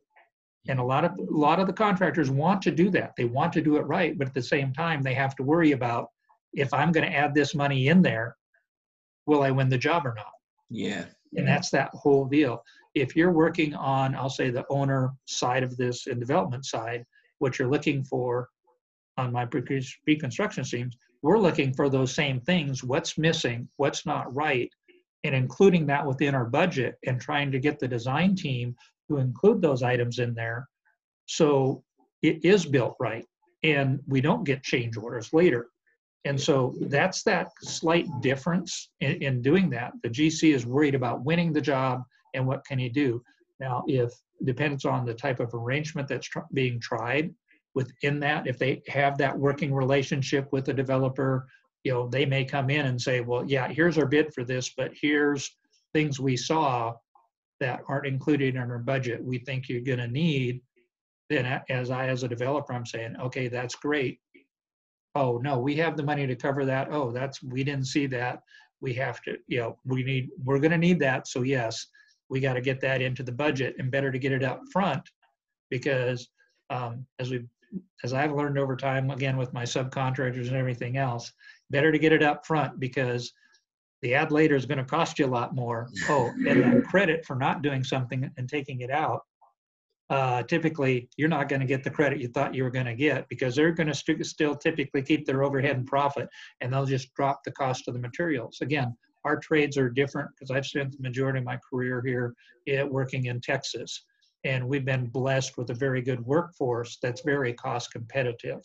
And 0.68 0.80
a 0.80 0.84
lot 0.84 1.06
of 1.06 1.18
a 1.18 1.24
lot 1.30 1.60
of 1.60 1.68
the 1.68 1.74
contractors 1.74 2.30
want 2.30 2.62
to 2.64 2.72
do 2.72 2.90
that. 2.92 3.14
They 3.18 3.26
want 3.26 3.54
to 3.54 3.62
do 3.62 3.78
it 3.78 3.82
right, 3.82 4.18
but 4.18 4.28
at 4.28 4.34
the 4.34 4.42
same 4.42 4.74
time, 4.74 5.02
they 5.02 5.14
have 5.14 5.36
to 5.38 5.44
worry 5.44 5.72
about 5.72 6.10
if 6.54 6.74
I'm 6.74 6.92
going 6.92 7.06
to 7.10 7.16
add 7.16 7.34
this 7.34 7.56
money 7.56 7.88
in 7.88 8.02
there, 8.02 8.36
will 9.26 9.44
I 9.44 9.52
win 9.52 9.70
the 9.70 9.78
job 9.78 10.06
or 10.06 10.14
not? 10.16 10.32
Yeah. 10.70 11.06
And 11.36 11.48
that's 11.48 11.70
that 11.72 11.90
whole 11.94 12.26
deal 12.26 12.64
if 13.02 13.16
you're 13.16 13.32
working 13.32 13.74
on, 13.76 14.16
I'll 14.16 14.30
say, 14.30 14.50
the 14.50 14.66
owner 14.70 15.14
side 15.26 15.64
of 15.64 15.78
this 15.78 16.08
and 16.08 16.20
development 16.20 16.66
side, 16.66 17.06
what 17.40 17.58
you're 17.58 17.70
looking 17.70 18.04
for 18.04 18.50
on 19.18 19.32
my 19.32 19.46
pre-construction 19.46 20.64
teams, 20.64 20.98
we're 21.22 21.40
looking 21.40 21.74
for 21.74 21.90
those 21.90 22.14
same 22.14 22.40
things. 22.42 22.84
What's 22.84 23.18
missing? 23.18 23.68
What's 23.78 24.06
not 24.06 24.34
right? 24.34 24.70
And 25.24 25.36
including 25.36 25.86
that 25.88 26.06
within 26.06 26.36
our 26.36 26.46
budget 26.46 26.96
and 27.06 27.20
trying 27.20 27.52
to 27.52 27.60
get 27.60 27.80
the 27.80 27.88
design 27.88 28.36
team 28.36 28.76
to 29.10 29.18
include 29.18 29.62
those 29.62 29.84
items 29.84 30.20
in 30.20 30.34
there 30.34 30.68
so 31.28 31.84
it 32.22 32.44
is 32.44 32.66
built 32.66 32.96
right 33.00 33.26
and 33.64 34.00
we 34.08 34.22
don't 34.22 34.44
get 34.44 34.64
change 34.64 34.98
orders 34.98 35.34
later. 35.34 35.68
And 36.26 36.40
so 36.40 36.76
that's 36.82 37.24
that 37.24 37.52
slight 37.62 38.08
difference 38.22 38.90
in, 39.00 39.22
in 39.22 39.42
doing 39.42 39.70
that. 39.72 39.94
The 40.04 40.10
GC 40.10 40.54
is 40.54 40.66
worried 40.66 40.96
about 40.96 41.24
winning 41.24 41.54
the 41.54 41.62
job 41.62 42.04
and 42.34 42.46
what 42.46 42.66
can 42.66 42.80
he 42.80 42.90
do. 42.90 43.22
Now, 43.60 43.84
if 43.88 44.12
depends 44.44 44.86
on 44.86 45.06
the 45.06 45.14
type 45.14 45.40
of 45.40 45.54
arrangement 45.54 46.08
that's 46.08 46.28
tr- 46.28 46.40
being 46.54 46.80
tried 46.80 47.34
within 47.76 48.20
that, 48.20 48.46
if 48.46 48.60
they 48.60 48.82
have 48.88 49.18
that 49.18 49.38
working 49.38 49.74
relationship 49.74 50.48
with 50.52 50.66
the 50.66 50.74
developer, 50.74 51.48
you 51.84 51.94
know, 51.94 52.08
they 52.10 52.26
may 52.26 52.44
come 52.44 52.70
in 52.70 52.88
and 52.88 53.02
say, 53.02 53.22
well, 53.22 53.46
yeah, 53.48 53.68
here's 53.68 53.98
our 53.98 54.06
bid 54.06 54.34
for 54.34 54.44
this, 54.44 54.74
but 54.76 54.92
here's 55.00 55.56
things 55.94 56.20
we 56.20 56.36
saw 56.36 56.94
that 57.60 57.82
aren't 57.88 58.08
included 58.08 58.56
in 58.56 58.62
our 58.62 58.80
budget. 58.80 59.24
We 59.24 59.40
think 59.40 59.68
you're 59.68 59.82
going 59.82 60.00
to 60.00 60.08
need. 60.08 60.62
Then, 61.30 61.62
as 61.70 61.90
I, 61.90 62.08
as 62.08 62.24
a 62.24 62.28
developer, 62.28 62.74
I'm 62.74 62.86
saying, 62.86 63.16
okay, 63.22 63.48
that's 63.48 63.76
great. 63.76 64.20
Oh 65.16 65.40
no, 65.44 65.58
we 65.60 65.76
have 65.76 65.98
the 65.98 66.04
money 66.04 66.28
to 66.28 66.36
cover 66.36 66.64
that. 66.66 66.90
Oh, 66.92 67.12
that's 67.12 67.42
we 67.42 67.64
didn't 67.64 67.88
see 67.88 68.06
that. 68.08 68.44
We 68.82 68.94
have 68.94 69.22
to, 69.24 69.38
you 69.48 69.60
know, 69.60 69.78
we 69.84 70.04
need. 70.04 70.30
We're 70.44 70.60
going 70.60 70.72
to 70.72 70.78
need 70.78 71.00
that. 71.00 71.28
So 71.28 71.42
yes, 71.42 71.88
we 72.30 72.40
got 72.40 72.54
to 72.54 72.62
get 72.62 72.80
that 72.82 73.02
into 73.02 73.24
the 73.24 73.32
budget 73.32 73.76
and 73.80 73.92
better 73.92 74.12
to 74.12 74.20
get 74.20 74.32
it 74.32 74.44
up 74.44 74.62
front 74.72 75.02
because 75.70 76.30
um, 76.70 77.06
as 77.20 77.32
we 77.32 77.46
as 78.04 78.14
I've 78.14 78.32
learned 78.32 78.58
over 78.58 78.76
time, 78.76 79.10
again 79.10 79.38
with 79.38 79.54
my 79.54 79.64
subcontractors 79.64 80.48
and 80.48 80.56
everything 80.56 80.98
else, 80.98 81.32
better 81.70 81.92
to 81.92 82.00
get 82.00 82.14
it 82.14 82.24
up 82.24 82.46
front 82.46 82.80
because 82.80 83.34
the 84.02 84.14
ad 84.14 84.32
later 84.32 84.56
is 84.56 84.66
going 84.66 84.78
to 84.78 84.84
cost 84.84 85.20
you 85.20 85.26
a 85.26 85.28
lot 85.28 85.56
more. 85.56 85.90
Oh, 86.10 86.32
and 86.48 86.64
that 86.64 86.84
credit 86.86 87.26
for 87.26 87.36
not 87.36 87.62
doing 87.62 87.84
something 87.84 88.30
and 88.38 88.48
taking 88.48 88.82
it 88.82 88.92
out, 88.92 89.22
uh, 90.10 90.44
typically 90.44 91.10
you're 91.18 91.28
not 91.28 91.50
going 91.50 91.60
to 91.60 91.66
get 91.66 91.84
the 91.84 91.90
credit 91.90 92.20
you 92.20 92.30
thought 92.30 92.56
you 92.56 92.64
were 92.64 92.70
going 92.70 92.86
to 92.86 92.96
get 92.96 93.28
because 93.28 93.56
they're 93.56 93.72
going 93.72 93.88
to 93.88 93.94
st- 93.94 94.26
still 94.26 94.56
typically 94.56 95.02
keep 95.02 95.26
their 95.26 95.44
overhead 95.44 95.76
and 95.76 95.86
profit 95.86 96.30
and 96.62 96.72
they'll 96.72 96.86
just 96.86 97.14
drop 97.14 97.44
the 97.44 97.52
cost 97.52 97.88
of 97.88 97.94
the 97.94 98.00
materials. 98.00 98.60
Again, 98.62 98.96
our 99.26 99.38
trades 99.38 99.78
are 99.78 99.90
different 99.90 100.30
because 100.32 100.50
I've 100.50 100.66
spent 100.66 100.94
the 100.94 101.02
majority 101.02 101.40
of 101.40 101.46
my 101.46 101.60
career 101.70 102.02
here 102.06 102.34
at 102.70 102.90
working 102.90 103.26
in 103.26 103.42
Texas. 103.42 104.06
And 104.46 104.66
we've 104.66 104.86
been 104.86 105.08
blessed 105.08 105.58
with 105.58 105.72
a 105.72 105.74
very 105.74 106.02
good 106.02 106.22
workforce 106.26 106.98
that's 107.02 107.22
very 107.26 107.52
cost 107.54 107.92
competitive. 107.92 108.62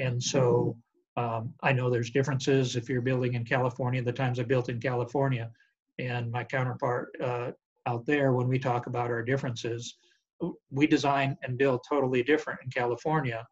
And 0.00 0.20
so 0.20 0.76
um, 1.16 1.54
I 1.62 1.72
know 1.72 1.90
there's 1.90 2.10
differences 2.10 2.76
if 2.76 2.88
you're 2.88 3.00
building 3.00 3.34
in 3.34 3.44
California, 3.44 4.02
the 4.02 4.12
times 4.12 4.40
I 4.40 4.42
built 4.42 4.68
in 4.68 4.80
California, 4.80 5.50
and 5.98 6.30
my 6.30 6.42
counterpart 6.42 7.14
uh, 7.22 7.52
out 7.86 8.04
there, 8.06 8.32
when 8.32 8.48
we 8.48 8.58
talk 8.58 8.86
about 8.86 9.10
our 9.10 9.22
differences, 9.22 9.96
we 10.70 10.86
design 10.86 11.36
and 11.42 11.56
build 11.56 11.84
totally 11.88 12.22
different 12.22 12.60
in 12.64 12.70
California 12.70 13.46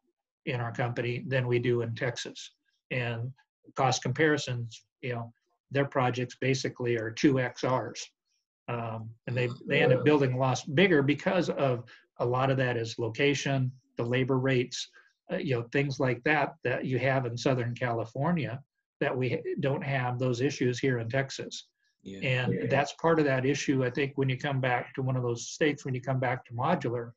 in 0.47 0.61
our 0.61 0.73
company 0.73 1.25
than 1.29 1.47
we 1.47 1.59
do 1.59 1.83
in 1.83 1.95
Texas. 1.95 2.53
And 2.91 3.33
cost 3.77 4.03
comparisons, 4.03 4.85
you 5.01 5.15
know, 5.15 5.33
their 5.71 5.85
projects 5.85 6.37
basically 6.41 6.97
are 6.97 7.11
two 7.11 7.35
XRs. 7.35 8.01
Um, 8.69 9.11
and 9.27 9.37
they, 9.37 9.49
they 9.67 9.83
end 9.83 9.93
up 9.93 10.05
building 10.05 10.33
a 10.33 10.39
lot 10.39 10.63
bigger 10.75 11.03
because 11.03 11.49
of 11.51 11.85
a 12.19 12.27
lot 12.27 12.51
of 12.51 12.57
that 12.59 12.77
is 12.77 12.99
location, 12.99 13.71
the 13.97 14.05
labor 14.05 14.39
rates, 14.39 14.89
Uh, 15.33 15.37
you 15.37 15.55
know, 15.55 15.63
things 15.73 15.99
like 15.99 16.23
that 16.25 16.55
that 16.65 16.85
you 16.85 16.99
have 16.99 17.27
in 17.27 17.37
Southern 17.37 17.75
California 17.75 18.61
that 19.01 19.17
we 19.17 19.43
don't 19.61 19.83
have 19.83 20.19
those 20.19 20.41
issues 20.41 20.79
here 20.79 20.99
in 20.99 21.09
Texas. 21.09 21.69
Yeah. 22.03 22.19
And 22.21 22.55
yeah. 22.55 22.67
that's 22.69 22.93
part 22.95 23.19
of 23.19 23.25
that 23.25 23.47
issue. 23.47 23.85
I 23.85 23.91
think 23.91 24.13
when 24.17 24.29
you 24.29 24.37
come 24.37 24.61
back 24.61 24.95
to 24.95 25.03
one 25.03 25.17
of 25.17 25.23
those 25.23 25.49
states, 25.49 25.85
when 25.85 25.95
you 25.95 26.01
come 26.01 26.21
back 26.21 26.45
to 26.47 26.53
modular, 26.53 27.13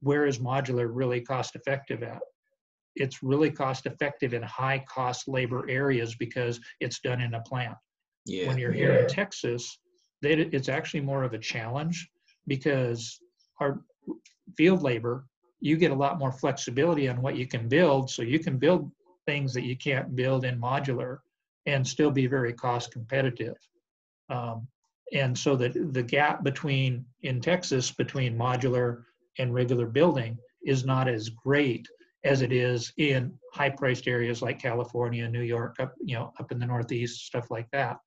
where 0.00 0.26
is 0.26 0.38
modular 0.38 0.88
really 0.90 1.20
cost 1.20 1.56
effective 1.56 2.02
at? 2.02 2.20
it's 2.96 3.22
really 3.22 3.50
cost 3.50 3.86
effective 3.86 4.34
in 4.34 4.42
high 4.42 4.84
cost 4.88 5.28
labor 5.28 5.68
areas 5.68 6.14
because 6.14 6.60
it's 6.80 7.00
done 7.00 7.20
in 7.20 7.34
a 7.34 7.40
plant. 7.42 7.76
Yeah. 8.26 8.48
When 8.48 8.58
you're 8.58 8.72
here 8.72 8.94
yeah. 8.94 9.02
in 9.02 9.08
Texas, 9.08 9.78
they, 10.20 10.34
it's 10.34 10.68
actually 10.68 11.00
more 11.00 11.24
of 11.24 11.32
a 11.32 11.38
challenge 11.38 12.08
because 12.46 13.18
our 13.60 13.82
field 14.56 14.82
labor, 14.82 15.26
you 15.62 15.76
get 15.76 15.92
a 15.92 15.94
lot 15.94 16.18
more 16.18 16.32
flexibility 16.32 17.08
on 17.08 17.22
what 17.22 17.36
you 17.36 17.46
can 17.46 17.68
build. 17.68 18.10
So 18.10 18.22
you 18.22 18.40
can 18.40 18.58
build 18.58 18.90
things 19.26 19.54
that 19.54 19.62
you 19.62 19.76
can't 19.76 20.14
build 20.16 20.44
in 20.44 20.60
modular 20.60 21.18
and 21.66 21.86
still 21.86 22.10
be 22.10 22.26
very 22.26 22.52
cost 22.52 22.90
competitive. 22.90 23.56
Um, 24.28 24.66
and 25.12 25.38
so 25.38 25.54
that 25.56 25.72
the 25.92 26.02
gap 26.02 26.42
between 26.42 27.04
in 27.22 27.40
Texas 27.40 27.92
between 27.92 28.36
modular 28.36 29.04
and 29.38 29.54
regular 29.54 29.86
building 29.86 30.36
is 30.64 30.84
not 30.84 31.06
as 31.06 31.28
great 31.28 31.86
as 32.24 32.42
it 32.42 32.52
is 32.52 32.92
in 32.96 33.32
high 33.52 33.70
priced 33.70 34.08
areas 34.08 34.42
like 34.42 34.58
California, 34.60 35.28
New 35.28 35.42
York, 35.42 35.76
up, 35.78 35.92
you 36.02 36.16
know, 36.16 36.32
up 36.40 36.50
in 36.50 36.58
the 36.58 36.66
Northeast, 36.66 37.26
stuff 37.26 37.50
like 37.50 37.70
that. 37.70 37.98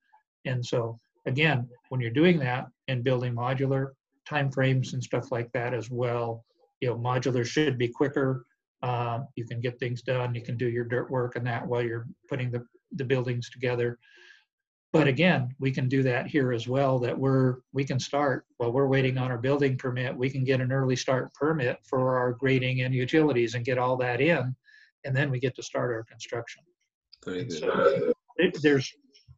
And 0.43 0.65
so 0.65 0.97
again, 1.25 1.69
when 1.87 2.01
you're 2.01 2.11
doing 2.11 2.37
that 2.39 2.67
and 2.89 3.03
building 3.03 3.33
modular 3.33 3.91
timeframes 4.29 4.91
and 4.91 5.01
stuff 5.01 5.31
like 5.31 5.51
that 5.53 5.73
as 5.73 5.89
well, 5.89 6.43
you 6.85 6.91
know, 6.91 6.97
modular 6.97 7.43
should 7.43 7.79
be 7.79 7.87
quicker. 7.87 8.45
Uh, 8.83 9.21
you 9.35 9.43
can 9.45 9.59
get 9.59 9.79
things 9.79 10.03
done. 10.03 10.35
You 10.35 10.41
can 10.41 10.55
do 10.55 10.69
your 10.69 10.85
dirt 10.85 11.09
work 11.09 11.35
and 11.35 11.45
that 11.47 11.65
while 11.65 11.81
you're 11.81 12.05
putting 12.29 12.51
the, 12.51 12.63
the 12.91 13.03
buildings 13.03 13.49
together. 13.49 13.97
But 14.93 15.07
again, 15.07 15.49
we 15.59 15.71
can 15.71 15.89
do 15.89 16.03
that 16.03 16.27
here 16.27 16.53
as 16.53 16.67
well. 16.67 16.99
That 16.99 17.17
we're 17.17 17.55
we 17.73 17.83
can 17.83 17.99
start 17.99 18.45
while 18.57 18.71
we're 18.71 18.87
waiting 18.87 19.17
on 19.17 19.31
our 19.31 19.39
building 19.39 19.77
permit. 19.77 20.15
We 20.15 20.29
can 20.29 20.43
get 20.43 20.61
an 20.61 20.71
early 20.71 20.95
start 20.95 21.33
permit 21.33 21.79
for 21.89 22.17
our 22.19 22.33
grading 22.33 22.81
and 22.81 22.93
utilities 22.93 23.55
and 23.55 23.65
get 23.65 23.79
all 23.79 23.97
that 23.97 24.21
in, 24.21 24.55
and 25.03 25.15
then 25.15 25.31
we 25.31 25.39
get 25.39 25.55
to 25.55 25.63
start 25.63 25.91
our 25.91 26.03
construction. 26.03 26.63
Very 27.25 27.45
good. 27.45 27.59
So 27.59 28.13
it, 28.37 28.61
there's 28.61 28.93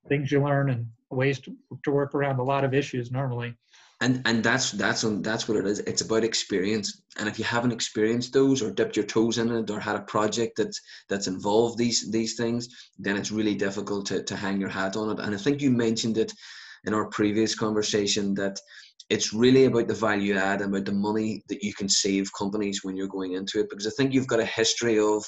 things 0.10 0.32
you 0.32 0.44
learn 0.44 0.70
and 0.70 0.86
ways 1.10 1.40
to, 1.40 1.56
to 1.86 1.92
work 1.92 2.14
around 2.14 2.40
a 2.40 2.44
lot 2.44 2.66
of 2.66 2.74
issues 2.74 3.10
normally. 3.12 3.56
And 4.02 4.22
and 4.26 4.44
that's 4.44 4.72
that's 4.72 5.04
on 5.04 5.22
that's 5.24 5.48
what 5.48 5.58
it 5.58 5.66
is. 5.66 5.80
It's 5.80 6.02
about 6.02 6.24
experience. 6.24 7.02
And 7.18 7.28
if 7.28 7.40
you 7.40 7.46
haven't 7.46 7.72
experienced 7.72 8.32
those 8.32 8.62
or 8.62 8.72
dipped 8.72 8.96
your 8.96 9.06
toes 9.06 9.40
in 9.40 9.52
it 9.52 9.70
or 9.72 9.80
had 9.80 9.96
a 9.96 10.02
project 10.02 10.58
that's 10.58 10.80
that's 11.10 11.28
involved 11.28 11.78
these 11.78 12.12
these 12.12 12.36
things 12.36 12.68
then 13.00 13.18
it's 13.18 13.32
really 13.32 13.56
difficult 13.56 14.06
to, 14.08 14.22
to 14.24 14.36
hang 14.36 14.60
your 14.60 14.70
hat 14.70 14.96
on 14.96 15.10
it. 15.10 15.20
And 15.20 15.34
i 15.34 15.38
think 15.38 15.62
you 15.62 15.72
mentioned 15.72 16.18
it 16.18 16.32
in 16.86 16.94
our 16.94 17.08
previous 17.08 17.56
conversation 17.56 18.36
that 18.36 18.60
it's 19.10 19.34
really 19.34 19.66
about 19.66 19.88
the 19.88 19.96
value 19.96 20.36
add 20.36 20.62
and 20.62 20.74
about 20.74 20.86
the 20.86 20.92
money 20.92 21.42
that 21.50 21.64
you 21.64 21.74
can 21.74 21.90
save 21.90 22.32
companies 22.38 22.82
when 22.84 22.96
you're 22.96 23.08
going 23.08 23.34
into 23.34 23.60
it. 23.60 23.70
Because 23.70 23.88
i 23.88 23.92
think 23.98 24.14
you've 24.14 24.28
got 24.28 24.40
a 24.40 24.46
history 24.46 25.00
of 25.00 25.26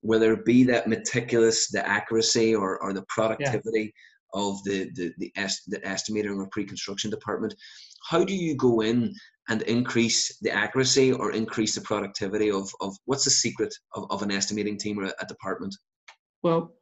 whether 0.00 0.32
it 0.32 0.44
be 0.44 0.64
that 0.64 0.88
meticulous 0.88 1.68
the 1.68 1.86
accuracy 1.86 2.56
or, 2.56 2.82
or 2.82 2.92
the 2.92 3.04
productivity 3.08 3.94
of 4.34 4.62
the 4.64 4.90
the 4.94 5.12
the, 5.18 5.32
est- 5.36 5.68
the 5.68 5.86
estimating 5.86 6.32
or 6.32 6.48
pre-construction 6.48 7.10
department 7.10 7.54
how 8.10 8.24
do 8.24 8.34
you 8.34 8.56
go 8.56 8.80
in 8.80 9.14
and 9.48 9.62
increase 9.62 10.36
the 10.38 10.50
accuracy 10.50 11.12
or 11.12 11.30
increase 11.32 11.76
the 11.76 11.80
productivity 11.80 12.50
of, 12.50 12.68
of 12.80 12.96
what's 13.04 13.24
the 13.24 13.30
secret 13.30 13.72
of, 13.94 14.04
of 14.10 14.22
an 14.22 14.32
estimating 14.32 14.76
team 14.76 14.98
or 14.98 15.04
a, 15.04 15.26
department 15.26 15.74
Well, 16.42 16.72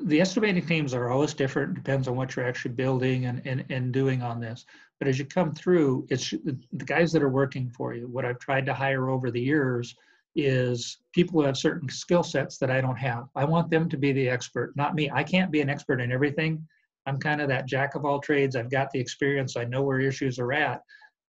the 0.00 0.20
estimating 0.20 0.66
teams 0.66 0.92
are 0.92 1.10
always 1.10 1.34
different, 1.34 1.74
depends 1.74 2.08
on 2.08 2.16
what 2.16 2.34
you're 2.34 2.48
actually 2.48 2.74
building 2.74 3.26
and, 3.26 3.42
and, 3.46 3.64
and 3.70 3.92
doing 3.92 4.22
on 4.22 4.40
this. 4.40 4.66
But 4.98 5.06
as 5.06 5.18
you 5.18 5.24
come 5.24 5.54
through, 5.54 6.06
it's 6.10 6.30
the 6.30 6.84
guys 6.84 7.12
that 7.12 7.22
are 7.22 7.28
working 7.28 7.70
for 7.70 7.94
you. 7.94 8.08
What 8.08 8.24
I've 8.24 8.40
tried 8.40 8.66
to 8.66 8.74
hire 8.74 9.08
over 9.08 9.30
the 9.30 9.40
years 9.40 9.94
is 10.34 10.98
people 11.12 11.40
who 11.40 11.46
have 11.46 11.56
certain 11.56 11.88
skill 11.88 12.24
sets 12.24 12.58
that 12.58 12.70
I 12.70 12.80
don't 12.80 12.96
have. 12.96 13.28
I 13.36 13.44
want 13.44 13.70
them 13.70 13.88
to 13.88 13.96
be 13.96 14.12
the 14.12 14.28
expert, 14.28 14.72
not 14.74 14.96
me. 14.96 15.10
I 15.10 15.22
can't 15.22 15.52
be 15.52 15.60
an 15.60 15.70
expert 15.70 16.00
in 16.00 16.10
everything. 16.10 16.66
I'm 17.06 17.18
kind 17.18 17.40
of 17.40 17.48
that 17.48 17.66
jack 17.66 17.94
of 17.94 18.04
all 18.04 18.20
trades. 18.20 18.56
I've 18.56 18.70
got 18.70 18.90
the 18.90 19.00
experience. 19.00 19.56
I 19.56 19.64
know 19.64 19.82
where 19.82 20.00
issues 20.00 20.38
are 20.38 20.52
at, 20.52 20.80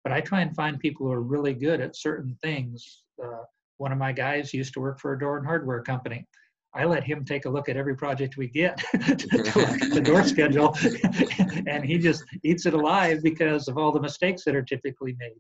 but 0.04 0.14
I 0.14 0.22
try 0.22 0.42
and 0.42 0.56
find 0.56 0.80
people 0.80 1.06
who 1.06 1.12
are 1.12 1.22
really 1.22 1.54
good 1.54 1.82
at 1.82 1.96
certain 1.96 2.38
things. 2.42 3.04
Uh, 3.22 3.44
one 3.78 3.92
of 3.92 3.98
my 3.98 4.12
guys 4.12 4.54
used 4.54 4.74
to 4.74 4.80
work 4.80 5.00
for 5.00 5.14
a 5.14 5.20
door 5.20 5.38
and 5.38 5.46
hardware 5.46 5.82
company. 5.82 6.26
I 6.74 6.84
let 6.84 7.04
him 7.04 7.24
take 7.24 7.46
a 7.46 7.50
look 7.50 7.70
at 7.70 7.78
every 7.78 7.96
project 7.96 8.36
we 8.36 8.48
get 8.48 8.78
to 8.92 9.52
look 9.56 9.82
at 9.82 9.94
the 9.94 10.02
door 10.04 10.24
schedule, 10.28 10.76
and 11.68 11.86
he 11.86 11.98
just 11.98 12.24
eats 12.44 12.66
it 12.66 12.74
alive 12.74 13.24
because 13.24 13.68
of 13.68 13.78
all 13.78 13.92
the 13.92 14.02
mistakes 14.02 14.44
that 14.44 14.56
are 14.56 14.62
typically 14.62 15.16
made. 15.18 15.40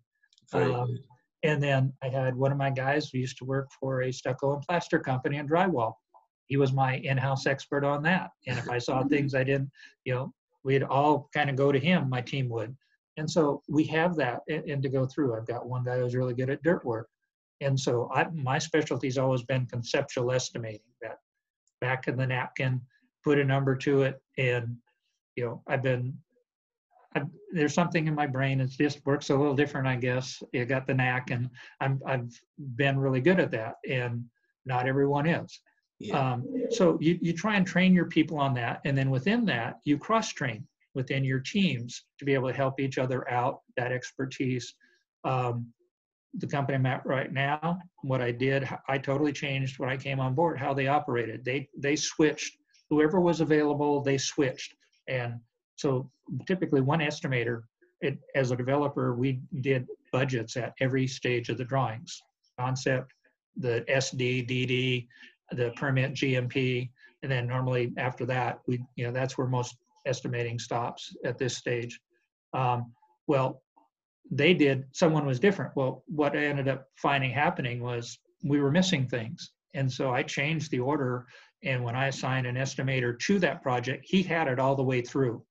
Um, 0.53 0.97
and 1.43 1.61
then 1.61 1.93
I 2.01 2.07
had 2.07 2.35
one 2.35 2.51
of 2.51 2.57
my 2.57 2.69
guys 2.69 3.09
who 3.09 3.19
used 3.19 3.37
to 3.39 3.45
work 3.45 3.69
for 3.79 4.03
a 4.03 4.11
stucco 4.11 4.53
and 4.53 4.61
plaster 4.61 4.99
company 4.99 5.37
and 5.37 5.49
drywall. 5.49 5.93
He 6.47 6.57
was 6.57 6.73
my 6.73 6.97
in-house 6.97 7.47
expert 7.47 7.83
on 7.83 8.03
that. 8.03 8.29
And 8.47 8.57
if 8.57 8.69
I 8.69 8.77
saw 8.77 8.99
mm-hmm. 8.99 9.09
things 9.09 9.35
I 9.35 9.43
didn't, 9.43 9.71
you 10.03 10.13
know, 10.13 10.33
we'd 10.63 10.83
all 10.83 11.29
kind 11.33 11.49
of 11.49 11.55
go 11.55 11.71
to 11.71 11.79
him, 11.79 12.09
my 12.09 12.21
team 12.21 12.49
would. 12.49 12.75
And 13.17 13.29
so 13.29 13.61
we 13.69 13.83
have 13.85 14.15
that 14.17 14.41
and, 14.49 14.63
and 14.69 14.83
to 14.83 14.89
go 14.89 15.05
through. 15.05 15.35
I've 15.35 15.47
got 15.47 15.67
one 15.67 15.83
guy 15.83 15.99
who's 15.99 16.15
really 16.15 16.33
good 16.33 16.49
at 16.49 16.63
dirt 16.63 16.83
work. 16.85 17.07
And 17.61 17.79
so 17.79 18.09
I, 18.13 18.25
my 18.33 18.59
specialty's 18.59 19.17
always 19.17 19.43
been 19.43 19.65
conceptual 19.67 20.31
estimating 20.31 20.81
that 21.01 21.17
back 21.81 22.07
in 22.07 22.17
the 22.17 22.27
napkin, 22.27 22.81
put 23.23 23.39
a 23.39 23.45
number 23.45 23.75
to 23.77 24.03
it. 24.03 24.21
And, 24.37 24.75
you 25.35 25.45
know, 25.45 25.63
I've 25.67 25.81
been 25.81 26.17
I've, 27.15 27.27
there's 27.53 27.73
something 27.73 28.07
in 28.07 28.13
my 28.13 28.27
brain. 28.27 28.59
It 28.59 28.71
just 28.71 29.05
works 29.05 29.29
a 29.29 29.35
little 29.35 29.55
different, 29.55 29.87
I 29.87 29.95
guess. 29.95 30.43
You 30.51 30.65
got 30.65 30.85
the 30.85 30.93
knack, 30.93 31.31
and 31.31 31.49
I'm 31.79 32.01
I've 32.05 32.29
been 32.75 32.99
really 32.99 33.21
good 33.21 33.39
at 33.39 33.51
that, 33.51 33.75
and 33.89 34.25
not 34.65 34.87
everyone 34.87 35.25
is. 35.25 35.61
Yeah 35.99 36.33
Um, 36.33 36.45
so 36.71 36.97
you 37.01 37.17
you 37.21 37.33
try 37.33 37.55
and 37.55 37.65
train 37.65 37.93
your 37.93 38.05
people 38.05 38.37
on 38.37 38.53
that, 38.55 38.81
and 38.85 38.97
then 38.97 39.09
within 39.09 39.45
that, 39.45 39.79
you 39.85 39.97
cross 39.97 40.29
train 40.29 40.67
within 40.93 41.23
your 41.23 41.39
teams 41.39 42.03
to 42.19 42.25
be 42.25 42.33
able 42.33 42.47
to 42.47 42.55
help 42.55 42.79
each 42.79 42.97
other 42.97 43.29
out. 43.31 43.61
That 43.77 43.91
expertise. 43.91 44.75
Um, 45.23 45.67
the 46.37 46.47
company 46.47 46.75
I'm 46.75 46.85
at 46.85 47.05
right 47.05 47.31
now, 47.31 47.79
what 48.01 48.21
I 48.21 48.31
did, 48.31 48.67
I 48.89 48.97
totally 48.97 49.31
changed 49.31 49.79
when 49.79 49.87
I 49.87 49.95
came 49.95 50.19
on 50.19 50.35
board 50.35 50.59
how 50.59 50.73
they 50.73 50.87
operated. 50.87 51.45
They 51.45 51.69
they 51.77 51.95
switched. 51.95 52.57
Whoever 52.89 53.19
was 53.19 53.41
available, 53.41 54.01
they 54.01 54.17
switched, 54.17 54.75
and 55.07 55.39
so 55.75 56.09
typically 56.45 56.81
one 56.81 56.99
estimator, 56.99 57.63
it, 58.01 58.19
as 58.35 58.51
a 58.51 58.55
developer, 58.55 59.15
we 59.15 59.41
did 59.61 59.87
budgets 60.11 60.57
at 60.57 60.73
every 60.79 61.07
stage 61.07 61.49
of 61.49 61.57
the 61.57 61.65
drawings, 61.65 62.21
concept, 62.59 63.13
the 63.57 63.83
SD, 63.89 64.47
DD, 64.49 65.07
the 65.51 65.71
permit, 65.75 66.13
GMP, 66.13 66.89
and 67.23 67.31
then 67.31 67.47
normally 67.47 67.93
after 67.97 68.25
that, 68.25 68.59
we, 68.67 68.83
you 68.95 69.05
know, 69.05 69.11
that's 69.11 69.37
where 69.37 69.47
most 69.47 69.77
estimating 70.05 70.59
stops 70.59 71.15
at 71.25 71.37
this 71.37 71.57
stage. 71.57 71.99
Um, 72.53 72.91
well, 73.27 73.61
they 74.31 74.53
did, 74.53 74.85
someone 74.91 75.25
was 75.25 75.39
different. 75.39 75.75
Well, 75.75 76.03
what 76.07 76.35
I 76.35 76.45
ended 76.45 76.67
up 76.67 76.87
finding 76.95 77.31
happening 77.31 77.81
was 77.81 78.19
we 78.43 78.59
were 78.59 78.71
missing 78.71 79.07
things. 79.07 79.51
And 79.73 79.91
so 79.91 80.11
I 80.11 80.23
changed 80.23 80.71
the 80.71 80.79
order. 80.79 81.25
And 81.63 81.83
when 81.83 81.95
I 81.95 82.07
assigned 82.07 82.47
an 82.47 82.55
estimator 82.55 83.19
to 83.19 83.39
that 83.39 83.61
project, 83.61 84.05
he 84.07 84.23
had 84.23 84.47
it 84.47 84.59
all 84.59 84.75
the 84.75 84.83
way 84.83 85.01
through. 85.01 85.43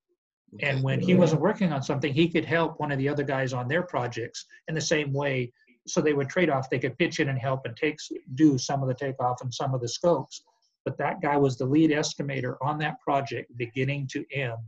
And 0.61 0.83
when 0.83 1.01
he 1.01 1.15
wasn't 1.15 1.41
working 1.41 1.73
on 1.73 1.83
something, 1.83 2.13
he 2.13 2.29
could 2.29 2.45
help 2.45 2.79
one 2.79 2.93
of 2.93 2.99
the 2.99 3.09
other 3.09 3.25
guys 3.25 3.53
on 3.53 3.67
their 3.67 3.83
projects 3.83 4.47
in 4.69 4.75
the 4.75 4.81
same 4.81 5.13
way. 5.13 5.53
So 5.87 6.01
they 6.01 6.15
would 6.15 6.29
trade 6.29 6.51
off. 6.51 6.71
They 6.71 6.79
could 6.79 6.99
pitch 6.99 7.21
in 7.21 7.29
and 7.29 7.39
help 7.39 7.67
and 7.67 7.77
take 7.77 7.99
do 8.35 8.59
some 8.59 8.83
of 8.83 8.89
the 8.89 8.95
takeoff 8.95 9.43
and 9.43 9.53
some 9.53 9.75
of 9.75 9.81
the 9.81 9.89
scopes. 9.89 10.43
But 10.85 10.99
that 10.99 11.21
guy 11.21 11.37
was 11.37 11.57
the 11.57 11.67
lead 11.67 11.91
estimator 11.91 12.57
on 12.63 12.79
that 12.79 13.01
project, 13.01 13.57
beginning 13.57 14.09
to 14.13 14.25
end, 14.33 14.59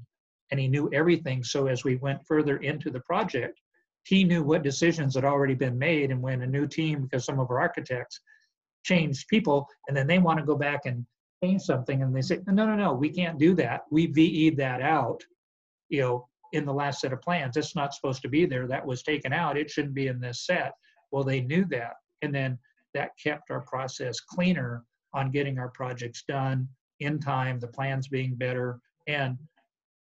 and 0.51 0.59
he 0.59 0.69
knew 0.69 0.91
everything. 0.93 1.45
So 1.45 1.67
as 1.67 1.85
we 1.85 1.97
went 1.97 2.27
further 2.27 2.59
into 2.59 2.91
the 2.91 3.01
project, 3.01 3.61
he 4.05 4.25
knew 4.25 4.43
what 4.43 4.63
decisions 4.63 5.15
had 5.15 5.25
already 5.25 5.55
been 5.55 5.79
made. 5.79 6.11
And 6.11 6.23
when 6.23 6.43
a 6.43 6.47
new 6.47 6.67
team, 6.67 7.03
because 7.03 7.25
some 7.25 7.41
of 7.41 7.51
our 7.51 7.61
architects 7.61 8.21
changed 8.85 9.29
people, 9.29 9.67
and 9.89 9.97
then 9.97 10.07
they 10.07 10.19
want 10.19 10.39
to 10.39 10.45
go 10.45 10.57
back 10.57 10.87
and 10.87 11.05
change 11.43 11.63
something, 11.63 12.03
and 12.03 12.15
they 12.15 12.23
say, 12.23 12.41
no, 12.47 12.67
no, 12.67 12.77
no, 12.77 12.95
we 12.95 13.11
can't 13.11 13.39
do 13.39 13.55
that. 13.57 13.83
We 13.91 14.07
VE'd 14.07 14.57
that 14.59 14.81
out 14.81 15.23
you 15.89 16.01
know, 16.01 16.29
in 16.53 16.65
the 16.65 16.73
last 16.73 17.01
set 17.01 17.13
of 17.13 17.21
plans. 17.23 17.57
It's 17.57 17.77
not 17.77 17.95
supposed 17.95 18.23
to 18.23 18.29
be 18.29 18.47
there. 18.47 18.67
That 18.67 18.87
was 18.87 19.03
taken 19.03 19.33
out. 19.33 19.57
It 19.57 19.71
shouldn't 19.71 19.95
be 19.95 20.09
in 20.09 20.21
this 20.21 20.47
set. 20.47 20.73
Well, 21.11 21.25
they 21.25 21.41
knew 21.41 21.65
that. 21.67 21.95
And 22.23 22.35
then 22.35 22.59
that 22.95 23.11
kept 23.23 23.51
our 23.51 23.61
process 23.61 24.21
cleaner 24.21 24.85
on 25.15 25.31
getting 25.31 25.59
our 25.59 25.69
projects 25.69 26.25
done 26.27 26.69
in 27.01 27.19
time, 27.19 27.59
the 27.59 27.69
plans 27.69 28.09
being 28.09 28.35
better, 28.35 28.79
and 29.07 29.37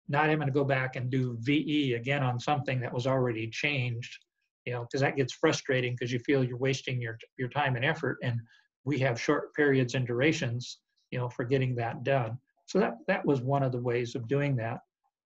not 0.08 0.28
having 0.28 0.46
to 0.46 0.52
go 0.52 0.64
back 0.64 0.96
and 0.96 1.10
do 1.10 1.36
VE 1.40 1.94
again 1.94 2.22
on 2.22 2.38
something 2.38 2.80
that 2.80 2.92
was 2.92 3.06
already 3.06 3.48
changed, 3.48 4.18
you 4.66 4.72
know, 4.72 4.82
because 4.82 5.00
that 5.00 5.16
gets 5.16 5.32
frustrating 5.32 5.94
because 5.94 6.12
you 6.12 6.18
feel 6.20 6.44
you're 6.44 6.56
wasting 6.56 7.00
your, 7.00 7.18
your 7.38 7.48
time 7.48 7.76
and 7.76 7.84
effort. 7.84 8.18
And 8.22 8.40
we 8.84 8.98
have 9.00 9.20
short 9.20 9.54
periods 9.54 9.94
and 9.94 10.06
durations, 10.06 10.78
you 11.10 11.18
know, 11.18 11.28
for 11.28 11.44
getting 11.44 11.74
that 11.76 12.04
done. 12.04 12.38
So 12.66 12.78
that, 12.80 12.94
that 13.08 13.24
was 13.24 13.40
one 13.40 13.62
of 13.62 13.72
the 13.72 13.80
ways 13.80 14.14
of 14.14 14.28
doing 14.28 14.56
that 14.56 14.80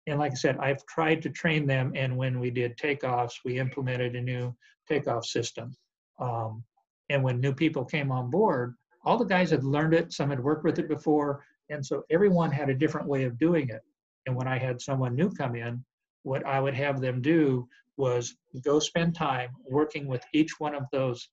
and 0.09 0.19
like 0.19 0.31
I 0.31 0.35
said, 0.35 0.57
I've 0.57 0.85
tried 0.85 1.21
to 1.23 1.29
train 1.29 1.65
them. 1.65 1.93
And 1.95 2.17
when 2.17 2.39
we 2.39 2.49
did 2.49 2.77
takeoffs, 2.77 3.33
we 3.45 3.59
implemented 3.59 4.15
a 4.15 4.21
new 4.21 4.55
takeoff 4.87 5.25
system. 5.25 5.75
Um, 6.19 6.63
and 7.09 7.23
when 7.23 7.39
new 7.39 7.53
people 7.53 7.85
came 7.85 8.11
on 8.11 8.29
board, 8.29 8.75
all 9.05 9.17
the 9.17 9.25
guys 9.25 9.51
had 9.51 9.63
learned 9.63 9.93
it. 9.93 10.11
Some 10.11 10.29
had 10.29 10.43
worked 10.43 10.63
with 10.63 10.79
it 10.79 10.87
before, 10.87 11.43
and 11.69 11.85
so 11.85 12.03
everyone 12.09 12.51
had 12.51 12.69
a 12.69 12.75
different 12.75 13.07
way 13.07 13.23
of 13.23 13.39
doing 13.39 13.69
it. 13.69 13.81
And 14.25 14.35
when 14.35 14.47
I 14.47 14.57
had 14.57 14.81
someone 14.81 15.15
new 15.15 15.31
come 15.31 15.55
in, 15.55 15.83
what 16.23 16.45
I 16.45 16.59
would 16.59 16.73
have 16.75 16.99
them 16.99 17.21
do 17.21 17.67
was 17.97 18.35
go 18.63 18.79
spend 18.79 19.15
time 19.15 19.49
working 19.65 20.07
with 20.07 20.23
each 20.33 20.59
one 20.59 20.75
of 20.75 20.83
those 20.91 21.29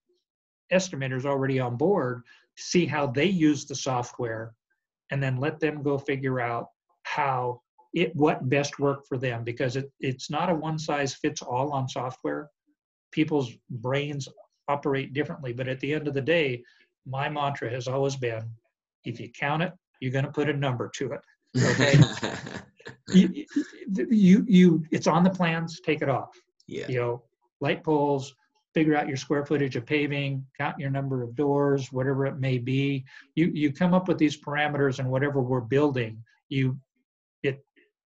estimators 0.72 1.24
already 1.24 1.61
on 1.61 1.77
board, 1.77 2.22
see 2.57 2.87
how 2.87 3.07
they 3.07 3.27
use 3.27 3.64
the 3.64 3.74
software, 3.74 4.55
and 5.11 5.22
then 5.22 5.37
let 5.37 5.61
them 5.61 5.83
go 5.83 5.99
figure 5.99 6.41
out 6.41 6.68
how 7.03 7.61
it 7.97 8.14
what 8.14 8.49
best 8.51 8.78
worked 8.78 9.09
for 9.09 9.16
them 9.16 9.42
because 9.42 9.74
it, 9.74 9.90
it's 10.01 10.30
not 10.30 10.51
a 10.51 10.55
one 10.55 10.78
size 10.78 11.14
fits 11.14 11.40
all 11.42 11.72
on 11.72 11.88
software. 11.88 12.51
People's 13.11 13.51
brains 13.70 14.28
operate 14.68 15.12
differently 15.14 15.53
but 15.53 15.66
at 15.66 15.80
the 15.80 15.94
end 15.94 16.07
of 16.07 16.14
the 16.14 16.20
day 16.20 16.62
my 17.07 17.28
mantra 17.28 17.70
has 17.70 17.88
always 17.88 18.16
been 18.16 18.42
if 19.05 19.18
you 19.20 19.28
count 19.30 19.62
it 19.62 19.72
you're 20.01 20.12
going 20.12 20.24
to 20.24 20.30
put 20.30 20.51
a 20.51 20.53
number 20.53 20.90
to 20.94 21.12
it. 21.12 21.20
Okay? 21.64 21.99
You, 23.09 23.44
you 24.11 24.44
you 24.49 24.84
it's 24.90 25.07
on 25.07 25.22
the 25.22 25.30
plans 25.30 25.80
take 25.80 26.03
it 26.03 26.09
off. 26.09 26.30
Yeah. 26.66 26.86
You 26.88 26.99
know 27.01 27.22
light 27.61 27.84
poles 27.84 28.34
figure 28.74 28.97
out 28.97 29.09
your 29.09 29.16
square 29.16 29.47
footage 29.47 29.74
of 29.74 29.86
paving, 29.86 30.44
count 30.59 30.78
your 30.78 30.90
number 30.90 31.22
of 31.22 31.34
doors, 31.34 31.90
whatever 31.92 32.26
it 32.26 32.38
may 32.38 32.59
be. 32.59 33.05
You 33.34 33.51
you 33.55 33.72
come 33.72 33.94
up 33.94 34.07
with 34.07 34.18
these 34.18 34.40
parameters 34.40 34.99
and 34.99 35.09
whatever 35.09 35.40
we're 35.40 35.61
building, 35.61 36.22
you 36.49 36.78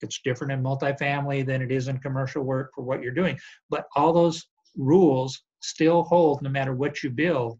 it's 0.01 0.21
different 0.23 0.53
in 0.53 0.63
multifamily 0.63 1.45
than 1.45 1.61
it 1.61 1.71
is 1.71 1.87
in 1.87 1.97
commercial 1.99 2.43
work 2.43 2.71
for 2.75 2.83
what 2.83 3.01
you're 3.01 3.13
doing. 3.13 3.37
But 3.69 3.85
all 3.95 4.13
those 4.13 4.45
rules 4.75 5.41
still 5.61 6.03
hold 6.03 6.41
no 6.41 6.49
matter 6.49 6.73
what 6.73 7.03
you 7.03 7.09
build. 7.09 7.59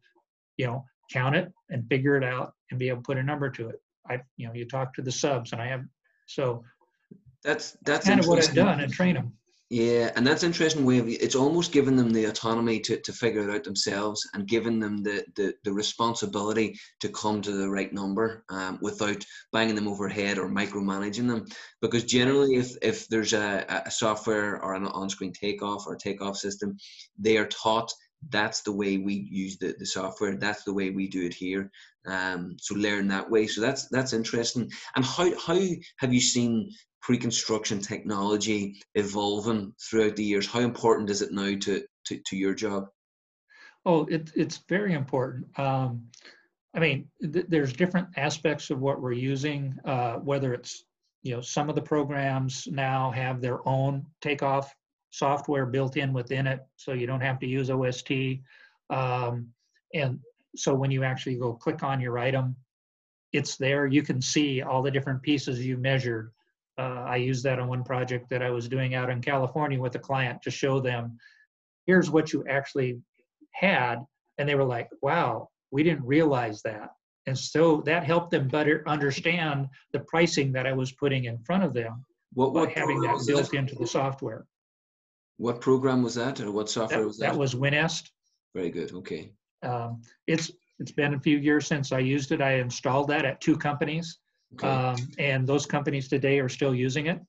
You 0.57 0.67
know, 0.67 0.85
count 1.11 1.35
it 1.35 1.51
and 1.69 1.87
figure 1.87 2.17
it 2.17 2.23
out 2.23 2.53
and 2.71 2.79
be 2.79 2.89
able 2.89 3.01
to 3.01 3.03
put 3.03 3.17
a 3.17 3.23
number 3.23 3.49
to 3.51 3.69
it. 3.69 3.81
I 4.09 4.19
you 4.37 4.47
know, 4.47 4.53
you 4.53 4.65
talk 4.65 4.93
to 4.95 5.01
the 5.01 5.11
subs 5.11 5.51
and 5.51 5.61
I 5.61 5.67
have 5.67 5.83
so 6.27 6.63
that's 7.43 7.77
that's 7.83 8.07
kind 8.07 8.19
of 8.19 8.27
what 8.27 8.43
I've 8.43 8.53
done 8.53 8.79
and 8.81 8.91
train 8.91 9.15
them. 9.15 9.33
Yeah, 9.69 10.11
and 10.15 10.25
that's 10.25 10.43
interesting 10.43 10.85
way 10.85 10.99
of 10.99 11.09
it's 11.09 11.35
almost 11.35 11.73
giving 11.73 11.97
them 11.97 12.11
the 12.11 12.25
autonomy 12.25 12.79
to, 12.81 13.01
to 13.01 13.11
figure 13.11 13.41
it 13.41 13.53
out 13.53 13.65
themselves 13.65 14.25
and 14.33 14.47
giving 14.47 14.79
them 14.79 15.03
the, 15.03 15.25
the, 15.35 15.55
the 15.65 15.73
responsibility 15.73 16.79
to 17.01 17.09
come 17.09 17.41
to 17.41 17.51
the 17.51 17.69
right 17.69 17.91
number 17.91 18.45
um, 18.49 18.79
without 18.81 19.25
banging 19.51 19.75
them 19.75 19.89
overhead 19.89 20.37
or 20.37 20.47
micromanaging 20.47 21.27
them. 21.27 21.45
Because 21.81 22.05
generally, 22.05 22.55
if, 22.55 22.77
if 22.81 23.09
there's 23.09 23.33
a, 23.33 23.83
a 23.85 23.91
software 23.91 24.63
or 24.63 24.73
an 24.73 24.85
on-screen 24.87 25.33
takeoff 25.33 25.85
or 25.85 25.97
takeoff 25.97 26.37
system, 26.37 26.77
they 27.19 27.35
are 27.35 27.47
taught 27.47 27.91
that's 28.29 28.61
the 28.61 28.71
way 28.71 28.97
we 28.97 29.27
use 29.29 29.57
the, 29.57 29.75
the 29.77 29.85
software. 29.85 30.37
That's 30.37 30.63
the 30.63 30.73
way 30.73 30.91
we 30.91 31.07
do 31.07 31.25
it 31.25 31.33
here. 31.33 31.69
Um, 32.07 32.55
so 32.59 32.75
learn 32.75 33.07
that 33.09 33.29
way. 33.29 33.47
So 33.47 33.61
that's 33.61 33.87
that's 33.89 34.13
interesting. 34.13 34.71
And 34.95 35.03
how 35.03 35.37
how 35.39 35.59
have 35.99 36.13
you 36.13 36.21
seen 36.21 36.71
pre-construction 37.01 37.79
technology 37.79 38.75
evolving 38.95 39.73
throughout 39.79 40.15
the 40.15 40.23
years? 40.23 40.45
How 40.45 40.59
important 40.59 41.09
is 41.09 41.21
it 41.21 41.31
now 41.31 41.55
to, 41.61 41.83
to, 42.05 42.19
to 42.25 42.35
your 42.35 42.53
job? 42.53 42.87
Oh, 43.85 44.05
it, 44.07 44.29
it's 44.35 44.61
very 44.67 44.93
important. 44.93 45.47
Um, 45.57 46.07
I 46.75 46.79
mean, 46.79 47.07
th- 47.21 47.45
there's 47.47 47.71
different 47.71 48.09
aspects 48.17 48.69
of 48.71 48.79
what 48.79 49.01
we're 49.01 49.13
using, 49.13 49.73
uh, 49.85 50.15
whether 50.15 50.53
it's, 50.53 50.83
you 51.23 51.33
know, 51.33 51.39
some 51.39 51.69
of 51.69 51.75
the 51.75 51.81
programs 51.81 52.67
now 52.69 53.11
have 53.11 53.39
their 53.39 53.65
own 53.65 54.05
takeoff 54.21 54.75
software 55.11 55.65
built 55.65 55.95
in 55.95 56.11
within 56.11 56.45
it, 56.45 56.59
so 56.75 56.91
you 56.91 57.07
don't 57.07 57.21
have 57.21 57.39
to 57.39 57.47
use 57.47 57.69
OST. 57.69 58.11
Um, 58.89 59.47
and 59.93 60.19
so 60.55 60.73
when 60.73 60.91
you 60.91 61.03
actually 61.03 61.35
go 61.35 61.53
click 61.53 61.83
on 61.83 61.99
your 61.99 62.17
item, 62.17 62.55
it's 63.33 63.57
there. 63.57 63.85
You 63.85 64.01
can 64.01 64.21
see 64.21 64.61
all 64.61 64.81
the 64.81 64.91
different 64.91 65.21
pieces 65.21 65.65
you 65.65 65.77
measured 65.77 66.31
uh, 66.77 67.03
I 67.07 67.15
used 67.15 67.43
that 67.43 67.59
on 67.59 67.67
one 67.67 67.83
project 67.83 68.29
that 68.29 68.43
I 68.43 68.51
was 68.51 68.67
doing 68.67 68.93
out 68.93 69.09
in 69.09 69.21
California 69.21 69.79
with 69.79 69.95
a 69.95 69.99
client 69.99 70.41
to 70.43 70.51
show 70.51 70.79
them, 70.79 71.17
here's 71.85 72.11
what 72.11 72.31
you 72.31 72.45
actually 72.47 73.01
had. 73.51 73.97
And 74.37 74.47
they 74.47 74.55
were 74.55 74.63
like, 74.63 74.89
wow, 75.01 75.49
we 75.71 75.81
didn't 75.83 76.05
realize 76.05 76.61
that. 76.63 76.91
And 77.25 77.37
so 77.37 77.81
that 77.85 78.03
helped 78.03 78.31
them 78.31 78.47
better 78.47 78.83
understand 78.87 79.67
the 79.91 79.99
pricing 80.01 80.51
that 80.53 80.67
I 80.67 80.73
was 80.73 80.91
putting 80.93 81.25
in 81.25 81.39
front 81.39 81.63
of 81.63 81.73
them 81.73 82.05
what, 82.33 82.53
what 82.53 82.71
having 82.71 83.01
that 83.01 83.23
built 83.25 83.51
that? 83.51 83.57
into 83.57 83.75
the 83.75 83.87
software. 83.87 84.45
What 85.37 85.59
program 85.59 86.03
was 86.03 86.15
that 86.15 86.39
or 86.39 86.51
what 86.51 86.69
software 86.69 87.01
that, 87.01 87.07
was 87.07 87.17
that? 87.17 87.31
That 87.31 87.39
was 87.39 87.55
WinEst. 87.55 88.09
Very 88.53 88.69
good. 88.69 88.93
Okay. 88.93 89.31
Um, 89.63 90.01
it's 90.27 90.51
it's 90.79 90.91
been 90.91 91.13
a 91.13 91.19
few 91.19 91.37
years 91.37 91.67
since 91.67 91.91
I 91.91 91.99
used 91.99 92.31
it. 92.31 92.41
I 92.41 92.55
installed 92.55 93.07
that 93.09 93.25
at 93.25 93.41
two 93.41 93.57
companies. 93.57 94.19
Okay. 94.53 94.67
Um, 94.67 94.95
and 95.17 95.47
those 95.47 95.65
companies 95.65 96.07
today 96.07 96.39
are 96.39 96.49
still 96.49 96.73
using 96.73 97.07
it. 97.07 97.19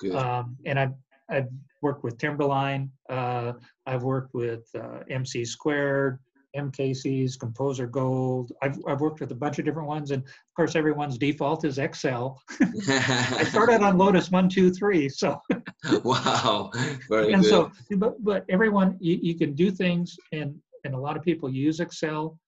Good. 0.00 0.14
Um, 0.14 0.56
and 0.66 0.78
I've, 0.78 0.94
I've 1.30 1.48
worked 1.82 2.02
with 2.02 2.18
Timberline. 2.18 2.90
Uh, 3.08 3.52
I've 3.86 4.02
worked 4.02 4.34
with 4.34 4.66
uh, 4.74 5.00
MC 5.10 5.44
Squared, 5.44 6.18
MKC's, 6.56 7.36
Composer 7.36 7.86
Gold. 7.86 8.52
I've, 8.62 8.78
I've 8.88 9.00
worked 9.00 9.20
with 9.20 9.30
a 9.32 9.36
bunch 9.36 9.58
of 9.58 9.64
different 9.64 9.88
ones. 9.88 10.10
And 10.10 10.22
of 10.22 10.54
course, 10.56 10.74
everyone's 10.74 11.18
default 11.18 11.64
is 11.64 11.78
Excel. 11.78 12.40
I 12.88 13.44
started 13.44 13.82
on 13.82 13.98
Lotus 13.98 14.30
123. 14.30 15.08
So, 15.10 15.40
wow. 16.04 16.70
Very 17.08 17.32
and 17.32 17.42
good. 17.42 17.48
so, 17.50 17.70
but, 17.96 18.22
but 18.24 18.44
everyone, 18.48 18.96
you, 19.00 19.18
you 19.20 19.34
can 19.36 19.54
do 19.54 19.70
things, 19.70 20.16
and, 20.32 20.56
and 20.84 20.94
a 20.94 20.98
lot 20.98 21.16
of 21.16 21.22
people 21.22 21.50
use 21.50 21.80
Excel. 21.80 22.38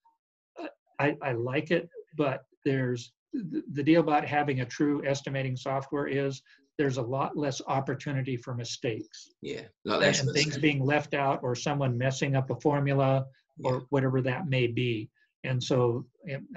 I, 0.99 1.17
I 1.23 1.33
like 1.33 1.71
it, 1.71 1.89
but 2.17 2.45
there's 2.65 3.13
the 3.33 3.83
deal 3.83 4.01
about 4.01 4.27
having 4.27 4.61
a 4.61 4.65
true 4.65 5.05
estimating 5.05 5.57
software 5.57 6.07
is 6.07 6.41
there's 6.79 6.97
a 6.97 7.03
lot 7.03 7.37
less 7.37 7.61
opportunity 7.67 8.37
for 8.37 8.55
mistakes. 8.55 9.31
Yeah, 9.43 9.63
and 9.85 10.33
things 10.33 10.59
being 10.59 10.83
left 10.85 11.15
out 11.15 11.41
or 11.43 11.55
someone 11.55 11.99
messing 11.99 12.35
up 12.35 12.51
a 12.51 12.57
formula 12.61 13.27
yeah. 13.59 13.71
or 13.71 13.87
whatever 13.91 14.21
that 14.23 14.49
may 14.49 14.67
be. 14.67 15.11
And 15.45 15.63
so 15.63 16.05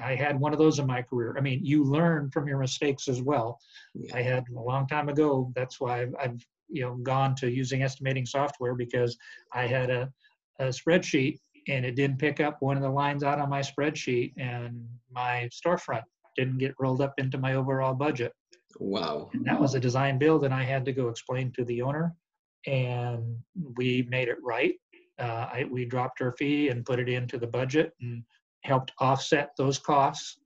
I 0.02 0.16
had 0.16 0.40
one 0.40 0.52
of 0.52 0.58
those 0.58 0.80
in 0.80 0.88
my 0.88 1.02
career. 1.02 1.36
I 1.38 1.42
mean, 1.42 1.64
you 1.64 1.84
learn 1.84 2.32
from 2.32 2.48
your 2.48 2.58
mistakes 2.58 3.08
as 3.08 3.22
well. 3.22 3.60
Yeah. 3.94 4.18
I 4.18 4.22
had 4.22 4.46
a 4.50 4.60
long 4.60 4.88
time 4.88 5.10
ago. 5.10 5.52
That's 5.56 5.80
why 5.80 6.02
I've, 6.02 6.16
I've, 6.20 6.46
you 6.70 6.84
know 6.84 6.96
gone 6.98 7.36
to 7.36 7.50
using 7.50 7.82
estimating 7.82 8.26
software 8.26 8.76
because 8.76 9.18
I 9.54 9.66
had 9.66 9.90
a, 9.90 10.12
a 10.60 10.66
spreadsheet 10.66 11.40
and 11.70 11.86
it 11.86 11.96
didn't 11.96 12.18
pick 12.18 12.40
up 12.40 12.58
one 12.62 12.76
of 12.76 12.84
the 12.84 12.90
lines 12.90 13.24
out 13.24 13.40
on 13.40 13.50
my 13.50 13.62
spreadsheet 13.62 14.34
and 14.38 14.86
my 15.12 15.48
storefront 15.54 16.04
didn't 16.36 16.58
get 16.58 16.74
rolled 16.80 17.02
up 17.02 17.14
into 17.18 17.38
my 17.38 17.56
overall 17.56 17.94
budget. 17.94 18.34
Wow. 18.80 19.30
And 19.34 19.46
that 19.46 19.60
was 19.60 19.76
a 19.76 19.80
design 19.80 20.18
build, 20.18 20.44
and 20.44 20.54
I 20.54 20.64
had 20.64 20.86
to 20.86 20.92
go 20.92 21.10
explain 21.10 21.52
to 21.54 21.66
the 21.66 21.82
owner, 21.82 22.16
and 22.66 23.38
we 23.76 24.08
made 24.10 24.28
it 24.28 24.38
right. 24.44 24.76
Uh, 25.18 25.48
I, 25.52 25.66
we 25.70 25.86
dropped 25.86 26.22
our 26.22 26.32
fee 26.34 26.70
and 26.70 26.86
put 26.86 27.00
it 27.00 27.10
into 27.10 27.38
the 27.38 27.48
budget 27.48 27.94
and 28.02 28.24
helped 28.64 28.92
offset 29.00 29.52
those 29.58 29.78
costs. 29.78 30.38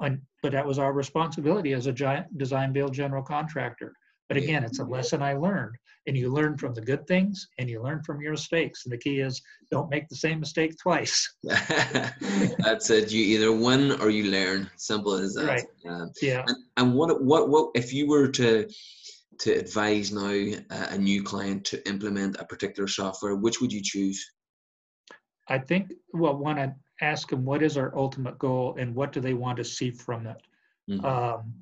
And, 0.00 0.20
but 0.42 0.52
that 0.52 0.66
was 0.66 0.78
our 0.78 0.92
responsibility 0.92 1.72
as 1.72 1.86
a 1.86 1.92
giant 1.92 2.36
design 2.38 2.72
build 2.72 2.92
general 2.92 3.22
contractor. 3.22 3.94
But 4.28 4.38
again, 4.38 4.64
it's 4.64 4.78
a 4.78 4.84
lesson 4.84 5.22
I 5.22 5.34
learned 5.34 5.76
and 6.06 6.16
you 6.16 6.32
learn 6.32 6.56
from 6.56 6.74
the 6.74 6.80
good 6.80 7.06
things 7.06 7.48
and 7.58 7.68
you 7.68 7.82
learn 7.82 8.02
from 8.02 8.20
your 8.20 8.32
mistakes. 8.32 8.84
And 8.84 8.92
the 8.92 8.98
key 8.98 9.20
is 9.20 9.40
don't 9.70 9.90
make 9.90 10.08
the 10.08 10.16
same 10.16 10.40
mistake 10.40 10.74
twice. 10.80 11.34
That's 11.42 12.90
it. 12.90 13.10
You 13.10 13.24
either 13.24 13.52
win 13.52 13.92
or 14.00 14.10
you 14.10 14.30
learn. 14.30 14.70
Simple 14.76 15.14
as 15.14 15.34
that. 15.34 15.46
Right. 15.46 15.64
Um, 15.86 16.10
yeah. 16.20 16.44
And, 16.46 16.56
and, 16.76 16.94
what 16.94 17.22
what 17.22 17.48
what 17.48 17.70
if 17.74 17.92
you 17.92 18.06
were 18.06 18.28
to 18.28 18.68
to 19.40 19.52
advise 19.52 20.12
now 20.12 20.58
a 20.70 20.98
new 20.98 21.22
client 21.22 21.64
to 21.66 21.88
implement 21.88 22.36
a 22.38 22.44
particular 22.44 22.86
software, 22.86 23.34
which 23.34 23.60
would 23.60 23.72
you 23.72 23.82
choose? 23.82 24.24
I 25.48 25.58
think 25.58 25.92
well, 26.12 26.36
one 26.36 26.58
I'd 26.58 26.74
ask 27.00 27.28
them 27.28 27.44
what 27.44 27.62
is 27.62 27.76
our 27.76 27.96
ultimate 27.96 28.38
goal 28.38 28.76
and 28.78 28.94
what 28.94 29.12
do 29.12 29.20
they 29.20 29.34
want 29.34 29.56
to 29.56 29.64
see 29.64 29.90
from 29.90 30.26
it. 30.26 30.36
Mm-hmm. 30.90 31.04
Um, 31.04 31.54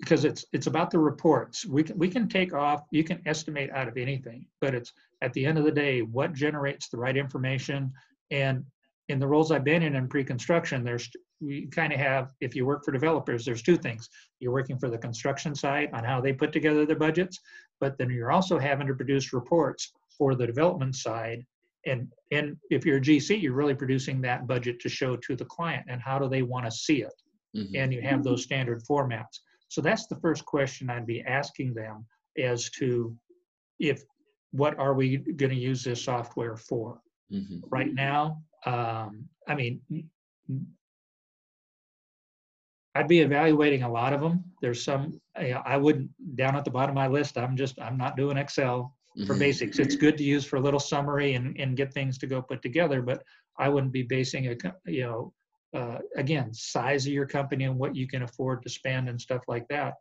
because 0.00 0.24
it's 0.24 0.44
it's 0.52 0.66
about 0.66 0.90
the 0.90 0.98
reports. 0.98 1.66
We 1.66 1.82
can 1.82 1.98
we 1.98 2.08
can 2.08 2.28
take 2.28 2.54
off, 2.54 2.84
you 2.90 3.04
can 3.04 3.20
estimate 3.26 3.70
out 3.70 3.88
of 3.88 3.96
anything, 3.96 4.46
but 4.60 4.74
it's 4.74 4.92
at 5.22 5.32
the 5.34 5.44
end 5.44 5.58
of 5.58 5.64
the 5.64 5.70
day, 5.70 6.02
what 6.02 6.32
generates 6.32 6.88
the 6.88 6.96
right 6.96 7.16
information. 7.16 7.92
And 8.30 8.64
in 9.08 9.18
the 9.18 9.26
roles 9.26 9.50
I've 9.50 9.64
been 9.64 9.82
in 9.82 9.96
in 9.96 10.08
pre-construction, 10.08 10.84
there's 10.84 11.10
we 11.40 11.66
kind 11.66 11.92
of 11.92 11.98
have, 11.98 12.32
if 12.40 12.54
you 12.54 12.66
work 12.66 12.84
for 12.84 12.92
developers, 12.92 13.44
there's 13.44 13.62
two 13.62 13.76
things. 13.76 14.10
You're 14.40 14.52
working 14.52 14.78
for 14.78 14.90
the 14.90 14.98
construction 14.98 15.54
side 15.54 15.88
on 15.94 16.04
how 16.04 16.20
they 16.20 16.34
put 16.34 16.52
together 16.52 16.84
their 16.84 16.96
budgets, 16.96 17.40
but 17.80 17.96
then 17.96 18.10
you're 18.10 18.30
also 18.30 18.58
having 18.58 18.86
to 18.88 18.94
produce 18.94 19.32
reports 19.32 19.92
for 20.18 20.34
the 20.34 20.46
development 20.46 20.96
side. 20.96 21.44
And 21.86 22.12
and 22.30 22.56
if 22.70 22.84
you're 22.84 22.98
a 22.98 23.00
GC, 23.00 23.40
you're 23.40 23.54
really 23.54 23.74
producing 23.74 24.20
that 24.22 24.46
budget 24.46 24.80
to 24.80 24.88
show 24.88 25.16
to 25.16 25.34
the 25.34 25.46
client 25.46 25.86
and 25.88 26.00
how 26.00 26.18
do 26.18 26.28
they 26.28 26.42
want 26.42 26.66
to 26.66 26.70
see 26.70 27.02
it. 27.02 27.14
Mm-hmm. 27.56 27.76
And 27.76 27.92
you 27.92 28.02
have 28.02 28.22
those 28.22 28.42
standard 28.42 28.82
formats. 28.84 29.40
So 29.70 29.80
that's 29.80 30.08
the 30.08 30.16
first 30.16 30.44
question 30.44 30.90
I'd 30.90 31.06
be 31.06 31.22
asking 31.22 31.74
them 31.74 32.04
as 32.36 32.70
to 32.70 33.16
if 33.78 34.02
what 34.50 34.76
are 34.78 34.94
we 34.94 35.16
going 35.18 35.50
to 35.50 35.56
use 35.56 35.84
this 35.84 36.02
software 36.02 36.56
for? 36.56 37.00
Mm-hmm. 37.32 37.60
Right 37.70 37.94
now, 37.94 38.42
um, 38.66 39.28
I 39.48 39.54
mean, 39.54 39.80
I'd 42.96 43.06
be 43.06 43.20
evaluating 43.20 43.84
a 43.84 43.90
lot 43.90 44.12
of 44.12 44.20
them. 44.20 44.42
There's 44.60 44.82
some 44.82 45.20
you 45.40 45.50
know, 45.50 45.62
I 45.64 45.76
wouldn't 45.76 46.10
down 46.34 46.56
at 46.56 46.64
the 46.64 46.72
bottom 46.72 46.90
of 46.90 46.96
my 46.96 47.06
list. 47.06 47.38
I'm 47.38 47.56
just 47.56 47.80
I'm 47.80 47.96
not 47.96 48.16
doing 48.16 48.36
Excel 48.36 48.96
for 49.24 49.34
mm-hmm. 49.34 49.38
basics. 49.38 49.78
It's 49.78 49.94
good 49.94 50.18
to 50.18 50.24
use 50.24 50.44
for 50.44 50.56
a 50.56 50.60
little 50.60 50.80
summary 50.80 51.34
and, 51.34 51.56
and 51.60 51.76
get 51.76 51.94
things 51.94 52.18
to 52.18 52.26
go 52.26 52.42
put 52.42 52.60
together, 52.60 53.02
but 53.02 53.22
I 53.56 53.68
wouldn't 53.68 53.92
be 53.92 54.02
basing 54.02 54.48
a 54.48 54.56
you 54.86 55.04
know 55.04 55.32
uh, 55.74 55.98
again, 56.16 56.52
size 56.52 57.06
of 57.06 57.12
your 57.12 57.26
company 57.26 57.64
and 57.64 57.78
what 57.78 57.94
you 57.94 58.06
can 58.06 58.22
afford 58.22 58.62
to 58.62 58.68
spend 58.68 59.08
and 59.08 59.20
stuff 59.20 59.42
like 59.48 59.66
that. 59.68 59.94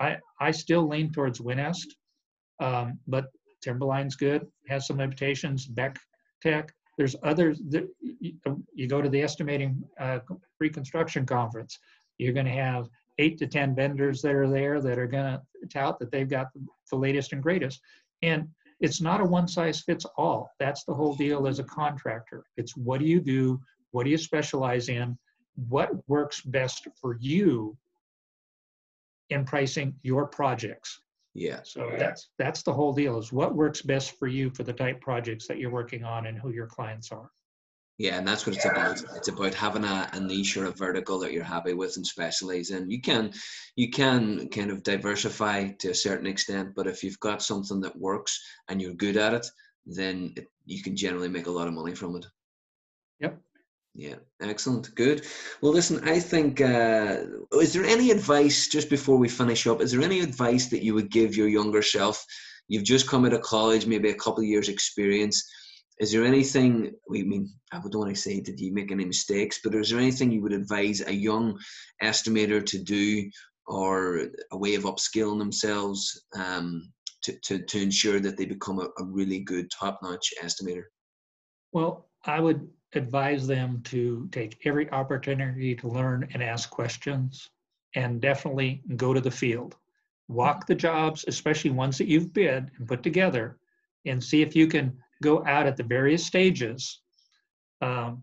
I, 0.00 0.18
I 0.40 0.50
still 0.50 0.86
lean 0.86 1.10
towards 1.10 1.40
WinEst, 1.40 1.86
um, 2.60 2.98
but 3.06 3.26
Timberline's 3.62 4.16
good, 4.16 4.46
has 4.68 4.86
some 4.86 4.98
limitations. 4.98 5.66
Beck 5.66 5.98
Tech, 6.42 6.70
there's 6.98 7.16
others. 7.22 7.60
That, 7.70 7.88
you, 8.00 8.88
go 8.88 9.00
to 9.00 9.08
the 9.08 9.22
estimating 9.22 9.82
uh, 9.98 10.18
pre-construction 10.58 11.24
conference, 11.24 11.78
you're 12.18 12.34
going 12.34 12.46
to 12.46 12.52
have 12.52 12.88
eight 13.18 13.38
to 13.38 13.46
10 13.46 13.74
vendors 13.74 14.20
that 14.22 14.34
are 14.34 14.48
there 14.48 14.80
that 14.80 14.98
are 14.98 15.06
going 15.06 15.24
to 15.24 15.42
tout 15.68 15.98
that 15.98 16.10
they've 16.10 16.28
got 16.28 16.48
the 16.90 16.96
latest 16.96 17.32
and 17.32 17.42
greatest. 17.42 17.80
And 18.22 18.48
it's 18.80 19.00
not 19.00 19.20
a 19.20 19.24
one 19.24 19.48
size 19.48 19.80
fits 19.80 20.04
all. 20.16 20.50
That's 20.58 20.84
the 20.84 20.94
whole 20.94 21.14
deal 21.14 21.46
as 21.46 21.58
a 21.58 21.64
contractor. 21.64 22.44
It's 22.56 22.76
what 22.76 23.00
do 23.00 23.06
you 23.06 23.20
do? 23.20 23.60
What 23.96 24.04
do 24.04 24.10
you 24.10 24.18
specialize 24.18 24.90
in? 24.90 25.16
What 25.70 25.88
works 26.06 26.42
best 26.42 26.86
for 27.00 27.16
you 27.18 27.78
in 29.30 29.46
pricing 29.46 29.94
your 30.02 30.26
projects? 30.26 31.00
Yeah. 31.32 31.60
So 31.64 31.90
that's 31.96 32.28
that's 32.38 32.62
the 32.62 32.74
whole 32.74 32.92
deal 32.92 33.18
is 33.18 33.32
what 33.32 33.54
works 33.54 33.80
best 33.80 34.18
for 34.18 34.26
you 34.26 34.50
for 34.50 34.64
the 34.64 34.72
type 34.74 35.00
projects 35.00 35.46
that 35.48 35.56
you're 35.56 35.70
working 35.70 36.04
on 36.04 36.26
and 36.26 36.38
who 36.38 36.50
your 36.50 36.66
clients 36.66 37.10
are. 37.10 37.30
Yeah, 37.96 38.18
and 38.18 38.28
that's 38.28 38.46
what 38.46 38.56
it's 38.56 38.66
about. 38.66 39.02
It's 39.16 39.28
about 39.28 39.54
having 39.54 39.84
a, 39.84 40.10
a 40.12 40.20
niche 40.20 40.58
or 40.58 40.66
a 40.66 40.72
vertical 40.72 41.18
that 41.20 41.32
you're 41.32 41.42
happy 41.42 41.72
with 41.72 41.96
and 41.96 42.06
specialize 42.06 42.68
in. 42.72 42.90
You 42.90 43.00
can 43.00 43.32
you 43.76 43.88
can 43.88 44.50
kind 44.50 44.70
of 44.70 44.82
diversify 44.82 45.68
to 45.78 45.88
a 45.88 45.94
certain 45.94 46.26
extent, 46.26 46.74
but 46.76 46.86
if 46.86 47.02
you've 47.02 47.20
got 47.20 47.40
something 47.40 47.80
that 47.80 47.98
works 47.98 48.38
and 48.68 48.82
you're 48.82 48.92
good 48.92 49.16
at 49.16 49.32
it, 49.32 49.46
then 49.86 50.34
it, 50.36 50.48
you 50.66 50.82
can 50.82 50.94
generally 50.94 51.30
make 51.30 51.46
a 51.46 51.50
lot 51.58 51.66
of 51.66 51.72
money 51.72 51.94
from 51.94 52.16
it. 52.16 52.26
Yep. 53.20 53.40
Yeah, 53.98 54.16
excellent, 54.42 54.94
good. 54.94 55.24
Well, 55.62 55.72
listen, 55.72 56.06
I 56.06 56.20
think 56.20 56.60
uh, 56.60 57.22
is 57.54 57.72
there 57.72 57.84
any 57.84 58.10
advice 58.10 58.68
just 58.68 58.90
before 58.90 59.16
we 59.16 59.28
finish 59.28 59.66
up? 59.66 59.80
Is 59.80 59.90
there 59.90 60.02
any 60.02 60.20
advice 60.20 60.66
that 60.66 60.84
you 60.84 60.92
would 60.92 61.10
give 61.10 61.34
your 61.34 61.48
younger 61.48 61.80
self? 61.80 62.22
You've 62.68 62.84
just 62.84 63.08
come 63.08 63.24
out 63.24 63.32
of 63.32 63.40
college, 63.40 63.86
maybe 63.86 64.10
a 64.10 64.14
couple 64.14 64.40
of 64.40 64.48
years 64.48 64.68
experience 64.68 65.42
is 65.98 66.12
there 66.12 66.24
anything 66.24 66.92
i 67.08 67.22
mean 67.22 67.50
i 67.72 67.78
don't 67.78 67.96
want 67.96 68.14
to 68.14 68.20
say 68.20 68.40
did 68.40 68.60
you 68.60 68.72
make 68.72 68.90
any 68.92 69.04
mistakes 69.04 69.60
but 69.62 69.74
is 69.74 69.90
there 69.90 69.98
anything 69.98 70.30
you 70.30 70.42
would 70.42 70.52
advise 70.52 71.00
a 71.06 71.12
young 71.12 71.58
estimator 72.02 72.64
to 72.64 72.78
do 72.78 73.28
or 73.66 74.28
a 74.52 74.56
way 74.56 74.74
of 74.74 74.84
upskilling 74.84 75.38
themselves 75.38 76.24
um, 76.36 76.92
to, 77.22 77.32
to, 77.42 77.58
to 77.64 77.82
ensure 77.82 78.20
that 78.20 78.36
they 78.36 78.44
become 78.44 78.78
a, 78.78 78.84
a 79.02 79.04
really 79.04 79.40
good 79.40 79.70
top-notch 79.70 80.32
estimator 80.42 80.84
well 81.72 82.08
i 82.26 82.40
would 82.40 82.68
advise 82.96 83.46
them 83.46 83.80
to 83.84 84.28
take 84.32 84.58
every 84.64 84.90
opportunity 84.90 85.74
to 85.76 85.88
learn 85.88 86.28
and 86.32 86.42
ask 86.42 86.70
questions 86.70 87.50
and 87.94 88.20
definitely 88.20 88.82
go 88.96 89.14
to 89.14 89.20
the 89.20 89.30
field. 89.30 89.76
Walk 90.28 90.66
the 90.66 90.74
jobs 90.74 91.24
especially 91.28 91.70
ones 91.70 91.98
that 91.98 92.08
you've 92.08 92.32
bid 92.32 92.70
and 92.78 92.88
put 92.88 93.02
together 93.02 93.58
and 94.04 94.22
see 94.22 94.42
if 94.42 94.56
you 94.56 94.66
can 94.66 94.96
go 95.22 95.44
out 95.46 95.66
at 95.66 95.76
the 95.76 95.82
various 95.82 96.24
stages 96.24 97.00
um, 97.80 98.22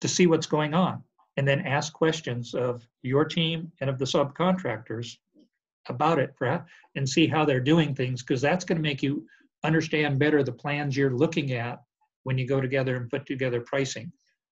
to 0.00 0.08
see 0.08 0.26
what's 0.26 0.46
going 0.46 0.74
on. 0.74 1.02
And 1.36 1.48
then 1.48 1.60
ask 1.60 1.92
questions 1.92 2.54
of 2.54 2.86
your 3.02 3.24
team 3.24 3.72
and 3.80 3.88
of 3.88 3.98
the 3.98 4.04
subcontractors 4.04 5.16
about 5.88 6.18
it 6.18 6.34
and 6.94 7.08
see 7.08 7.26
how 7.26 7.44
they're 7.44 7.60
doing 7.60 7.94
things 7.94 8.22
because 8.22 8.40
that's 8.40 8.64
going 8.64 8.76
to 8.76 8.82
make 8.82 9.02
you 9.02 9.26
understand 9.64 10.18
better 10.18 10.42
the 10.42 10.52
plans 10.52 10.96
you're 10.96 11.16
looking 11.16 11.52
at 11.52 11.82
when 12.24 12.38
you 12.38 12.46
go 12.46 12.60
together 12.60 12.96
and 12.96 13.10
put 13.10 13.26
together 13.26 13.60
pricing 13.60 14.10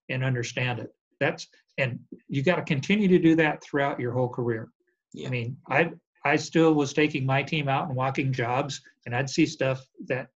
and 0.08 0.24
understand 0.24 0.78
it 0.78 0.90
that's 1.18 1.46
and 1.78 1.98
you 2.28 2.42
got 2.42 2.56
to 2.56 2.62
continue 2.62 3.08
to 3.08 3.18
do 3.18 3.34
that 3.36 3.62
throughout 3.62 4.00
your 4.00 4.12
whole 4.12 4.28
career 4.28 4.68
yeah. 5.12 5.26
i 5.26 5.30
mean 5.30 5.56
i 5.68 5.90
i 6.24 6.36
still 6.36 6.74
was 6.74 6.92
taking 6.92 7.24
my 7.24 7.42
team 7.42 7.68
out 7.68 7.88
and 7.88 7.96
walking 7.96 8.32
jobs 8.32 8.80
and 9.06 9.14
i'd 9.14 9.30
see 9.30 9.46
stuff 9.46 9.86
that 10.06 10.28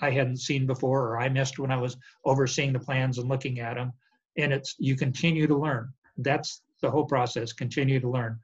I 0.00 0.10
hadn't 0.10 0.38
seen 0.38 0.66
before 0.66 1.08
or 1.08 1.20
I 1.20 1.28
missed 1.28 1.58
when 1.58 1.70
I 1.70 1.76
was 1.76 1.96
overseeing 2.24 2.72
the 2.72 2.80
plans 2.80 3.18
and 3.18 3.28
looking 3.28 3.60
at 3.60 3.74
them. 3.74 3.92
And 4.36 4.52
it's 4.52 4.76
you 4.78 4.96
continue 4.96 5.46
to 5.46 5.56
learn. 5.56 5.92
That's 6.18 6.62
the 6.82 6.90
whole 6.90 7.06
process. 7.06 7.52
Continue 7.52 8.00
to 8.00 8.08
learn. 8.10 8.38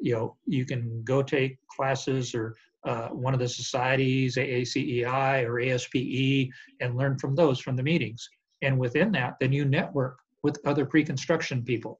You 0.00 0.14
know, 0.14 0.36
you 0.46 0.64
can 0.64 1.02
go 1.04 1.22
take 1.22 1.58
classes 1.68 2.34
or 2.34 2.56
uh, 2.84 3.08
one 3.08 3.34
of 3.34 3.40
the 3.40 3.48
societies, 3.48 4.36
AACEI 4.36 5.44
or 5.46 5.60
ASPE, 5.60 6.50
and 6.80 6.96
learn 6.96 7.18
from 7.18 7.34
those 7.34 7.60
from 7.60 7.76
the 7.76 7.82
meetings. 7.82 8.28
And 8.62 8.78
within 8.78 9.12
that, 9.12 9.36
then 9.40 9.52
you 9.52 9.64
network 9.64 10.18
with 10.42 10.58
other 10.66 10.86
pre-construction 10.86 11.62
people, 11.62 11.98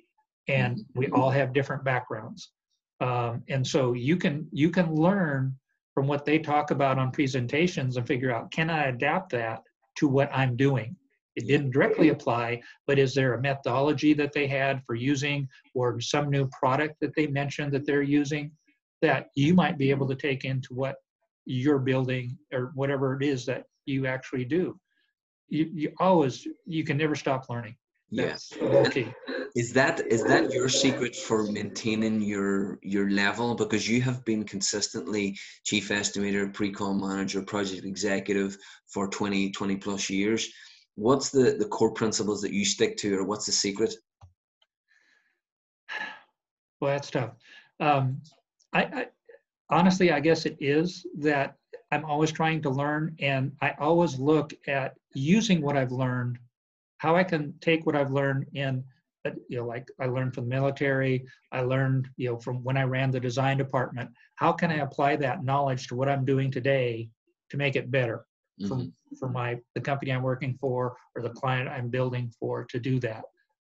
and 0.49 0.81
we 0.95 1.09
all 1.09 1.31
have 1.31 1.53
different 1.53 1.85
backgrounds. 1.85 2.51
Um, 3.01 3.43
and 3.49 3.66
so 3.66 3.95
you 3.95 4.16
can 4.16 4.47
you 4.53 4.70
can 4.70 4.95
learn 4.95 5.57
from 5.95 6.07
what 6.07 6.24
they 6.24 6.39
talk 6.39 6.70
about 6.70 6.99
on 6.99 7.11
presentations 7.11 7.97
and 7.97 8.07
figure 8.07 8.33
out 8.33 8.51
can 8.51 8.70
I 8.70 8.87
adapt 8.87 9.33
that 9.33 9.62
to 9.97 10.09
what 10.09 10.31
I'm 10.33 10.57
doing? 10.57 10.97
It 11.37 11.47
didn't 11.47 11.70
directly 11.70 12.09
apply, 12.09 12.61
but 12.87 12.99
is 12.99 13.14
there 13.14 13.35
a 13.35 13.41
methodology 13.41 14.12
that 14.14 14.33
they 14.33 14.47
had 14.47 14.83
for 14.85 14.95
using 14.95 15.49
or 15.74 16.01
some 16.01 16.28
new 16.28 16.49
product 16.49 16.97
that 17.01 17.14
they 17.14 17.26
mentioned 17.28 17.72
that 17.72 17.87
they're 17.87 18.03
using 18.03 18.51
that 19.03 19.28
you 19.34 19.55
might 19.55 19.78
be 19.78 19.90
able 19.90 20.09
to 20.09 20.14
take 20.14 20.44
into 20.44 20.74
what 20.74 20.96
you're 21.44 21.78
building 21.78 22.36
or 22.53 22.72
whatever 22.74 23.16
it 23.16 23.26
is 23.26 23.46
that 23.46 23.64
you 23.86 24.07
actually 24.07 24.44
do? 24.44 24.78
You, 25.48 25.70
you 25.72 25.92
always, 25.98 26.46
you 26.66 26.84
can 26.84 26.96
never 26.96 27.14
stop 27.14 27.48
learning. 27.48 27.76
Yes. 28.11 28.53
Okay. 28.62 29.12
Is 29.57 29.72
that 29.72 30.01
is 30.12 30.22
that 30.24 30.53
your 30.53 30.68
secret 30.68 31.16
for 31.16 31.42
maintaining 31.42 32.20
your 32.20 32.78
your 32.82 33.11
level? 33.11 33.57
Because 33.57 33.88
you 33.88 34.01
have 34.01 34.24
been 34.24 34.44
consistently 34.44 35.36
chief 35.64 35.88
estimator, 35.88 36.55
pre-con 36.55 37.01
manager, 37.01 37.42
project 37.42 37.84
executive 37.84 38.57
for 38.86 39.09
20, 39.09 39.51
20 39.51 39.76
plus 39.76 40.09
years. 40.09 40.48
What's 40.94 41.30
the, 41.30 41.57
the 41.59 41.66
core 41.66 41.92
principles 41.92 42.40
that 42.42 42.53
you 42.53 42.64
stick 42.64 42.96
to 42.98 43.16
or 43.16 43.24
what's 43.24 43.46
the 43.46 43.53
secret? 43.53 43.94
Well, 46.80 46.92
that's 46.92 47.11
tough. 47.11 47.32
Um, 47.78 48.22
I, 48.72 48.82
I 48.82 49.06
honestly, 49.68 50.12
I 50.12 50.20
guess 50.20 50.46
it 50.46 50.56
is 50.60 51.06
that 51.18 51.56
I'm 51.92 52.04
always 52.04 52.32
trying 52.32 52.62
to 52.62 52.70
learn 52.70 53.16
and 53.20 53.52
I 53.60 53.74
always 53.78 54.18
look 54.18 54.52
at 54.68 54.94
using 55.14 55.60
what 55.60 55.76
I've 55.76 55.92
learned 55.92 56.38
how 57.00 57.16
I 57.16 57.24
can 57.24 57.54
take 57.62 57.86
what 57.86 57.96
I've 57.96 58.12
learned 58.12 58.44
in, 58.52 58.84
uh, 59.24 59.30
you 59.48 59.56
know, 59.56 59.66
like 59.66 59.88
I 59.98 60.04
learned 60.04 60.34
from 60.34 60.44
the 60.44 60.54
military, 60.54 61.24
I 61.50 61.62
learned, 61.62 62.10
you 62.18 62.28
know, 62.28 62.38
from 62.38 62.62
when 62.62 62.76
I 62.76 62.82
ran 62.82 63.10
the 63.10 63.18
design 63.18 63.56
department. 63.56 64.10
How 64.34 64.52
can 64.52 64.70
I 64.70 64.80
apply 64.80 65.16
that 65.16 65.42
knowledge 65.42 65.88
to 65.88 65.94
what 65.94 66.10
I'm 66.10 66.26
doing 66.26 66.50
today 66.50 67.08
to 67.48 67.56
make 67.56 67.74
it 67.74 67.90
better 67.90 68.26
mm-hmm. 68.60 68.68
for, 68.68 69.16
for 69.18 69.28
my 69.30 69.58
the 69.74 69.80
company 69.80 70.12
I'm 70.12 70.22
working 70.22 70.58
for 70.60 70.94
or 71.16 71.22
the 71.22 71.30
client 71.30 71.70
I'm 71.70 71.88
building 71.88 72.30
for 72.38 72.64
to 72.66 72.78
do 72.78 73.00
that? 73.00 73.24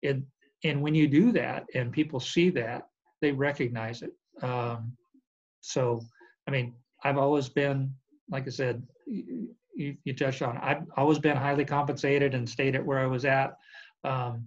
And 0.04 0.24
and 0.64 0.84
when 0.84 0.94
you 0.94 1.08
do 1.08 1.32
that 1.32 1.66
and 1.74 1.92
people 1.92 2.20
see 2.20 2.52
that, 2.52 2.84
they 3.22 3.32
recognize 3.32 4.04
it. 4.04 4.12
Um, 4.42 4.94
so, 5.62 6.02
I 6.48 6.52
mean, 6.52 6.74
I've 7.04 7.18
always 7.18 7.50
been, 7.50 7.94
like 8.30 8.48
I 8.48 8.52
said, 8.52 8.84
you, 9.08 9.50
you 9.76 10.14
touched 10.14 10.42
on. 10.42 10.58
I've 10.58 10.84
always 10.98 11.20
been 11.20 11.38
highly 11.38 11.66
compensated 11.66 12.34
and 12.34 12.48
stayed 12.48 12.76
at 12.76 12.86
where 12.86 13.00
I 13.00 13.08
was 13.08 13.26
at. 13.26 13.58
Um, 14.04 14.46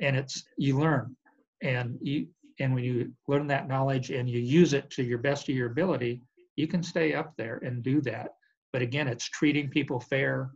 and 0.00 0.16
it's 0.16 0.44
you 0.56 0.78
learn, 0.78 1.16
and 1.62 1.98
you 2.00 2.28
and 2.60 2.74
when 2.74 2.84
you 2.84 3.12
learn 3.26 3.46
that 3.48 3.68
knowledge 3.68 4.10
and 4.10 4.28
you 4.28 4.40
use 4.40 4.72
it 4.72 4.90
to 4.90 5.02
your 5.02 5.18
best 5.18 5.48
of 5.48 5.54
your 5.54 5.70
ability, 5.70 6.20
you 6.56 6.66
can 6.66 6.82
stay 6.82 7.14
up 7.14 7.34
there 7.36 7.58
and 7.64 7.82
do 7.82 8.00
that. 8.02 8.34
But 8.72 8.82
again, 8.82 9.08
it's 9.08 9.28
treating 9.28 9.68
people 9.70 10.00
fair 10.00 10.50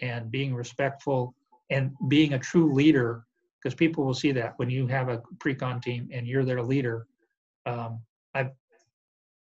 and 0.00 0.30
being 0.30 0.54
respectful 0.54 1.34
and 1.70 1.92
being 2.08 2.34
a 2.34 2.38
true 2.38 2.72
leader 2.72 3.24
because 3.62 3.74
people 3.74 4.04
will 4.04 4.14
see 4.14 4.32
that 4.32 4.54
when 4.56 4.70
you 4.70 4.86
have 4.86 5.08
a 5.08 5.22
pre-con 5.38 5.80
team 5.80 6.08
and 6.12 6.26
you're 6.26 6.44
their 6.44 6.62
leader. 6.62 7.06
Um, 7.66 8.00
I've 8.34 8.50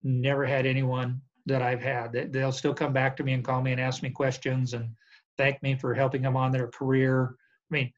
never 0.03 0.47
had 0.47 0.67
anyone 0.67 1.21
that 1.47 1.63
I've 1.63 1.83
had. 1.83 2.13
that 2.13 2.33
They'll 2.33 2.53
still 2.53 2.75
come 2.75 2.93
back 2.93 3.17
to 3.17 3.25
me 3.25 3.33
and 3.33 3.45
call 3.45 3.63
me 3.63 3.73
and 3.73 3.81
ask 3.81 4.03
me 4.03 4.11
questions 4.11 4.75
and 4.75 4.91
thank 5.39 5.63
me 5.63 5.77
for 5.77 5.95
helping 5.95 6.23
them 6.23 6.37
on 6.37 6.53
their 6.53 6.69
career. 6.69 7.37
I 7.71 7.75
mean, 7.75 7.93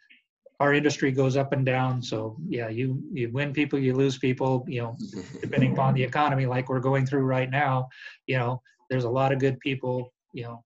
our 0.61 0.75
industry 0.75 1.13
goes 1.13 1.37
up 1.37 1.53
and 1.53 1.65
down. 1.65 2.03
So 2.03 2.37
yeah, 2.49 2.69
you 2.69 3.03
you 3.13 3.31
win 3.31 3.53
people, 3.53 3.79
you 3.79 3.95
lose 3.95 4.19
people. 4.19 4.65
You 4.69 4.83
know, 4.83 4.97
depending 5.41 5.73
upon 5.73 5.95
the 5.95 6.03
economy, 6.03 6.47
like 6.47 6.69
we're 6.69 6.81
going 6.81 7.07
through 7.07 7.25
right 7.25 7.51
now. 7.51 7.89
You 8.27 8.39
know, 8.39 8.63
there's 8.91 9.05
a 9.05 9.11
lot 9.11 9.33
of 9.33 9.39
good 9.39 9.59
people. 9.61 10.13
You 10.33 10.45
know, 10.45 10.65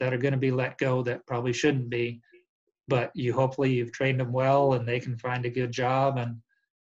that 0.00 0.12
are 0.12 0.18
going 0.18 0.32
to 0.32 0.38
be 0.38 0.50
let 0.50 0.78
go 0.78 1.02
that 1.04 1.26
probably 1.26 1.52
shouldn't 1.52 1.88
be. 1.88 2.20
But 2.88 3.12
you 3.14 3.32
hopefully 3.32 3.72
you've 3.72 3.92
trained 3.92 4.18
them 4.18 4.32
well 4.32 4.72
and 4.72 4.88
they 4.88 4.98
can 4.98 5.16
find 5.16 5.44
a 5.46 5.50
good 5.50 5.70
job 5.70 6.18
and 6.18 6.36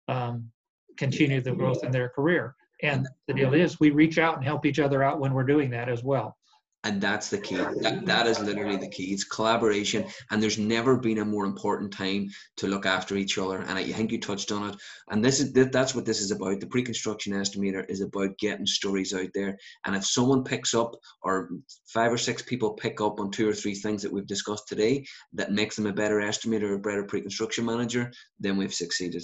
um, 0.08 0.50
continue 0.98 1.42
the 1.42 1.52
growth 1.52 1.84
in 1.84 1.92
their 1.92 2.10
career. 2.10 2.56
And 2.84 3.08
the 3.28 3.34
deal 3.34 3.54
is, 3.54 3.80
we 3.80 3.90
reach 3.90 4.18
out 4.18 4.36
and 4.36 4.44
help 4.44 4.66
each 4.66 4.80
other 4.80 5.04
out 5.04 5.20
when 5.20 5.34
we're 5.34 5.44
doing 5.44 5.70
that 5.72 5.90
as 5.90 6.04
well. 6.04 6.38
And 6.84 7.02
that's 7.02 7.30
the 7.30 7.40
key. 7.40 7.56
That, 7.56 8.06
that 8.06 8.28
is 8.28 8.40
literally 8.40 8.78
the 8.78 8.88
key. 8.88 9.06
It's 9.06 9.24
collaboration. 9.24 10.06
And 10.30 10.42
there's 10.42 10.60
never 10.60 10.96
been 10.96 11.18
a 11.18 11.26
more 11.26 11.44
important 11.44 11.92
time 11.92 12.30
to 12.58 12.68
look 12.68 12.86
after 12.86 13.18
each 13.18 13.38
other. 13.38 13.58
And 13.58 13.72
I 13.72 13.84
think 13.84 14.12
you 14.12 14.22
touched 14.22 14.52
on 14.52 14.70
it. 14.70 14.76
And 15.10 15.26
this 15.26 15.42
is 15.42 15.52
that's 15.54 15.96
what 15.96 16.06
this 16.06 16.22
is 16.22 16.32
about. 16.32 16.60
The 16.60 16.68
pre-construction 16.68 17.34
estimator 17.34 17.84
is 17.90 18.02
about 18.02 18.38
getting 18.38 18.68
stories 18.68 19.14
out 19.14 19.30
there. 19.34 19.58
And 19.86 19.96
if 19.96 20.06
someone 20.06 20.44
picks 20.44 20.74
up, 20.74 20.96
or 21.24 21.50
five 21.88 22.14
or 22.14 22.18
six 22.18 22.44
people 22.44 22.74
pick 22.74 23.02
up 23.02 23.20
on 23.20 23.32
two 23.32 23.50
or 23.50 23.54
three 23.54 23.76
things 23.76 24.02
that 24.04 24.14
we've 24.14 24.28
discussed 24.28 24.68
today, 24.68 25.04
that 25.34 25.52
makes 25.52 25.76
them 25.76 25.88
a 25.88 25.94
better 25.94 26.18
estimator 26.18 26.70
or 26.70 26.76
a 26.76 26.80
better 26.80 27.04
pre-construction 27.04 27.66
manager, 27.66 28.12
then 28.40 28.56
we've 28.56 28.74
succeeded. 28.74 29.24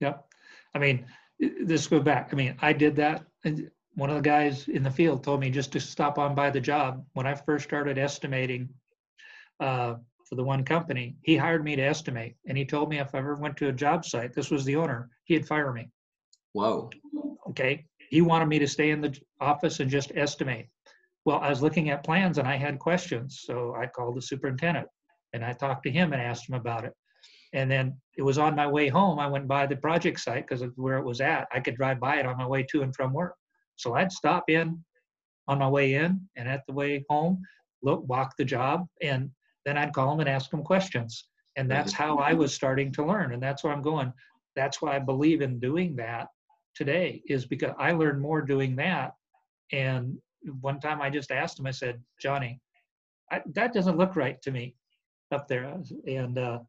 Yep. 0.00 0.22
I 0.74 0.78
mean, 0.78 1.06
this 1.38 1.86
go 1.86 2.00
back. 2.00 2.30
I 2.32 2.36
mean, 2.36 2.56
I 2.60 2.72
did 2.72 2.96
that. 2.96 3.24
And 3.44 3.70
one 3.94 4.10
of 4.10 4.16
the 4.16 4.22
guys 4.22 4.68
in 4.68 4.82
the 4.82 4.90
field 4.90 5.22
told 5.22 5.40
me 5.40 5.50
just 5.50 5.72
to 5.72 5.80
stop 5.80 6.18
on 6.18 6.34
by 6.34 6.50
the 6.50 6.60
job. 6.60 7.04
When 7.12 7.26
I 7.26 7.34
first 7.34 7.64
started 7.64 7.98
estimating 7.98 8.68
uh, 9.60 9.94
for 10.28 10.34
the 10.36 10.44
one 10.44 10.64
company, 10.64 11.16
he 11.22 11.36
hired 11.36 11.64
me 11.64 11.76
to 11.76 11.82
estimate. 11.82 12.36
And 12.46 12.56
he 12.56 12.64
told 12.64 12.88
me 12.88 12.98
if 12.98 13.14
I 13.14 13.18
ever 13.18 13.34
went 13.34 13.56
to 13.58 13.68
a 13.68 13.72
job 13.72 14.04
site, 14.04 14.32
this 14.32 14.50
was 14.50 14.64
the 14.64 14.76
owner, 14.76 15.10
he'd 15.24 15.46
fire 15.46 15.72
me. 15.72 15.88
Whoa. 16.52 16.90
Okay. 17.50 17.86
He 18.10 18.20
wanted 18.20 18.46
me 18.46 18.58
to 18.58 18.68
stay 18.68 18.90
in 18.90 19.00
the 19.00 19.18
office 19.40 19.80
and 19.80 19.90
just 19.90 20.12
estimate. 20.14 20.68
Well, 21.24 21.38
I 21.38 21.48
was 21.48 21.62
looking 21.62 21.90
at 21.90 22.04
plans 22.04 22.38
and 22.38 22.48
I 22.48 22.56
had 22.56 22.78
questions. 22.78 23.42
So 23.44 23.74
I 23.74 23.86
called 23.86 24.16
the 24.16 24.22
superintendent 24.22 24.88
and 25.32 25.44
I 25.44 25.52
talked 25.52 25.84
to 25.84 25.90
him 25.90 26.12
and 26.12 26.20
asked 26.20 26.48
him 26.48 26.54
about 26.54 26.84
it. 26.84 26.92
And 27.52 27.70
then 27.70 27.96
it 28.16 28.22
was 28.22 28.38
on 28.38 28.56
my 28.56 28.66
way 28.66 28.88
home. 28.88 29.18
I 29.18 29.26
went 29.26 29.46
by 29.46 29.66
the 29.66 29.76
project 29.76 30.20
site 30.20 30.46
because 30.46 30.62
of 30.62 30.72
where 30.76 30.98
it 30.98 31.04
was 31.04 31.20
at. 31.20 31.48
I 31.52 31.60
could 31.60 31.76
drive 31.76 32.00
by 32.00 32.16
it 32.16 32.26
on 32.26 32.38
my 32.38 32.46
way 32.46 32.62
to 32.70 32.82
and 32.82 32.94
from 32.94 33.12
work. 33.12 33.34
So 33.76 33.94
I'd 33.94 34.12
stop 34.12 34.44
in 34.48 34.82
on 35.48 35.58
my 35.58 35.68
way 35.68 35.94
in 35.94 36.20
and 36.36 36.48
at 36.48 36.62
the 36.66 36.72
way 36.72 37.04
home, 37.08 37.42
look, 37.82 38.08
walk 38.08 38.34
the 38.38 38.44
job, 38.44 38.86
and 39.02 39.30
then 39.66 39.76
I'd 39.76 39.92
call 39.92 40.10
them 40.10 40.20
and 40.20 40.28
ask 40.28 40.50
them 40.50 40.62
questions. 40.62 41.28
And 41.56 41.70
that's 41.70 41.92
how 41.92 42.16
I 42.16 42.32
was 42.32 42.54
starting 42.54 42.92
to 42.92 43.04
learn. 43.04 43.32
And 43.32 43.42
that's 43.42 43.62
where 43.62 43.72
I'm 43.72 43.82
going. 43.82 44.12
That's 44.56 44.80
why 44.80 44.96
I 44.96 44.98
believe 44.98 45.42
in 45.42 45.58
doing 45.58 45.96
that 45.96 46.28
today, 46.74 47.22
is 47.26 47.44
because 47.44 47.74
I 47.78 47.92
learned 47.92 48.20
more 48.20 48.40
doing 48.40 48.76
that. 48.76 49.12
And 49.72 50.16
one 50.60 50.80
time 50.80 51.02
I 51.02 51.10
just 51.10 51.30
asked 51.30 51.58
him, 51.58 51.66
I 51.66 51.70
said, 51.70 52.00
Johnny, 52.20 52.60
I, 53.30 53.42
that 53.54 53.74
doesn't 53.74 53.98
look 53.98 54.16
right 54.16 54.40
to 54.42 54.50
me 54.50 54.74
up 55.30 55.48
there. 55.48 55.76
And 56.06 56.38
uh, 56.38 56.60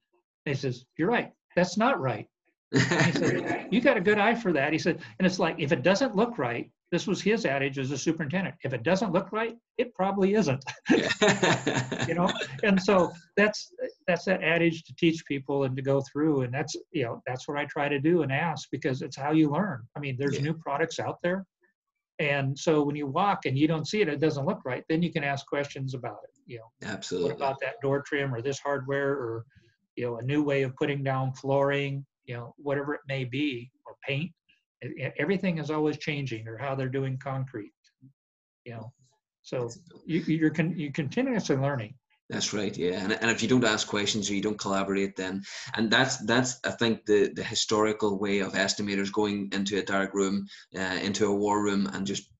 he 0.46 0.54
says, 0.54 0.86
You're 0.98 1.10
right. 1.10 1.32
That's 1.56 1.78
not 1.78 2.00
right. 2.00 2.28
he 2.72 2.80
said, 2.80 3.68
You 3.72 3.82
got 3.82 3.98
a 3.98 4.02
good 4.02 4.20
eye 4.20 4.36
for 4.36 4.52
that. 4.54 4.74
He 4.74 4.80
said, 4.80 5.00
And 5.20 5.26
it's 5.26 5.40
like, 5.40 5.56
if 5.60 5.72
it 5.72 5.84
doesn't 5.84 6.16
look 6.16 6.38
right, 6.38 6.70
this 6.94 7.08
was 7.08 7.24
his 7.24 7.48
adage 7.48 7.80
as 7.80 7.90
a 7.90 7.98
superintendent. 7.98 8.56
If 8.64 8.72
it 8.72 8.84
doesn't 8.84 9.12
look 9.12 9.32
right, 9.32 9.58
it 9.80 9.96
probably 9.96 10.36
isn't. 10.36 10.64
you 12.08 12.14
know, 12.14 12.32
and 12.62 12.80
so 12.80 13.12
that's 13.36 13.74
that's 14.06 14.26
that 14.26 14.44
adage 14.44 14.84
to 14.84 14.94
teach 14.96 15.26
people 15.26 15.64
and 15.64 15.76
to 15.76 15.82
go 15.82 16.02
through, 16.02 16.44
and 16.44 16.54
that's 16.54 16.76
you 16.92 17.04
know 17.04 17.20
that's 17.26 17.48
what 17.48 17.58
I 17.58 17.66
try 17.66 17.90
to 17.90 18.00
do 18.00 18.22
and 18.22 18.32
ask 18.32 18.70
because 18.72 19.02
it's 19.02 19.18
how 19.18 19.32
you 19.32 19.50
learn. 19.50 19.82
I 19.98 20.00
mean, 20.00 20.18
there's 20.20 20.36
yeah. 20.36 20.44
new 20.44 20.54
products 20.54 21.00
out 21.00 21.18
there, 21.24 21.48
and 22.20 22.58
so 22.58 22.84
when 22.84 22.96
you 22.96 23.08
walk 23.08 23.48
and 23.48 23.58
you 23.58 23.68
don't 23.68 23.88
see 23.88 24.02
it, 24.02 24.08
it 24.08 24.20
doesn't 24.20 24.46
look 24.46 24.62
right. 24.64 24.84
Then 24.88 25.02
you 25.02 25.12
can 25.12 25.24
ask 25.24 25.48
questions 25.48 25.96
about 25.96 26.20
it. 26.24 26.30
You 26.46 26.60
know, 26.60 26.88
absolutely. 26.88 27.32
What 27.32 27.38
about 27.38 27.60
that 27.62 27.82
door 27.82 28.04
trim 28.06 28.36
or 28.36 28.44
this 28.44 28.60
hardware 28.60 29.14
or 29.14 29.46
you 29.96 30.06
know 30.06 30.18
a 30.18 30.24
new 30.24 30.44
way 30.44 30.64
of 30.64 30.76
putting 30.76 31.04
down 31.04 31.34
flooring? 31.34 32.06
You 32.26 32.36
know, 32.36 32.56
whatever 32.58 32.94
it 32.94 33.02
may 33.08 33.26
be, 33.26 33.72
or 33.86 33.96
paint. 34.08 34.32
Everything 35.18 35.60
is 35.60 35.72
always 35.72 35.98
changing 35.98 36.46
or 36.46 36.58
how 36.58 36.76
they're 36.76 36.90
doing 36.90 37.18
concrete 37.18 37.72
you 38.66 38.74
know. 38.74 38.92
So 39.42 39.70
you, 40.06 40.22
you're 40.22 40.50
con- 40.50 40.78
you're 40.78 40.92
continuously 40.92 41.56
learning. 41.56 41.96
That's 42.30 42.54
right 42.54 42.76
yeah 42.76 43.04
and, 43.04 43.12
and 43.12 43.30
if 43.30 43.44
you 43.44 43.50
don't 43.50 43.66
ask 43.66 43.86
questions 43.86 44.30
or 44.30 44.34
you 44.34 44.42
don't 44.42 44.58
collaborate 44.58 45.16
then 45.16 45.44
and 45.76 45.92
that's 45.92 46.18
that's 46.26 46.58
i 46.64 46.72
think 46.72 47.06
the 47.06 47.32
the 47.36 47.44
historical 47.44 48.18
way 48.18 48.40
of 48.40 48.54
estimators 48.54 49.12
going 49.12 49.50
into 49.52 49.78
a 49.78 49.84
dark 49.84 50.14
room 50.14 50.48
uh, 50.76 51.00
into 51.04 51.28
a 51.28 51.36
war 51.36 51.62
room 51.62 51.86
and 51.94 52.08
just 52.08 52.32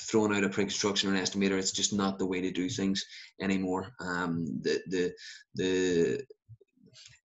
throwing 0.00 0.34
out 0.34 0.44
a 0.44 0.48
pre-construction 0.48 1.08
or 1.08 1.14
an 1.14 1.22
estimator. 1.22 1.58
It's 1.58 1.72
just 1.72 1.92
not 1.92 2.18
the 2.18 2.26
way 2.26 2.40
to 2.40 2.50
do 2.50 2.68
things 2.68 3.04
anymore. 3.40 3.92
Um 4.00 4.60
the 4.60 4.82
the 4.88 5.12
the 5.54 6.20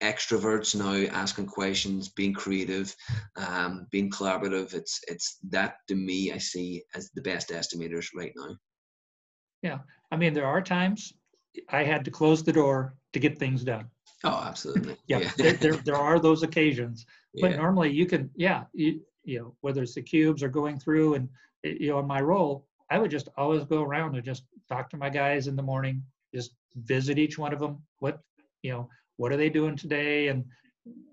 extroverts 0.04 0.76
now 0.76 1.10
asking 1.16 1.46
questions 1.46 2.10
being 2.10 2.34
creative 2.34 2.96
um, 3.38 3.88
being 3.91 4.10
collaborative 4.10 4.74
it's 4.74 5.00
it's 5.08 5.38
that 5.50 5.76
to 5.88 5.96
me 5.96 6.32
i 6.34 6.38
see 6.38 6.84
as 6.96 7.10
the 7.12 7.22
best 7.22 7.50
estimators 7.50 8.08
right 8.16 8.34
now 8.36 8.56
yeah 9.62 9.80
i 10.12 10.18
mean 10.18 10.34
there 10.34 10.46
are 10.46 10.62
times 10.62 11.14
i 11.70 11.84
had 11.84 12.04
to 12.04 12.12
close 12.12 12.43
the 12.43 12.52
door 12.52 12.93
to 13.14 13.20
get 13.20 13.38
things 13.38 13.64
done 13.64 13.86
oh 14.26 14.43
absolutely 14.46 14.98
yeah, 15.08 15.20
yeah. 15.20 15.32
there, 15.38 15.54
there, 15.54 15.76
there, 15.78 15.96
are 15.96 16.20
those 16.20 16.43
occasions 16.43 17.06
but 17.39 17.52
yeah. 17.52 17.58
normally 17.58 17.91
you 17.91 18.06
can 18.06 18.30
yeah 18.36 18.64
you, 18.74 19.00
you 19.24 19.39
know 19.39 19.56
whether 19.62 19.82
it's 19.82 19.96
the 19.96 20.02
cubes 20.02 20.43
or 20.43 20.50
going 20.50 20.78
through 20.78 21.14
and 21.14 21.30
you 21.64 21.89
know 21.89 22.00
in 22.00 22.08
my 22.08 22.20
role 22.20 22.68
i 22.91 23.00
would 23.00 23.12
just 23.12 23.30
always 23.38 23.64
go 23.64 23.82
around 23.82 24.14
and 24.16 24.26
just 24.26 24.43
talk 24.68 24.89
to 24.89 24.98
my 24.98 25.10
guys 25.10 25.48
in 25.48 25.56
the 25.56 25.64
morning 25.64 26.04
just 26.34 26.52
visit 26.76 27.18
each 27.18 27.38
one 27.38 27.54
of 27.54 27.60
them 27.60 27.82
what 28.00 28.20
you 28.62 28.72
know 28.72 28.89
what 29.18 29.32
are 29.32 29.38
they 29.38 29.49
doing 29.49 29.76
today? 29.76 30.28
And 30.28 30.45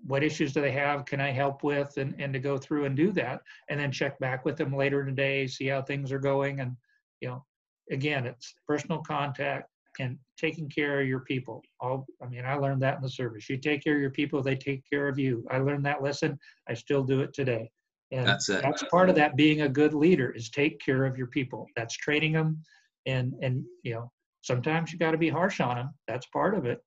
what 0.05 0.23
issues 0.23 0.53
do 0.53 0.61
they 0.61 0.71
have? 0.71 1.05
Can 1.05 1.19
i 1.19 1.31
help 1.31 1.63
with? 1.63 1.97
And, 1.97 2.15
and 2.19 2.33
to 2.33 2.39
go 2.39 2.57
through 2.57 2.85
and 2.85 2.95
do 2.95 3.11
that 3.13 3.41
and 3.69 3.79
then 3.79 3.91
check 3.91 4.19
back 4.19 4.45
with 4.45 4.57
them 4.57 4.75
later 4.75 5.03
today 5.05 5.47
see 5.47 5.67
how 5.67 5.81
things 5.81 6.11
are 6.11 6.19
going. 6.19 6.59
And 6.59 6.75
you 7.21 7.29
know 7.29 7.45
again 7.91 8.25
it's 8.25 8.53
personal 8.67 8.99
contact 8.99 9.69
and 9.99 10.17
taking 10.37 10.69
care 10.69 11.01
of 11.01 11.07
your 11.07 11.21
people. 11.21 11.61
All 11.79 12.05
i 12.21 12.27
mean 12.27 12.45
i 12.45 12.55
learned 12.55 12.81
that 12.83 12.97
in 12.97 13.01
the 13.01 13.09
service. 13.09 13.49
You 13.49 13.57
take 13.57 13.83
care 13.83 13.95
of 13.95 14.01
your 14.01 14.11
people 14.11 14.41
they 14.41 14.55
take 14.55 14.83
care 14.91 15.07
of 15.07 15.17
you. 15.17 15.45
I 15.49 15.57
learned 15.57 15.85
that 15.85 16.03
lesson. 16.03 16.37
I 16.69 16.73
still 16.73 17.03
do 17.03 17.21
it 17.21 17.33
today. 17.33 17.71
And 18.11 18.27
that's, 18.27 18.47
it. 18.47 18.61
that's 18.61 18.83
part 18.91 19.09
of 19.09 19.15
that 19.15 19.35
being 19.35 19.61
a 19.61 19.69
good 19.69 19.95
leader 19.95 20.29
is 20.29 20.51
take 20.51 20.79
care 20.79 21.05
of 21.05 21.17
your 21.17 21.27
people. 21.27 21.65
That's 21.75 21.97
training 21.97 22.33
them 22.33 22.61
and 23.05 23.33
and 23.41 23.63
you 23.83 23.93
know 23.93 24.11
sometimes 24.41 24.91
you 24.91 24.99
got 24.99 25.11
to 25.11 25.17
be 25.17 25.29
harsh 25.29 25.59
on 25.59 25.77
them 25.77 25.93
that's 26.07 26.27
part 26.27 26.55
of 26.55 26.65
it. 26.65 26.79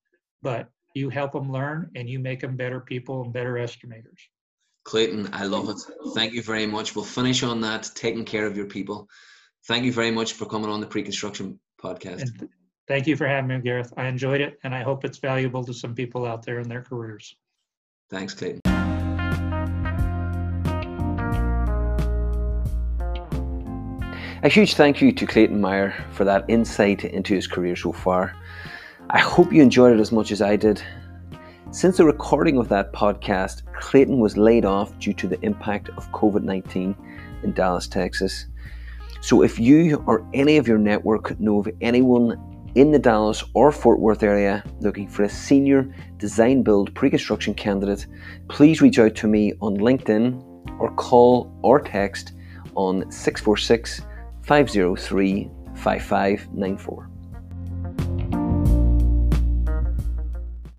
But 0.42 0.68
you 0.96 1.10
help 1.10 1.32
them 1.32 1.52
learn 1.52 1.90
and 1.94 2.08
you 2.08 2.18
make 2.18 2.40
them 2.40 2.56
better 2.56 2.80
people 2.80 3.22
and 3.22 3.32
better 3.32 3.54
estimators. 3.54 4.18
Clayton, 4.84 5.28
I 5.32 5.44
love 5.44 5.68
it. 5.68 5.78
Thank 6.14 6.32
you 6.32 6.42
very 6.42 6.66
much. 6.66 6.96
We'll 6.96 7.04
finish 7.04 7.42
on 7.42 7.60
that, 7.60 7.90
taking 7.94 8.24
care 8.24 8.46
of 8.46 8.56
your 8.56 8.66
people. 8.66 9.08
Thank 9.66 9.84
you 9.84 9.92
very 9.92 10.10
much 10.10 10.32
for 10.32 10.46
coming 10.46 10.70
on 10.70 10.80
the 10.80 10.86
pre-construction 10.86 11.60
podcast. 11.82 12.22
And 12.22 12.48
thank 12.88 13.06
you 13.06 13.16
for 13.16 13.26
having 13.26 13.48
me, 13.48 13.58
Gareth. 13.60 13.92
I 13.96 14.06
enjoyed 14.06 14.40
it, 14.40 14.58
and 14.64 14.74
I 14.74 14.82
hope 14.82 15.04
it's 15.04 15.18
valuable 15.18 15.64
to 15.64 15.74
some 15.74 15.94
people 15.94 16.24
out 16.24 16.46
there 16.46 16.60
in 16.60 16.68
their 16.68 16.82
careers. 16.82 17.36
Thanks, 18.10 18.32
Clayton. 18.32 18.60
A 24.42 24.48
huge 24.48 24.74
thank 24.74 25.00
you 25.02 25.10
to 25.12 25.26
Clayton 25.26 25.60
Myhre 25.60 26.08
for 26.12 26.24
that 26.24 26.44
insight 26.48 27.04
into 27.04 27.34
his 27.34 27.48
career 27.48 27.74
so 27.74 27.92
far. 27.92 28.36
I 29.10 29.20
hope 29.20 29.52
you 29.52 29.62
enjoyed 29.62 29.92
it 29.92 30.00
as 30.00 30.10
much 30.10 30.32
as 30.32 30.42
I 30.42 30.56
did. 30.56 30.82
Since 31.70 31.98
the 31.98 32.04
recording 32.04 32.58
of 32.58 32.68
that 32.70 32.92
podcast, 32.92 33.62
Clayton 33.72 34.18
was 34.18 34.36
laid 34.36 34.64
off 34.64 34.98
due 34.98 35.12
to 35.12 35.28
the 35.28 35.40
impact 35.42 35.90
of 35.90 36.10
COVID 36.10 36.42
19 36.42 36.96
in 37.44 37.52
Dallas, 37.52 37.86
Texas. 37.86 38.46
So 39.20 39.42
if 39.42 39.60
you 39.60 40.02
or 40.08 40.28
any 40.34 40.56
of 40.56 40.66
your 40.66 40.78
network 40.78 41.38
know 41.38 41.60
of 41.60 41.68
anyone 41.80 42.36
in 42.74 42.90
the 42.90 42.98
Dallas 42.98 43.44
or 43.54 43.70
Fort 43.70 44.00
Worth 44.00 44.24
area 44.24 44.64
looking 44.80 45.06
for 45.06 45.22
a 45.22 45.28
senior 45.28 45.94
design 46.18 46.64
build 46.64 46.92
pre 46.96 47.08
construction 47.08 47.54
candidate, 47.54 48.08
please 48.48 48.82
reach 48.82 48.98
out 48.98 49.14
to 49.14 49.28
me 49.28 49.52
on 49.60 49.76
LinkedIn 49.76 50.80
or 50.80 50.92
call 50.96 51.56
or 51.62 51.78
text 51.78 52.32
on 52.74 53.08
646 53.12 54.02
503 54.42 55.50
5594. 55.76 57.15